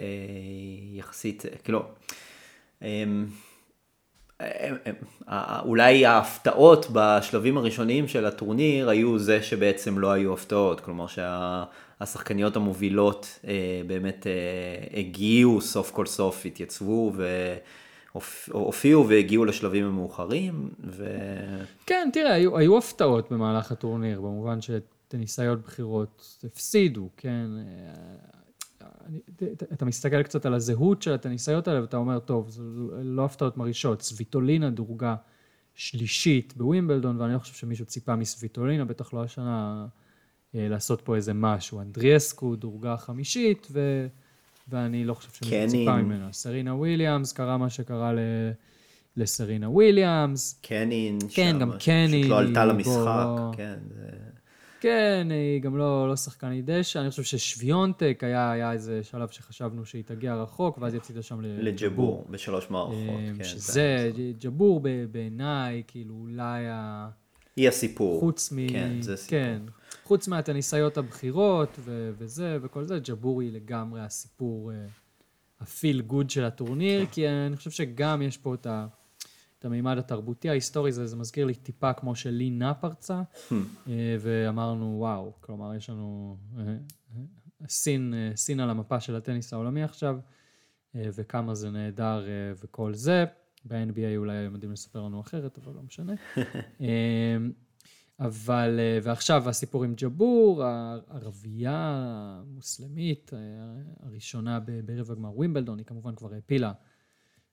[0.93, 1.83] יחסית, כאילו,
[2.81, 3.25] אמ,
[5.65, 13.39] אולי ההפתעות בשלבים הראשוניים של הטורניר היו זה שבעצם לא היו הפתעות, כלומר שהשחקניות המובילות
[13.47, 17.27] אה, באמת אה, הגיעו סוף כל סוף, התייצבו ו...
[18.51, 20.69] הופיעו והגיעו לשלבים המאוחרים.
[20.83, 21.05] ו...
[21.85, 27.45] כן, תראה, היו, היו הפתעות במהלך הטורניר, במובן שטניסאיות בכירות הפסידו, כן?
[28.81, 29.19] אני,
[29.73, 32.63] אתה מסתכל קצת על הזהות של הטניסאיות האלה ואתה אומר, טוב, זה
[33.03, 34.01] לא הפתעות מרעישות.
[34.01, 35.15] סוויטולינה דורגה
[35.75, 39.87] שלישית בווימבלדון, ואני לא חושב שמישהו ציפה מסוויטולינה, בטח לא השנה,
[40.55, 41.81] אה, לעשות פה איזה משהו.
[41.81, 44.07] אנדריאסקו דורגה חמישית, ו...
[44.69, 45.65] ואני לא חושב שאני.
[45.65, 46.27] מצפה ממנה.
[46.31, 48.19] סרינה וויליאמס, קרה מה שקרה ל...
[49.17, 50.59] לסרינה וויליאמס.
[50.61, 53.75] קנין, כן, שם, גם פשוט קנין, לא עלתה למשחק, בוא- כן.
[53.95, 54.09] זה-
[54.81, 59.85] כן, היא גם לא, לא שחקנית דשא, אני חושב ששוויונטק היה, היה איזה שלב שחשבנו
[59.85, 63.43] שהיא תגיע רחוק, ואז היא הפסידה שם לג'בור, בשלוש מערכות, אה, כן.
[63.43, 64.11] שזה,
[64.43, 64.81] ג'בור
[65.11, 67.09] בעיניי, כאילו אולי ה...
[67.55, 68.19] היא הסיפור.
[68.19, 68.67] חוץ מ...
[68.69, 69.39] כן, זה סיפור.
[69.39, 69.61] כן,
[70.07, 74.71] חוץ מהטניסאיות הבכירות ו- וזה וכל זה, ג'בור היא לגמרי הסיפור,
[75.59, 78.87] הפיל גוד של הטורניר, כי אני חושב שגם יש פה את, ה...
[79.59, 83.53] את המימד התרבותי ההיסטורי, זה, זה מזכיר לי טיפה כמו שלי נא פרצה, Hmm.
[83.87, 87.21] אה, ואמרנו, וואו, כלומר, יש לנו אה, אה,
[87.67, 90.17] סין, אה, סין על המפה של הטניס העולמי עכשיו,
[90.95, 93.25] אה, וכמה זה נהדר אה, וכל זה.
[93.65, 96.13] ב-NBA אולי הם יודעים לספר לנו אחרת, אבל לא משנה.
[98.21, 101.75] אה, אבל, אה, ועכשיו הסיפור עם ג'בור, הערבייה
[102.41, 103.39] המוסלמית אה,
[104.03, 106.71] הראשונה ב- ברבע גמר ווימבלדון, היא כמובן כבר העפילה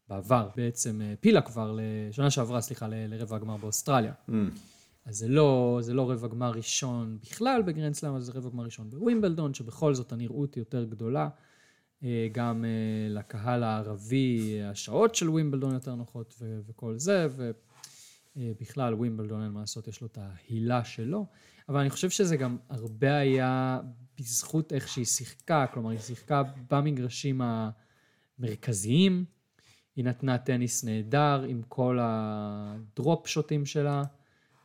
[0.09, 4.13] בעבר, בעצם העפילה כבר, לשנה שעברה, סליחה, לרבע הגמר באוסטרליה.
[4.29, 4.33] Mm.
[5.07, 8.91] אז זה לא, זה לא רבע גמר ראשון בכלל בגרנדסלאם, אבל זה רבע גמר ראשון
[8.91, 11.29] בווימבלדון, שבכל זאת הנראות היא יותר גדולה.
[12.05, 17.29] אה, גם אה, לקהל הערבי אה, השעות של ווימבלדון יותר נוחות ו- וכל זה,
[18.37, 21.27] ובכלל ווימבלדון אין מה לעשות, יש לו את ההילה שלו,
[21.69, 23.81] אבל אני חושב שזה גם הרבה היה
[24.19, 27.41] בזכות איך שהיא שיחקה, כלומר היא שיחקה במגרשים
[28.39, 29.25] המרכזיים,
[29.97, 34.03] היא נתנה טניס נהדר עם כל ה drop shotים שלה,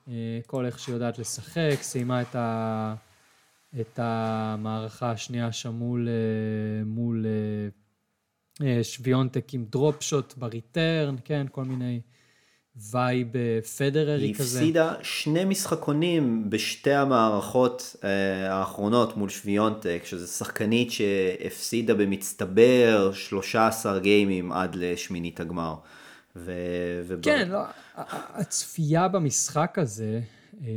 [0.08, 2.96] אה, כל איך שהיא יודעת לשחק, סיימה את, ה,
[3.80, 7.70] את המערכה השנייה שם מול, אה, מול אה,
[8.68, 12.02] אה, שוויונטק עם drop shot ב return, כן, כל מיני
[12.92, 14.60] vibe אה, פדררי היא כזה.
[14.60, 18.10] הפסידה שני משחקונים בשתי המערכות אה,
[18.54, 25.76] האחרונות מול שוויונטק, שזו שחקנית שהפסידה במצטבר 13 גיימים עד לשמינית הגמר.
[26.36, 26.52] ו...
[27.08, 27.60] וב- כן, לא,
[28.34, 30.22] הצפייה במשחק הזה
[30.64, 30.68] אה,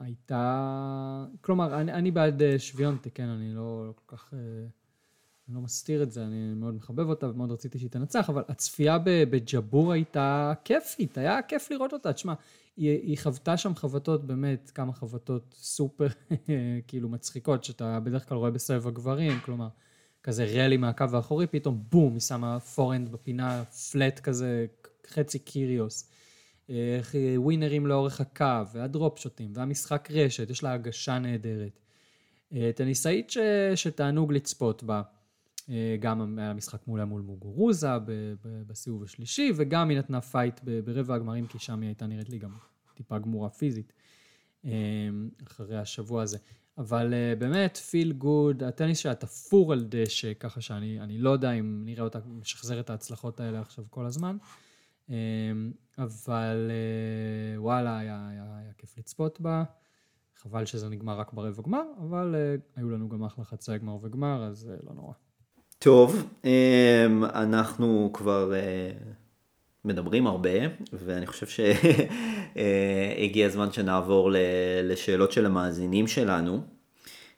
[0.00, 4.30] הייתה, כלומר, אני, אני בעד שוויונטק, כן, אני לא, לא כל כך,
[5.48, 8.98] אני לא מסתיר את זה, אני מאוד מחבב אותה ומאוד רציתי שהיא תנצח, אבל הצפייה
[9.04, 12.12] בג'בור הייתה כיפית, היה כיף לראות אותה.
[12.12, 12.34] תשמע,
[12.76, 16.06] היא, היא חוותה שם חבטות, באמת, כמה חבטות סופר,
[16.88, 19.68] כאילו, מצחיקות, שאתה בדרך כלל רואה בסבב הגברים, כלומר,
[20.22, 24.66] כזה רלי מהקו האחורי, פתאום בום, היא שמה פורנד בפינה, פלט כזה,
[25.06, 26.10] חצי קיריוס.
[27.36, 31.80] ווינרים לאורך הקו, והדרופ שוטים, והמשחק רשת, יש לה הגשה נהדרת.
[32.52, 33.38] אה, טניסאית ש...
[33.74, 35.02] שתענוג לצפות בה.
[35.68, 37.88] אה, גם היה משחק מולה מול מוגורוזה.
[38.66, 40.60] בסיבוב השלישי, וגם היא נתנה פייט.
[40.84, 42.50] ברבע הגמרים, כי שם היא הייתה נראית לי גם
[42.94, 43.92] טיפה גמורה פיזית,
[44.64, 44.70] אה,
[45.46, 46.38] אחרי השבוע הזה.
[46.78, 51.52] אבל אה, באמת, feel good, הטניס שלה תפור על דשא, ככה שאני אני לא יודע
[51.52, 54.36] אם נראה אותה משחזר את ההצלחות האלה עכשיו כל הזמן.
[55.98, 56.70] אבל
[57.56, 59.64] וואלה, היה, היה, היה כיף לצפות בה.
[60.36, 62.34] חבל שזה נגמר רק ברבע גמר, אבל
[62.76, 65.14] היו לנו גם אחלה חצי גמר וגמר, אז לא נורא.
[65.84, 68.90] טוב, אמ, אנחנו כבר אה,
[69.84, 70.50] מדברים הרבה,
[70.92, 71.46] ואני חושב
[72.56, 74.30] שהגיע הזמן שנעבור
[74.82, 76.60] לשאלות של המאזינים שלנו.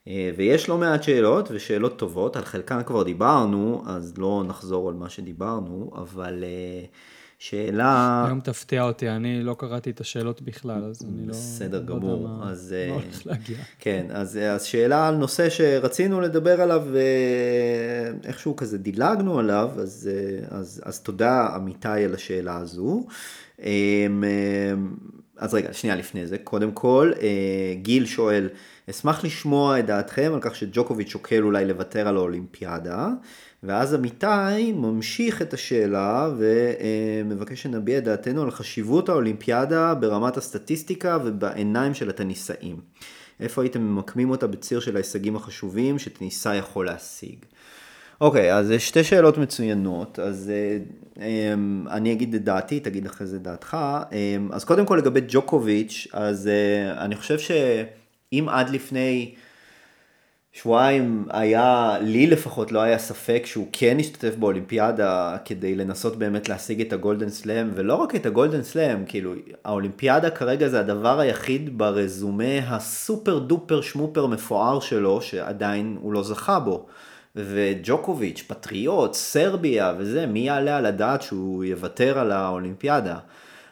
[0.09, 4.94] אה, ויש לא מעט שאלות, ושאלות טובות, על חלקן כבר דיברנו, אז לא נחזור על
[4.94, 6.85] מה שדיברנו, אבל אה,
[7.38, 8.24] שאלה...
[8.26, 11.32] היום תפתיע אותי, אני לא קראתי את השאלות בכלל, אז אני לא...
[11.32, 13.56] בסדר לא גמור, מה- אז, מה אה, הולך להגיע.
[13.78, 16.82] כן, אז, אז שאלה על נושא שרצינו לדבר עליו
[18.22, 23.06] ואיכשהו כזה דילגנו עליו, אז, אה, אז, אז תודה אמיתי על השאלה הזו.
[23.62, 24.24] אמ,
[25.38, 27.28] אז רגע, שנייה לפני זה, קודם כל, אה,
[27.82, 28.48] גיל שואל,
[28.90, 33.08] אשמח לשמוע את דעתכם על כך שג'וקוביץ' שוקל אולי לוותר על האולימפיאדה,
[33.66, 41.94] ואז אמיתי ממשיך את השאלה ומבקש שנביע את דעתנו על חשיבות האולימפיאדה ברמת הסטטיסטיקה ובעיניים
[41.94, 42.76] של הטניסאים.
[43.40, 47.36] איפה הייתם ממקמים אותה בציר של ההישגים החשובים שטניסאי יכול להשיג?
[48.20, 50.78] אוקיי, אז זה שתי שאלות מצוינות, אז אה,
[51.22, 51.55] אה,
[51.90, 53.76] אני אגיד את דעתי, תגיד אחרי זה דעתך.
[54.12, 59.34] אה, אז קודם כל לגבי ג'וקוביץ', אז אה, אני חושב שאם עד לפני
[60.56, 66.80] שבועיים היה, לי לפחות לא היה ספק שהוא כן השתתף באולימפיאדה כדי לנסות באמת להשיג
[66.80, 69.32] את הגולדן סלאם, ולא רק את הגולדן סלאם, כאילו
[69.64, 76.22] האולימפיאדה כרגע זה הדבר היחיד ברזומה ה super duper שמופר מפואר שלו, שעדיין הוא לא
[76.22, 76.86] זכה בו.
[77.36, 83.16] וג'וקוביץ', פטריוט, סרביה וזה, מי יעלה על הדעת שהוא יוותר על האולימפיאדה?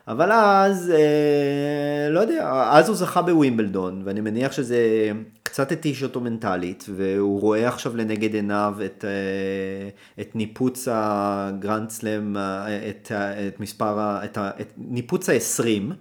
[0.08, 5.10] אבל אז, אה, לא יודע, אז הוא זכה בווימבלדון, ואני מניח שזה
[5.42, 12.36] קצת התיש אותו מנטלית, והוא רואה עכשיו לנגד עיניו את, אה, את ניפוץ הגרנד סלאם,
[12.90, 13.12] את,
[13.48, 15.92] את מספר, את, את ניפוץ ה-20,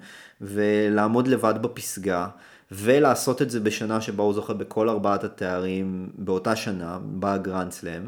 [0.42, 2.28] ולעמוד לבד בפסגה.
[2.72, 8.08] ולעשות את זה בשנה שבה הוא זוכה בכל ארבעת התארים באותה שנה, בגרנד סלאם.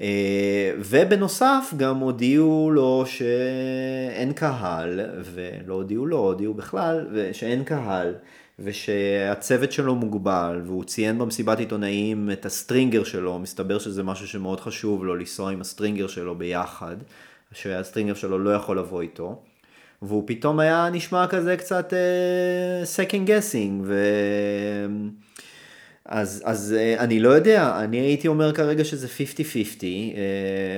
[0.00, 8.14] אה, ובנוסף גם הודיעו לו שאין קהל, ולא הודיעו לו, הודיעו בכלל, שאין קהל,
[8.58, 14.60] ושהצוות שלו מוגבל, והוא ציין במסיבת עיתונאים את ה stringer שלו, מסתבר שזה משהו שמאוד
[14.60, 16.96] חשוב לו לנסוע עם ה stringer שלו ביחד,
[17.52, 19.42] שהסטרינגר שלו לא יכול לבוא איתו.
[20.02, 23.94] והוא פתאום היה נשמע כזה קצת uh, second guessing, ו...
[26.08, 29.84] אז, אז uh, אני לא יודע, אני הייתי אומר כרגע שזה 50-50, uh,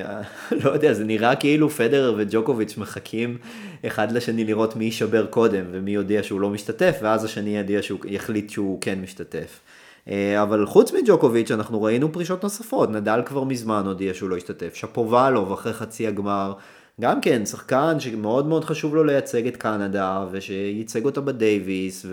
[0.08, 0.20] אה,
[0.64, 3.38] לא יודע, זה נראה כאילו פדרר וג'וקוביץ' מחכים
[3.86, 7.98] אחד לשני לראות מי יישבר קודם ומי יודיע שהוא לא משתתף, ואז השני ידיע שהוא
[8.04, 9.60] יחליט שהוא כן משתתף.
[10.06, 10.10] Uh,
[10.42, 15.52] אבל חוץ מג'וקוביץ' אנחנו ראינו פרישות נוספות, נדל כבר מזמן הודיע שהוא לא השתתף, שפובלוב
[15.52, 16.52] אחרי חצי הגמר.
[17.00, 22.06] גם כן, שחקן שמאוד מאוד חשוב לו לייצג את קנדה, ושייצג אותה בדייוויס,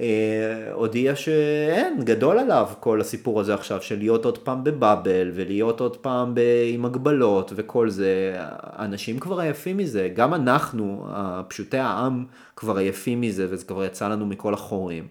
[0.00, 5.96] והודיע שאין, גדול עליו כל הסיפור הזה עכשיו, של להיות עוד פעם בבאבל, ולהיות עוד
[5.96, 6.40] פעם ב...
[6.72, 8.34] עם הגבלות וכל זה.
[8.78, 11.06] אנשים כבר עייפים מזה, גם אנחנו,
[11.48, 12.24] פשוטי העם,
[12.56, 15.08] כבר עייפים מזה, וזה כבר יצא לנו מכל החורים.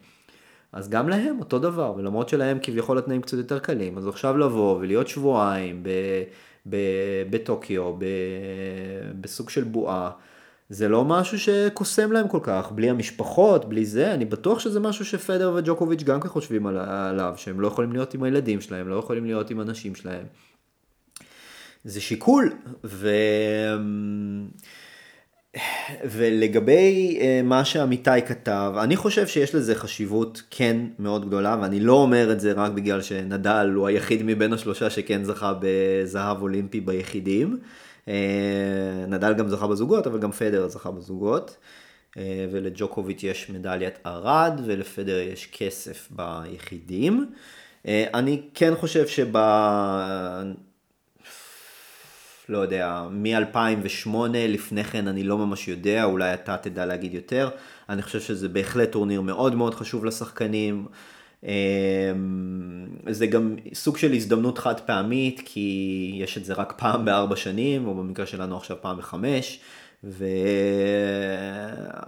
[0.74, 4.78] אז גם להם אותו דבר, ולמרות שלהם כביכול התנאים קצת יותר קלים, אז עכשיו לבוא
[4.80, 5.90] ולהיות שבועיים ב...
[7.30, 7.94] בטוקיו,
[9.22, 10.10] בסוג של בועה.
[10.70, 15.06] זה לא משהו שקוסם להם כל כך, בלי המשפחות, בלי זה, אני בטוח שזה משהו
[15.06, 19.26] שפדר וג'וקוביץ' גם כן חושבים עליו, שהם לא יכולים להיות עם הילדים שלהם, לא יכולים
[19.26, 20.26] להיות עם הנשים שלהם.
[21.84, 23.10] זה שיקול, ו...
[26.06, 31.94] ולגבי אה, מה שעמיתי כתב, אני חושב שיש לזה חשיבות כן מאוד גדולה, ואני לא
[31.94, 37.60] אומר את זה רק בגלל שנדל הוא היחיד מבין השלושה שכן זכה בזהב אולימפי ביחידים.
[38.10, 41.58] אה, נדל גם זכה בזוגות, אבל גם פדר זכה בזוגות.
[42.18, 47.32] אה, ולג'וקוביץ' יש מדליית ארד, ולפדר יש כסף ביחידים.
[47.88, 49.38] אני כן חושב שב...
[52.50, 57.50] לא יודע, מ-2008, לפני כן אני לא ממש יודע, אולי אתה תדע להגיד יותר.
[57.90, 60.88] אני חושב שזה בהחלט טורניר מאוד מאוד חשוב לשחקנים.
[61.44, 61.50] אמ,
[63.10, 67.88] זה גם סוג של הזדמנות חד פעמית, כי יש את זה רק פעם בארבע שנים,
[67.88, 69.60] או במקרה שלנו עכשיו פעם בחמש,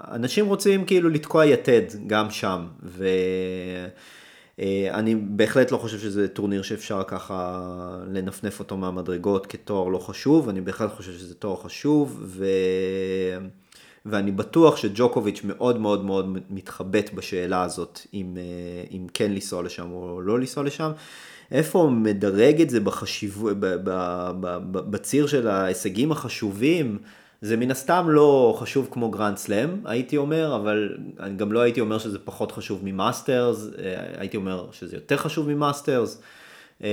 [0.06, 2.68] ואנשים רוצים כאילו לתקוע יתד גם שם.
[2.84, 3.08] ו...
[4.60, 7.62] אה, בהחלט לא חושב שזה טורניר שאפשר ככה
[8.08, 12.46] לנפנף אותו מהמדרגות כתואר לא חשוב, אני בהחלט חושב שזה תואר חשוב, ו...
[14.06, 19.92] ואני בטוח שג'וקוביץ' מאוד מאוד מאוד מתחבט בשאלה הזאת, אם, אה, אם כן לנסוע לשם
[19.92, 20.92] או לא לנסוע לשם.
[21.52, 23.44] איפה הוא מדרג את זה בחשיב...
[24.72, 26.98] בציר של ההישגים החשובים?
[27.42, 31.82] זה מן הסתם לא חשוב כמו גרנד סלאם, הייתי אומר, אבל אני גם לא הייתי
[31.82, 36.22] אומר שזה פחות חשוב ממאסטרס, אה, הייתי אומר שזה יותר חשוב ממאסטרס.
[36.84, 36.90] אה,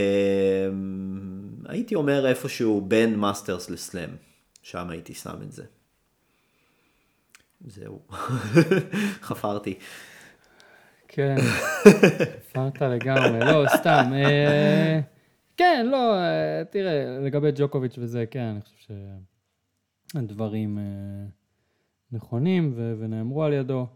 [1.66, 4.10] הייתי אומר איפשהו בין מאסטרס לסלאם,
[4.62, 5.62] שם הייתי שם את זה.
[7.60, 8.02] זהו,
[9.28, 9.78] חפרתי.
[11.08, 11.36] כן,
[12.50, 14.10] חפרת לגמרי, לא, סתם.
[14.14, 15.00] אה,
[15.56, 16.14] כן, לא,
[16.70, 18.90] תראה, לגבי ג'וקוביץ' וזה, כן, אני חושב ש...
[20.14, 20.84] הדברים אה,
[22.12, 23.86] נכונים ונאמרו על ידו.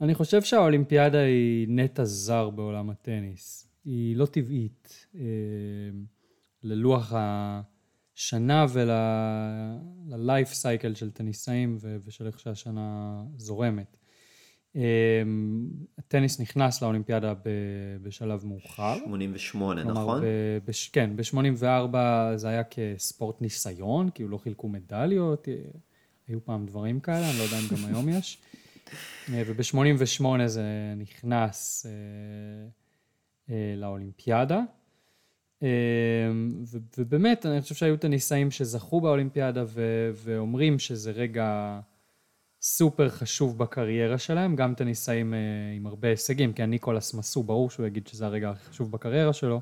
[0.00, 3.68] אני חושב שהאולימפיאדה היא נטע זר בעולם הטניס.
[3.84, 5.06] היא לא טבעית.
[5.14, 5.20] אה,
[6.62, 7.12] ללוח
[8.18, 13.96] השנה ול-life cycle של טניסאים ושל איך שהשנה זורמת.
[14.76, 15.22] אה,
[15.98, 17.34] הטניס נכנס לאולימפיאדה
[18.02, 18.98] בשלב מאוחר.
[19.04, 20.22] 88, נכון?
[20.64, 21.96] ב- כן, ב-84
[22.36, 25.48] זה היה כספורט ניסיון, כאילו לא חילקו מדליות,
[26.28, 28.38] היו פעם דברים כאלה, אני לא יודע אם גם היום יש.
[29.32, 30.64] אה, וב-88 זה
[30.96, 31.86] נכנס
[33.50, 34.60] אה, לאולימפיאדה.
[36.98, 39.64] ובאמת, אני חושב שהיו את הניסאים שזכו באולימפיאדה
[40.14, 41.80] ואומרים שזה רגע...
[42.62, 45.38] סופר חשוב בקריירה שלהם, גם טניסאים אה,
[45.76, 49.60] עם הרבה הישגים, כי הניקולס מסו, ברור שהוא יגיד שזה הרגע הכי חשוב בקריירה שלו,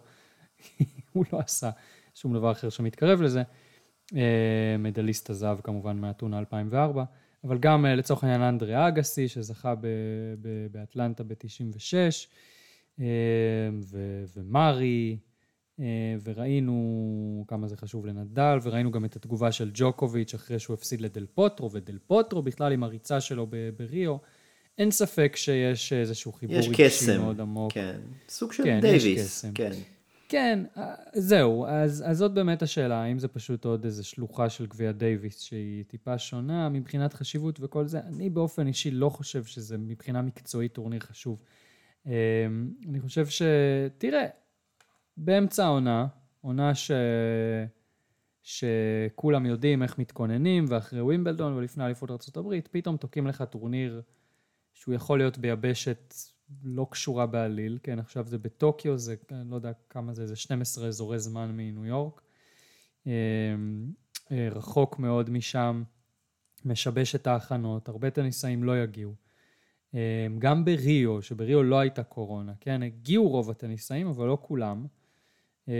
[1.12, 1.70] הוא לא עשה
[2.14, 3.43] שום דבר אחר שמתקרב לזה.
[4.14, 7.05] אה, מדליסט הזהב כמובן מאתונה 2004,
[7.44, 9.74] אבל גם אה, לצורך העניין אנדרי אגסי, שזכה
[10.70, 11.94] באטלנטה ב-96,
[14.36, 15.25] ומרי, אה,
[16.24, 21.26] וראינו כמה זה חשוב לנדל, וראינו גם את התגובה של ג'וקוביץ' אחרי שהוא הפסיד לדל
[21.34, 23.46] פוטרו, ודל פוטרו בכלל עם הריצה שלו
[23.76, 24.16] בריו,
[24.78, 27.72] אין ספק שיש איזשהו חיבור רגשי מאוד עמוק.
[27.72, 29.44] כן, סוג של כן, דייוויס.
[29.54, 29.72] כן,
[30.28, 34.66] כן, אה, זהו, אז, אז זאת באמת השאלה, האם זה פשוט עוד איזו שלוחה של
[34.66, 38.00] גביע דייוויס שהיא טיפה שונה מבחינת חשיבות וכל זה.
[38.00, 41.38] אני באופן אישי לא חושב שזה מבחינה מקצועית טורניר חשוב.
[42.06, 42.12] אמ,
[42.88, 43.42] אני חושב ש...
[43.98, 44.26] תראה,
[45.16, 46.06] באמצע העונה,
[46.40, 46.90] עונה ש...
[48.43, 54.02] שכולם יודעים איך מתכוננים, ואחרי ווימבלדון ולפני אליפות ארה"ב, פתאום תוקעים לך טורניר
[54.72, 56.14] שהוא יכול להיות ביבשת
[56.64, 60.88] לא קשורה בעליל, כן, עכשיו זה בטוקיו, זה, אני לא יודע כמה זה, זה 12
[60.88, 62.20] אזורי זמן מניו יורק.
[63.06, 63.12] אמ,
[64.32, 65.82] אה, רחוק מאוד משם,
[66.64, 69.14] משבש את ההכנות, הרבה טניסאים לא יגיעו.
[69.94, 69.98] אמ,
[70.38, 74.86] גם בריו, שבריו לא הייתה קורונה, כן, הגיעו רוב הטניסאים, אבל לא כולם.
[75.68, 75.72] אמ,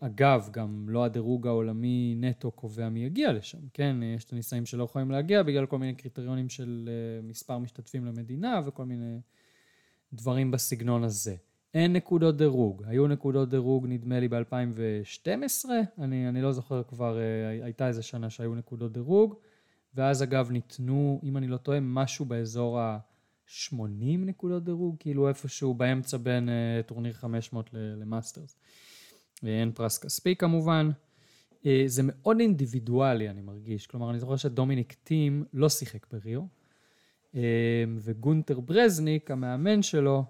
[0.00, 3.96] אגב, גם לא הדירוג העולמי נטו קובע מי יגיע לשם, כן?
[4.02, 8.84] יש טניסאים שלא יכולים להגיע בגלל כל מיני קריטריונים של אה, מספר משתתפים למדינה וכל
[8.84, 9.20] מיני
[10.12, 11.34] דברים בסגנון הזה.
[11.74, 12.82] אין נקודות דירוג.
[12.86, 18.30] היו נקודות דירוג, נדמה לי, ב-2012, אני, אני לא זוכר כבר, אה, הייתה איזה שנה
[18.30, 19.34] שהיו נקודות דירוג,
[19.94, 23.74] ואז אגב ניתנו, אם אני לא טועה, משהו באזור ה-80
[24.18, 26.52] נקודות דירוג, כאילו איפשהו באמצע בין uh,
[26.86, 28.56] טורניר 500 למאסטרס.
[29.42, 30.90] ואין פרס כספי כמובן.
[31.62, 33.86] Uh, זה מאוד אינדיבידואלי, אני מרגיש.
[33.86, 36.42] כלומר, אני זוכר שדומיניק טים לא שיחק בריו,
[37.34, 37.40] אמ,
[38.00, 40.24] וגונטר ברזניק, המאמן שלו,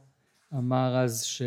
[0.55, 1.43] אמר אז ש...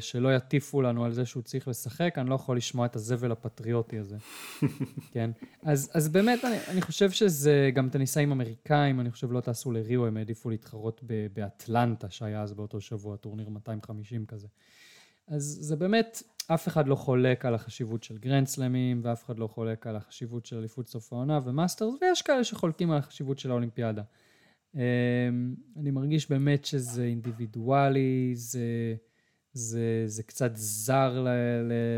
[0.00, 3.98] שלא יטיפו לנו על זה שהוא צריך לשחק, אני לא יכול לשמוע את הזבל הפטריוטי
[3.98, 4.16] הזה.
[5.12, 5.30] כן?
[5.62, 10.06] אז, אז באמת, אני, אני חושב שזה גם טניסאים אמריקאים, אני חושב לא טסו לריו,
[10.06, 14.46] הם העדיפו להתחרות ב, באטלנטה, שהיה אז באותו שבוע, טורניר 250 כזה.
[15.28, 19.46] אז זה באמת, אף אחד לא חולק על החשיבות של גרנד סלמים, ואף אחד לא
[19.46, 24.02] חולק על החשיבות של אליפות סוף העונה ומאסטרס, ויש כאלה שחולקים על החשיבות של האולימפיאדה.
[24.74, 24.80] אמ,
[25.76, 28.94] אני מרגיש באמת שזה אינדיבידואלי, זה,
[29.52, 31.26] זה, זה קצת זר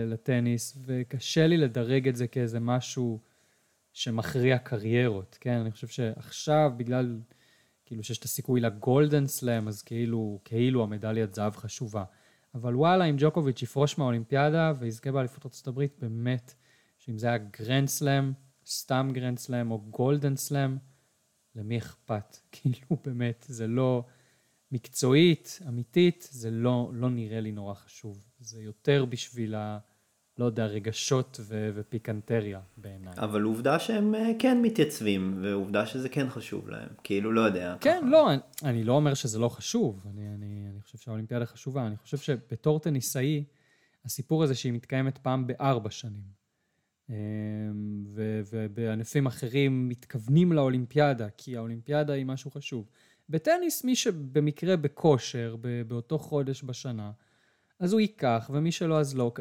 [0.06, 3.20] לטניס, וקשה לי לדרג את זה כאיזה משהו
[3.92, 5.58] שמכריע קריירות, כן?
[5.58, 7.18] אני חושב שעכשיו, בגלל
[7.84, 12.04] כאילו שיש את הסיכוי ל golden slam, אז כאילו, כאילו המדליית זהב חשובה.
[12.54, 16.54] אבל וואלה, אם ג'וקוביץ' יפרוש מהאולימפיאדה ויזכה באליפות הברית, באמת,
[16.98, 18.32] שאם זה היה גרנד סלאם,
[18.66, 20.76] סתם גרנד סלאם או golden slam,
[21.54, 22.38] למי אכפת?
[22.52, 24.04] כאילו, באמת, זה לא...
[24.74, 28.24] מקצועית, אמיתית, זה לא, לא נראה לי נורא חשוב.
[28.40, 29.78] זה יותר בשביל ה...
[30.38, 33.14] לא יודע, רגשות ו- ופיקנטריה בעיניי.
[33.16, 36.88] אבל עובדה שהם אה, כן מתייצבים, ועובדה שזה כן חשוב להם.
[37.04, 37.76] כאילו, לא יודע.
[37.80, 38.10] כן, ככה.
[38.10, 40.00] לא, אני, אני לא אומר שזה לא חשוב.
[40.10, 41.86] אני, אני, אני חושב שהאולימפיאדה חשובה.
[41.86, 43.44] אני חושב שבתור טניסאי,
[44.04, 46.44] הסיפור הזה שהיא מתקיימת פעם בארבע שנים.
[47.10, 47.14] אמ,
[48.50, 52.88] ובענפים אחרים מתכוונים לאולימפיאדה, כי האולימפיאדה היא משהו חשוב.
[53.28, 55.56] בטניס, מי שבמקרה בכושר,
[55.86, 57.10] באותו חודש בשנה,
[57.78, 59.32] אז הוא ייקח, ומי שלא, אז לא.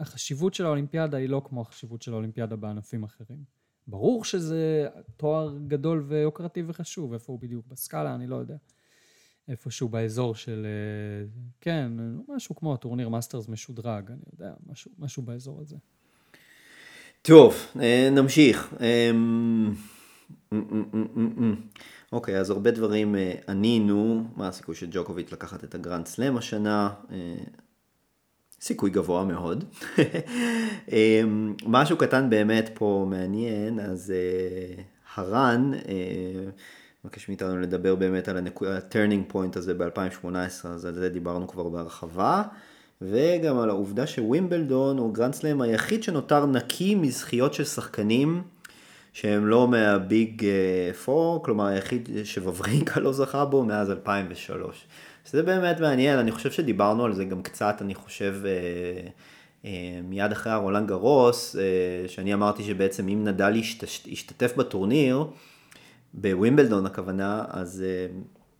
[0.00, 3.44] החשיבות של האולימפיאדה היא לא כמו החשיבות של האולימפיאדה בענפים אחרים.
[3.86, 8.56] ברור שזה תואר גדול ויוקרתי וחשוב, איפה הוא בדיוק בסקאלה, אני לא יודע.
[9.48, 11.28] איפשהו באזור של, אה,
[11.60, 11.92] כן,
[12.28, 15.76] משהו כמו טורניר מאסטרס משודרג, אני יודע, משהו, משהו באזור הזה.
[17.22, 18.74] טוב, אה, נמשיך.
[18.80, 19.74] אמ,
[22.12, 26.90] אוקיי, אז הרבה דברים אה, ענינו, מה הסיכוי של ג'וקוביץ' לקחת את הגרנד סלאם השנה?
[28.60, 29.64] אה, סיכוי גבוה מאוד.
[30.92, 34.12] אמ, משהו קטן באמת פה מעניין, אז
[35.16, 35.70] הרן
[37.04, 40.26] מבקש מאיתנו לדבר באמת על ה-turning point הזה ב-2018,
[40.64, 42.42] אז על זה דיברנו כבר בהרחבה.
[43.02, 48.42] וגם על העובדה שווימבלדון הוא גרנדסלאם היחיד שנותר נקי מזכיות של שחקנים
[49.12, 50.44] שהם לא מהביג
[51.04, 54.86] פור, אה, כלומר היחיד שוורינקה לא זכה בו מאז 2003.
[55.26, 58.50] זה באמת מעניין, אני חושב שדיברנו על זה גם קצת, אני חושב, אה,
[59.64, 61.56] אה, מיד אחרי הרולנד גרוס,
[62.06, 63.56] שאני אמרתי שבעצם אם נדל
[64.06, 65.24] ישתתף בטורניר,
[66.14, 67.84] בווימבלדון הכוונה, אז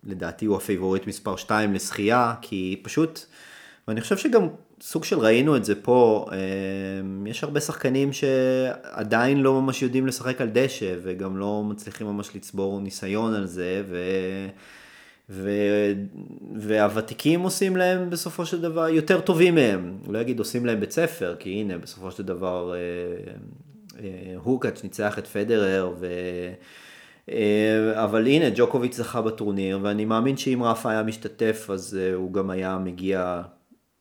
[0.05, 3.21] לדעתי הוא הפייבוריט מספר 2 לזכייה, כי פשוט...
[3.89, 4.49] ואני חושב שגם
[4.81, 10.41] סוג של ראינו את זה פה, אמ, יש הרבה שחקנים שעדיין לא ממש יודעים לשחק
[10.41, 13.97] על דשא, וגם לא מצליחים ממש לצבור ניסיון על זה, ו...
[15.31, 15.51] ו...
[16.57, 19.99] והוותיקים עושים להם בסופו של דבר יותר טובים מהם.
[20.09, 22.79] לא אגיד עושים להם בית ספר, כי הנה בסופו של דבר אה,
[24.01, 26.07] אה, הוקאץ' ניצח את פדרר, ו...
[27.31, 32.51] אה, אבל הנה ג'וקוביץ' זכה בטורניר, ואני מאמין שאם רפה היה משתתף אז הוא גם
[32.51, 33.43] היה מגיע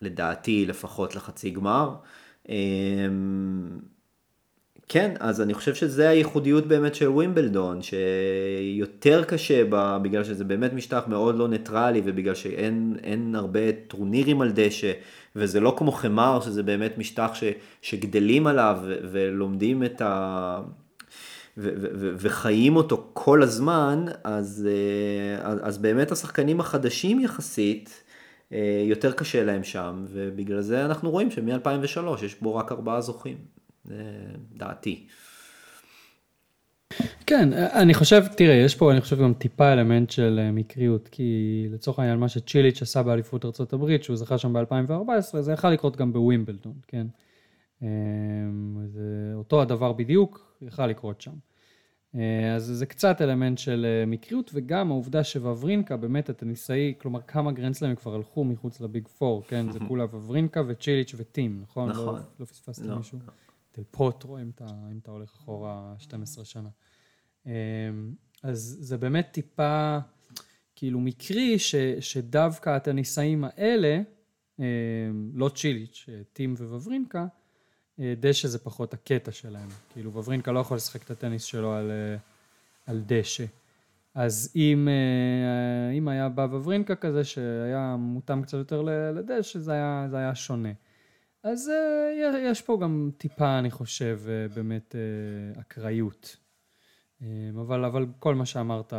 [0.01, 1.95] לדעתי לפחות לחצי גמר.
[2.49, 2.55] אמ,
[4.91, 10.73] כן, אז אני חושב שזה הייחודיות באמת של ווימבלדון, שיותר קשה בה, בגלל שזה באמת
[10.73, 14.91] משטח מאוד לא ניטרלי, ובגלל שאין הרבה טורנירים על דשא,
[15.35, 17.43] וזה לא כמו חמר, שזה באמת משטח ש,
[17.81, 18.79] שגדלים עליו
[19.11, 20.61] ולומדים את ה...
[21.57, 28.03] ו- ו- וחיים אותו כל הזמן, אז, אה, אז, אז באמת השחקנים החדשים יחסית,
[28.53, 33.58] אה, יותר קשה להם שם, ובגלל זה אנחנו רואים שמ-2003 יש בו רק ארבעה זוכים.
[34.53, 35.07] דעתי.
[37.25, 41.67] כן, אני חושב, תראה, יש פה, אני חושב, גם טיפה אלמנט של אה, מקריות, כי
[41.71, 46.13] לצורך העניין, מה שצ'יליץ' עשה באליפות ארה"ב, שהוא זכה שם ב-2014, זה יכול לקרות גם
[46.13, 47.07] בווימבלדון, כן?
[47.81, 47.87] אמ,
[48.87, 51.31] זה אותו הדבר בדיוק, יכול לקרות שם.
[52.15, 57.51] אה, אז זה קצת אלמנט של אה, מקריות, וגם העובדה שוורינקה, באמת הטניסאי, כלומר כמה
[57.51, 59.71] גרנדסלמים כבר הלכו מחוץ לביג פור, כן?
[59.71, 61.89] זה כולה וורינקה וצ'יליץ' וטים, נכון?
[61.89, 62.15] נכון.
[62.15, 63.19] לא, לא פספסתי לא, מישהו?
[63.71, 66.69] תל פוטרו, אם אתה, הולך אחורה 12 שנה.
[67.45, 67.51] אמ,
[68.43, 69.97] אז זה באמת טיפה,
[70.75, 74.01] כאילו מקרי, ש, שדווקא הטניסאים האלה,
[74.59, 74.63] אמ,
[75.33, 77.25] לא צ'יליץ', טים וווורינקה,
[77.99, 79.69] אה, דשא זה פחות הקטע שלהם.
[79.93, 82.17] כאילו וברינקה לא יכול לשחק את הטניס שלו על, אה,
[82.87, 83.45] על דשא.
[84.15, 88.81] אז אם, אה, אם היה בא וברינקה כזה שהיה מותאם קצת יותר
[89.11, 90.69] לדשא, זה היה, זה היה שונה.
[91.43, 91.71] אז
[92.37, 94.21] יש פה גם טיפה, אני חושב,
[94.53, 94.95] באמת
[95.59, 96.37] אקראיות.
[97.61, 98.93] אבל, אבל כל מה שאמרת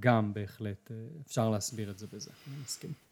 [0.00, 0.90] גם בהחלט,
[1.26, 3.05] אפשר להסביר את זה בזה, אני מסכים.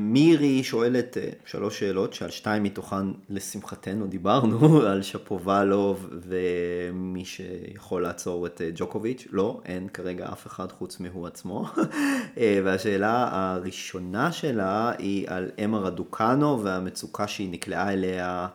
[0.00, 8.46] מירי שואלת אה, שלוש שאלות, שעל שתיים מתוכן לשמחתנו דיברנו, על שפובלוב ומי שיכול לעצור
[8.46, 11.66] את אה, ג'וקוביץ', לא, אין כרגע אף אחד חוץ מהוא עצמו.
[12.38, 18.48] אה, והשאלה הראשונה שלה היא על אמה רדוקנו והמצוקה שהיא נקלעה אליה.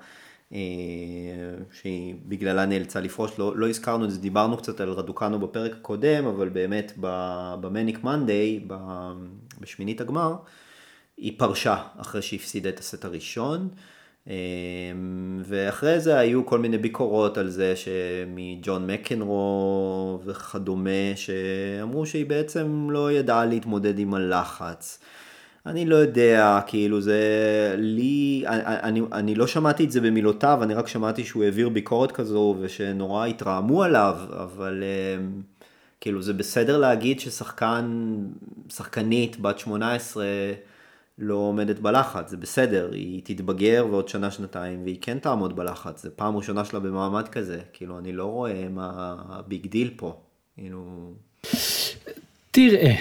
[1.71, 6.25] שהיא בגללה נאלצה לפרוש, לא, לא הזכרנו את זה, דיברנו קצת על רדוקנו בפרק הקודם,
[6.25, 6.93] אבל באמת
[7.61, 8.59] במניק מנדיי,
[9.61, 10.35] בשמינית הגמר,
[11.17, 13.69] היא פרשה אחרי שהפסידה את הסט הראשון.
[14.27, 14.33] אמ,
[15.45, 23.11] ואחרי זה היו כל מיני ביקורות על זה שמג'ון מקנרו וכדומה, שאמרו שהיא בעצם לא
[23.11, 24.99] ידעה להתמודד עם הלחץ.
[25.65, 27.19] אני לא יודע, כאילו זה
[27.77, 32.11] לי, אני, אני, אני לא שמעתי את זה במילותיו, אני רק שמעתי שהוא העביר ביקורת
[32.11, 34.83] כזו ושנורא התרעמו עליו, אבל...
[36.01, 38.17] כאילו זה בסדר להגיד ששחקן,
[38.69, 40.25] שחקנית בת 18
[41.17, 46.09] לא עומדת בלחץ, זה בסדר, היא תתבגר ועוד שנה שנתיים והיא כן תעמוד בלחץ, זה
[46.09, 50.15] פעם ראשונה שלה במעמד כזה, כאילו אני לא רואה מה ה big deal פה,
[50.55, 51.13] כאילו...
[52.51, 52.95] תראה,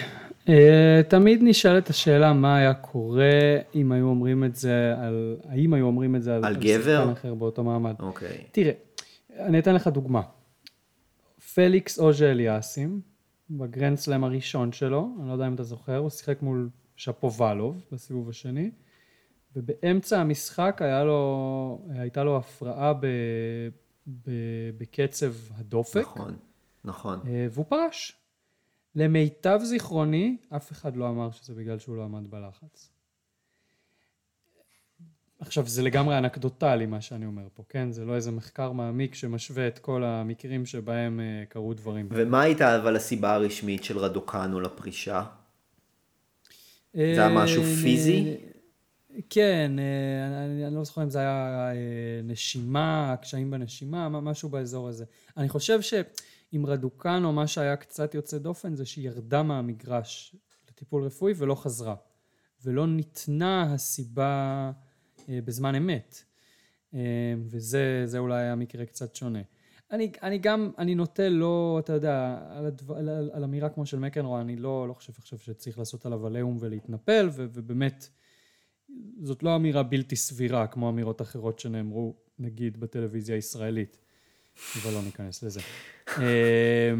[0.48, 5.86] אה, תמיד נשאלת השאלה מה היה קורה אם היו אומרים את זה על, האם היו
[5.86, 7.00] אומרים את זה על, על גבר?
[7.00, 7.94] שחקן אחר באותו מעמד.
[8.00, 8.44] אוקיי.
[8.52, 8.72] תראה,
[9.38, 10.20] אני אתן לך דוגמה.
[11.54, 13.00] פליקס אוז'ה אליאסים,
[13.50, 18.70] בגרנדסלאם הראשון שלו, אני לא יודע אם אתה זוכר, הוא שיחק מול שפובלוב בסיבוב השני,
[19.56, 23.06] ובאמצע המשחק היה לו, הייתה לו הפרעה ב,
[24.06, 24.30] ב,
[24.78, 26.00] בקצב הדופק.
[26.00, 26.36] נכון,
[26.84, 27.20] נכון.
[27.26, 28.16] אה, והוא פרש.
[28.94, 32.90] למיטב זיכרוני, אף אחד לא אמר שזה בגלל שהוא לא עמד בלחץ.
[35.40, 37.92] עכשיו, זה לגמרי אנקדוטלי מה שאני אומר פה, כן?
[37.92, 42.08] זה לא איזה מחקר מעמיק שמשווה את כל המקרים שבהם uh, קרו דברים.
[42.10, 45.24] ומה הייתה אבל הסיבה הרשמית של רדוקנו לפרישה?
[46.94, 48.36] זה היה משהו אה, פיזי?
[49.30, 51.70] כן, אה, אני, אני לא זוכר אם זה היה
[52.24, 55.04] נשימה, קשיים בנשימה, משהו באזור הזה.
[55.36, 60.36] אני חושב שעם רדוקנו מה שהיה קצת יוצא דופן זה שהיא ירדה מהמגרש
[60.70, 61.94] לטיפול רפואי ולא חזרה.
[62.64, 64.70] ולא ניתנה הסיבה...
[65.30, 66.22] אה, בזמן אמת.
[66.94, 69.42] אה, וזה אולי היה מקרה קצת שונה.
[69.92, 73.86] אני, אני גם, אני נוטה לא, אתה יודע, על, הדבר, על, על, על אמירה כמו
[73.86, 78.08] של מקנרו, אני לא, לא חושב עכשיו שצריך לעשות עליו עליהום ולהתנפל, ו, ובאמת,
[79.22, 83.98] זאת לא אמירה בלתי סבירה, כמו אמירות אחרות שנאמרו, נגיד, בטלוויזיה הישראלית.
[84.82, 85.60] אבל לא ניכנס לזה.
[86.18, 86.92] אה,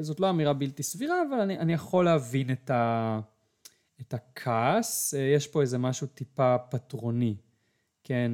[0.00, 3.20] זאת לא אמירה בלתי סבירה, אבל אני, אני יכול להבין את ה...
[4.00, 7.36] את הכעס, אה, יש פה איזה משהו טיפה פטרוני,
[8.04, 8.32] כן,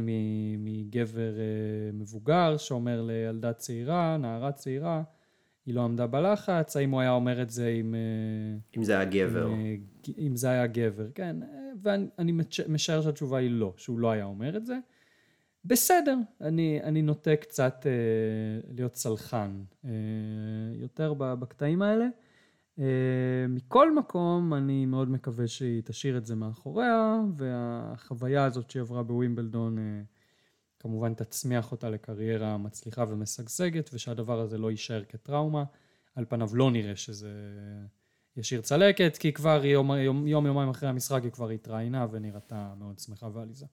[0.58, 5.02] מגבר אה, מבוגר שאומר לילדה צעירה, נערה צעירה,
[5.66, 7.94] היא לא עמדה בלחץ, האם הוא היה אומר את זה עם...
[7.94, 9.52] אה, אם זה היה גבר.
[9.52, 9.76] אם,
[10.18, 11.36] אם זה היה גבר, כן,
[11.82, 12.32] ואני
[12.68, 14.78] משער שהתשובה היא לא, שהוא לא היה אומר את זה.
[15.66, 19.90] בסדר, אני, אני נוטה קצת אה, להיות סלחן אה,
[20.74, 22.06] יותר בקטעים האלה.
[22.78, 22.84] אה,
[23.48, 29.78] מכל מקום, אני מאוד מקווה שהיא תשאיר את זה מאחוריה, והחוויה הזאת שהיא עברה בווימבלדון,
[29.78, 30.02] אה,
[30.78, 35.64] כמובן תצמיח אותה לקריירה מצליחה ומשגשגת, ושהדבר הזה לא יישאר כטראומה.
[36.16, 37.30] על פניו לא נראה שזה
[38.36, 42.98] ישאיר צלקת, כי כבר יום, יום, יום יומיים אחרי המשחק היא כבר התראיינה ונראתה מאוד
[42.98, 43.66] שמחה ועליזה.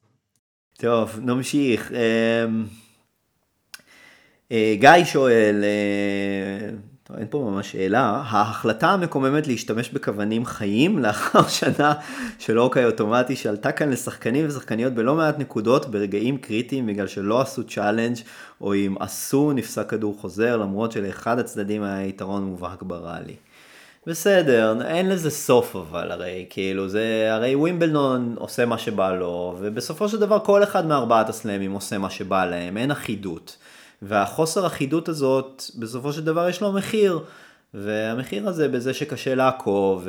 [0.77, 1.91] טוב, נמשיך.
[1.91, 2.65] אמ,
[4.51, 5.63] אה, גיא שואל,
[7.07, 11.93] טוב, אין פה ממש שאלה, ההחלטה המקוממת להשתמש בקוונים חיים לאחר שנה
[12.39, 17.63] של Hawk-Eye אוטומטי שעלתה כאן לשחקנים ושחקניות בלא מעט נקודות ברגעים קריטיים בגלל שלא עשו
[17.63, 18.17] challenge
[18.61, 23.35] או אם עשו נפסק כדור חוזר למרות שלאחד הצדדים היה יתרון מובהק ב rally.
[24.07, 30.09] בסדר, אין לזה סוף אבל הרי, כאילו זה, הרי ווימבלדון עושה מה שבא לו, ובסופו
[30.09, 33.57] של דבר כל אחד מארבעת הסלאמים עושה מה שבא להם, אין אחידות.
[34.03, 37.19] והחוסר אחידות הזאת, בסופו של דבר יש לו מחיר.
[37.73, 40.07] והמחיר הזה בזה שקשה לעקוב,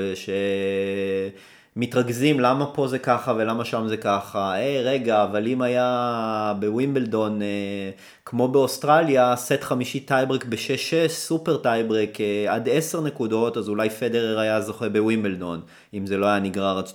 [1.76, 4.52] ושמתרכזים למה פה זה ככה ולמה שם זה ככה.
[4.52, 7.90] היי, רגע, אבל אם היה בווימבלדון, אה,
[8.24, 14.38] כמו באוסטרליה, סט חמישי טייברק ב-6-6, סופר טייברק אה, עד 10 נקודות, אז אולי פדרר
[14.38, 15.60] היה זוכה בווימבלדון,
[15.94, 16.90] אם זה לא היה נגרר עד 12-12.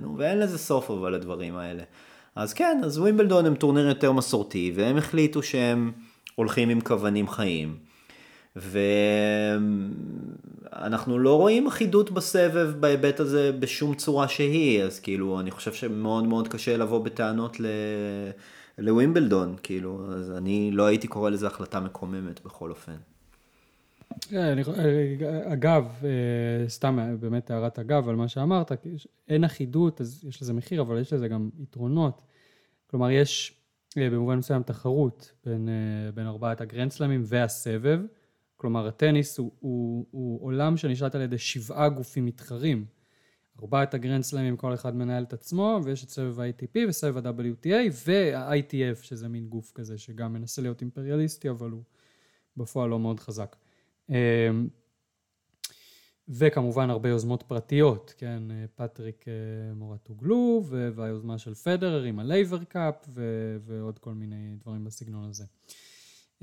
[0.00, 1.82] נו, ואין לזה סוף אבל לדברים האלה.
[2.36, 5.92] אז כן, אז ווימבלדון הם טורניר יותר מסורתי, והם החליטו שהם
[6.34, 7.76] הולכים עם כוונים חיים.
[10.76, 16.24] ואנחנו לא רואים אחידות בסבב בהיבט הזה בשום צורה שהיא, אז כאילו, אני חושב שמאוד
[16.24, 17.66] מאוד קשה לבוא בטענות ל...
[18.78, 22.96] לווימבלדון, כאילו, אז אני לא הייתי קורא לזה החלטה מקוממת בכל אופן.
[24.20, 24.58] כן,
[25.44, 28.72] אגב, אה, סתם באמת הערת אגב על מה שאמרת,
[29.28, 32.22] אין אחידות, אז יש לזה מחיר, אבל יש לזה גם יתרונות.
[32.86, 33.60] כלומר, יש
[33.98, 38.00] אה, במובן מסוים תחרות בין, אה, בין ארבעת הגרנדסלמים והסבב.
[38.56, 42.84] כלומר, הטניס הוא, הוא, הוא עולם שנשלט על ידי שבעה גופים מתחרים.
[43.60, 49.28] ארבעת הגרנדסלמים, כל אחד מנהל את עצמו, ויש את סבב ה-ATP וסבב ה-WTA וה-ITF, שזה
[49.28, 51.82] מין גוף כזה שגם מנסה להיות אימפריאליסטי, אבל הוא
[52.56, 53.56] בפועל לא מאוד חזק.
[54.10, 54.68] אמ,
[56.28, 58.42] וכמובן הרבה יוזמות פרטיות, כן,
[58.74, 60.64] פטריק אה, מורטוגלו
[60.94, 63.08] והיוזמה של פדרר עם הלייבר קאפ
[63.60, 65.44] ועוד כל מיני דברים בסגנון הזה.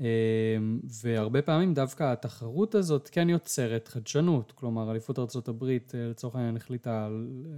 [0.00, 6.56] אמ, והרבה פעמים דווקא התחרות הזאת כן יוצרת חדשנות, כלומר אליפות ארה"ב אה, לצורך העניין
[6.56, 7.08] החליטה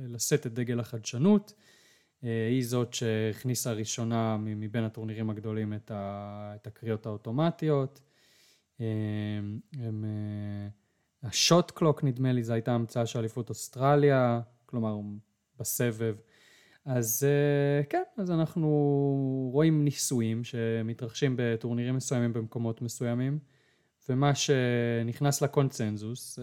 [0.09, 1.55] לשאת את דגל החדשנות,
[2.25, 8.01] אה, היא זאת שהכניסה ראשונה מבין הטורנירים הגדולים את הקריאות האוטומטיות.
[8.81, 10.05] הם,
[11.23, 15.01] השוט קלוק נדמה לי, זו הייתה המצאה של אליפות אוסטרליה, כלומר
[15.59, 16.17] בסבב.
[16.85, 17.27] אז
[17.89, 18.69] כן, אז אנחנו
[19.53, 23.39] רואים ניסויים שמתרחשים בטורנירים מסוימים במקומות מסוימים,
[24.09, 26.39] ומה שנכנס לקונצנזוס,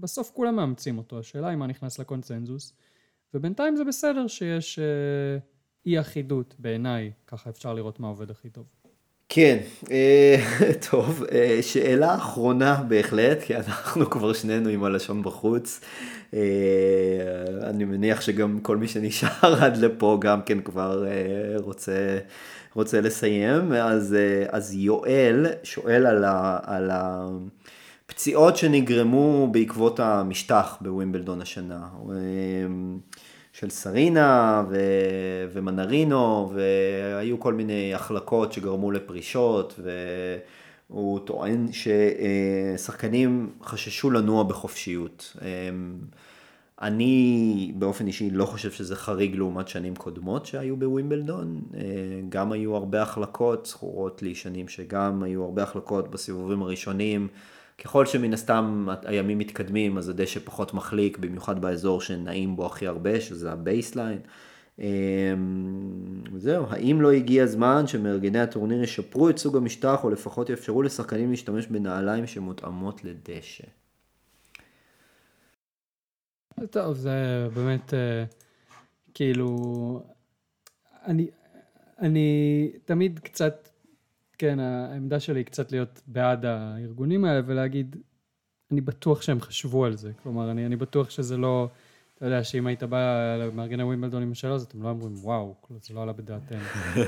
[0.00, 2.76] בסוף כולם מאמצים אותו, השאלה היא מה נכנס לקונצנזוס,
[3.34, 4.78] ובינתיים זה בסדר שיש
[5.86, 8.83] אי אחידות בעיניי, ככה אפשר לראות מה עובד הכי טוב.
[9.34, 9.58] כן,
[9.90, 10.36] אה,
[10.90, 15.80] טוב, אה, שאלה אחרונה בהחלט, כי אנחנו כבר שנינו עם הלשון בחוץ.
[16.34, 16.40] אה,
[17.62, 21.06] אני מניח שגם כל מי שנשאר עד לפה גם כן כבר
[21.56, 22.18] רוצה,
[22.74, 23.72] רוצה לסיים.
[23.72, 24.16] אז,
[24.48, 31.80] אז יואל שואל על, ה, על הפציעות שנגרמו בעקבות המשטח בווימבלדון השנה.
[33.54, 34.76] של סרינה ו...
[35.52, 39.80] ומנרינו, והיו כל מיני החלקות שגרמו לפרישות,
[40.90, 45.36] והוא טוען ששחקנים חששו לנוע בחופשיות.
[46.82, 51.62] אני באופן אישי לא חושב שזה חריג לעומת שנים קודמות שהיו בווימבלדון.
[52.28, 57.28] גם היו הרבה החלקות, זכורות לי שנים שגם היו הרבה החלקות בסיבובים הראשונים.
[57.78, 63.20] ככל שמן הסתם הימים מתקדמים, אז הדשא פחות מחליק, במיוחד באזור שנעים בו הכי הרבה,
[63.20, 64.18] שזה ה baseline.
[64.78, 70.82] אמ, זהו, האם לא הגיע הזמן שמארגני הטורניר ישפרו את סוג המשטח, או לפחות יאפשרו
[70.82, 73.64] לשחקנים להשתמש בנעליים שמותאמות לדשא?
[76.70, 78.24] טוב, זה באמת, אה,
[79.14, 79.56] כאילו,
[81.06, 81.26] אני,
[81.98, 83.68] אני תמיד קצת
[84.38, 87.96] כן, העמדה שלי היא קצת להיות בעד הארגונים האלה ולהגיד,
[88.70, 90.12] אני בטוח שהם חשבו על זה.
[90.22, 91.68] כלומר, אני, אני בטוח שזה לא,
[92.14, 95.94] אתה יודע, שאם היית בא למארגני ווימבלדון עם השאלה הזאת, אתם לא אומרים, וואו, זה
[95.94, 96.58] לא עלה בדעתנו.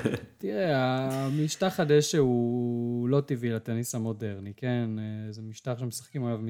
[0.38, 4.90] תראה, המשטח הדשא הוא לא טבעי לטניס המודרני, כן?
[5.30, 6.40] זה משטח שמשחקים עליו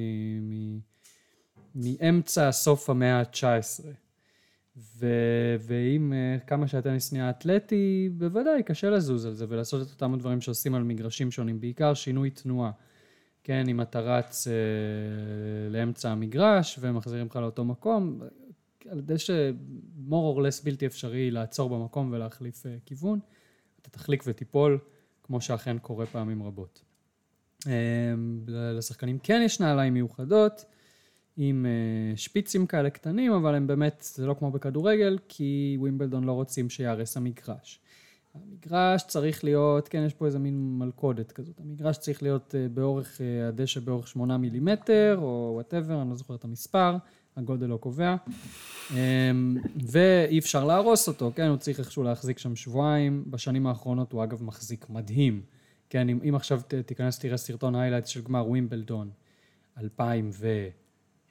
[1.75, 4.06] מאמצע סוף המאה ה-19.
[4.77, 10.15] ו- ואם uh, כמה שהטניס נהיה אתלטי, בוודאי קשה לזוז על זה ולעשות את אותם
[10.15, 12.71] הדברים שעושים על מגרשים שונים, בעיקר שינוי תנועה.
[13.45, 14.51] כן, אם אתה רץ uh,
[15.73, 18.21] לאמצע המגרש ומחזירים לך לאותו מקום,
[18.89, 19.31] על ידי ש-
[20.09, 23.19] more or less בלתי אפשרי לעצור במקום ולהחליף uh, כיוון.
[23.83, 24.79] אתה תחליק ותיפול,
[25.23, 26.83] כמו שאכן קורה פעמים רבות.
[27.67, 28.15] אה,
[28.49, 30.65] לשחקנים כן יש נעליים מיוחדות,
[31.37, 36.33] עם אה, שפיצים כאלה קטנים, אבל הם באמת, זה לא כמו בכדורגל, כי ווימבלדון לא
[36.33, 37.81] רוצים שיהרס המגרש.
[38.35, 41.61] המגרש צריך להיות, כן, יש פה איזה מין מלכודת כזאת.
[41.61, 46.97] המגרש צריך להיות באורך, הדשא באורך 8 מילימטר, או whatever, אני לא זוכר את המספר.
[47.37, 48.17] הגודל לא קובע.
[48.91, 49.57] אמ,
[49.87, 51.47] ואי אפשר להרוס אותו, כן?
[51.47, 53.25] הוא צריך איכשהו להחזיק שם שבועיים.
[53.27, 55.43] בשנים האחרונות הוא אגב מחזיק מדהים.
[55.91, 59.11] כן, אם, אם עכשיו תיכנס תראה סרטון highlights של גמר ווימבלדון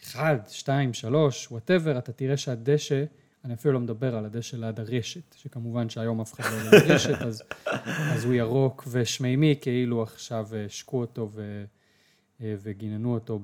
[0.03, 3.03] 2001, 2, 3, whatever, אתה תראה שהדשא,
[3.45, 7.21] אני אפילו לא מדבר על הדשא ליד הרשת, שכמובן שהיום אף אחד לא יודע רשת,
[7.21, 7.43] אז,
[8.13, 11.65] אז הוא ירוק ושמימי, כאילו עכשיו השקו אותו ו...
[12.41, 13.39] אה, וגיננו אותו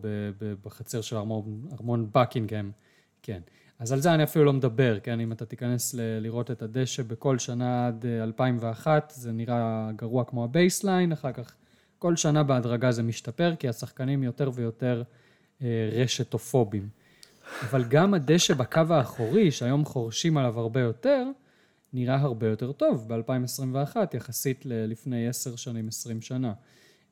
[0.64, 2.72] בחצר של ארמון, ארמון בקינגהם,
[3.24, 3.42] כן.
[3.80, 7.04] אז על זה אני אפילו לא מדבר, כן, אם אתה תיכנס ל- לראות את הדשא
[7.04, 11.56] בכל שנה עד 2001, אה, זה נראה גרוע כמו ה baseline, אחר כך
[12.00, 15.04] כל שנה בהדרגה זה משתפר, כי השחקנים יותר ויותר
[15.62, 16.90] אה, רשתופובים.
[17.70, 21.26] אבל גם הדשא בקו האחורי, שהיום חורשים עליו הרבה יותר,
[21.94, 26.54] נראה הרבה יותר טוב ב-2021, יחסית ללפני 10 שנים, 20 שנה.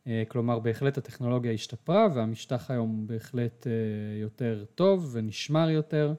[0.07, 3.71] אה, כלומר, בהחלט הטכנולוגיה השתפרה והמשטח היום בהחלט אה,
[4.21, 6.13] יותר טוב ונשמר יותר.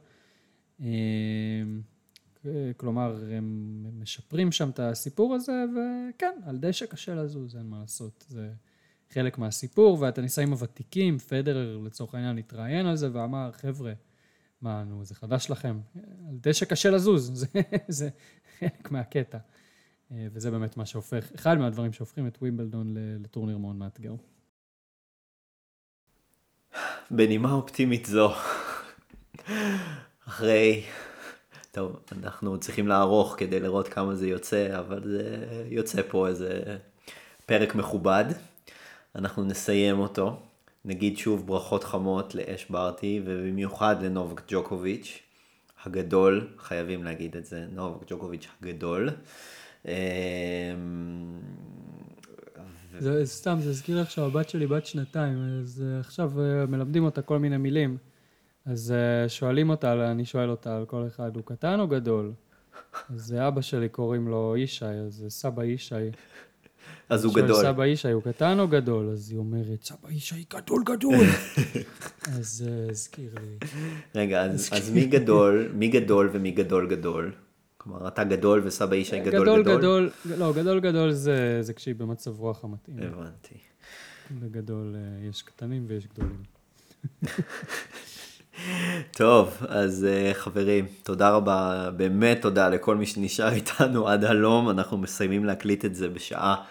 [2.76, 8.24] כלומר, הם משפרים שם את הסיפור הזה, וכן, על דשא קשה לזוז, אין מה לעשות.
[8.28, 8.50] זה
[9.12, 13.92] חלק מהסיפור, והטניסאים הוותיקים, פדרר לצורך העניין התראיין על זה ואמר, חבר'ה,
[14.62, 15.80] מה, נו, זה חדש לכם?
[16.28, 17.46] על דשא קשה לזוז, זה,
[17.88, 18.08] זה
[18.58, 19.38] חלק מהקטע.
[20.12, 24.14] אה, וזה באמת מה שהופך, אחד מהדברים שהופכים את ווימבלדון לטורניר מאוד מאתגר.
[27.10, 28.32] בנימה אופטימית זו,
[30.28, 30.84] אחרי,
[31.72, 36.78] טוב, אנחנו צריכים לערוך כדי לראות כמה זה יוצא, אבל זה יוצא פה איזה
[37.46, 38.24] פרק מכובד.
[39.16, 40.36] אנחנו נסיים אותו.
[40.84, 45.18] נגיד שוב ברכות חמות לאש ברטי, ובמיוחד לנובק ג'וקוביץ'
[45.84, 49.10] הגדול, חייבים להגיד את זה, נובק ג'וקוביץ' הגדול.
[52.98, 57.22] זה סתם, זה הזכיר לך שהבת שלי בת שנתיים, אז אה, עכשיו אה, מלמדים אותה
[57.22, 57.96] כל מיני מילים.
[58.66, 62.32] אז אה, שואלים אותה, אני שואל אותה על כל אחד, הוא קטן או גדול?
[63.14, 65.94] אז אבא שלי קוראים לו ישי, אז סבא ישי.
[67.08, 67.62] אז הוא גדול.
[67.62, 69.08] סבא ישי, הוא קטן או גדול?
[69.08, 71.24] אז היא אומרת, סבא ישי גדול גדול.
[72.38, 73.68] אז הזכיר לי.
[74.14, 77.32] רגע, אז מי גדול, מי גדול ומי גדול גדול?
[77.76, 79.62] כלומר, אתה גדול וסבא ישי גדול גדול?
[79.62, 82.96] גדול גדול, לא, גדול גדול זה, זה כשהיא במצב רוח המתאים.
[82.98, 83.54] הבנתי.
[84.30, 86.42] בגדול אה, יש קטנים ויש גדולים.
[89.20, 94.98] טוב, אז אה, חברים, תודה רבה, באמת תודה לכל מי שנשאר איתנו עד הלום, אנחנו
[94.98, 96.64] מסיימים להקליט את זה בשעה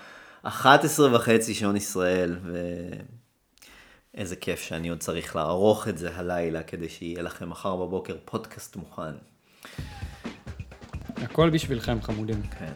[0.50, 2.36] 11 וחצי שעון ישראל,
[4.14, 8.76] ואיזה כיף שאני עוד צריך לערוך את זה הלילה, כדי שיהיה לכם מחר בבוקר פודקאסט
[8.76, 9.12] מוכן.
[11.18, 12.42] הכל בשבילכם חמודים.
[12.60, 12.74] כן.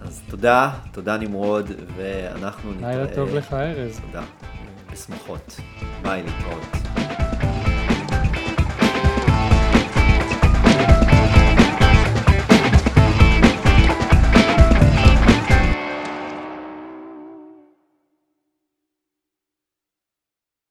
[0.00, 2.90] אז תודה, תודה נמרוד, ואנחנו נתראה.
[2.90, 4.00] לילה טוב לך ארז.
[4.06, 4.24] תודה.
[4.92, 5.56] בשמחות.
[6.02, 7.05] ביי, להתראות.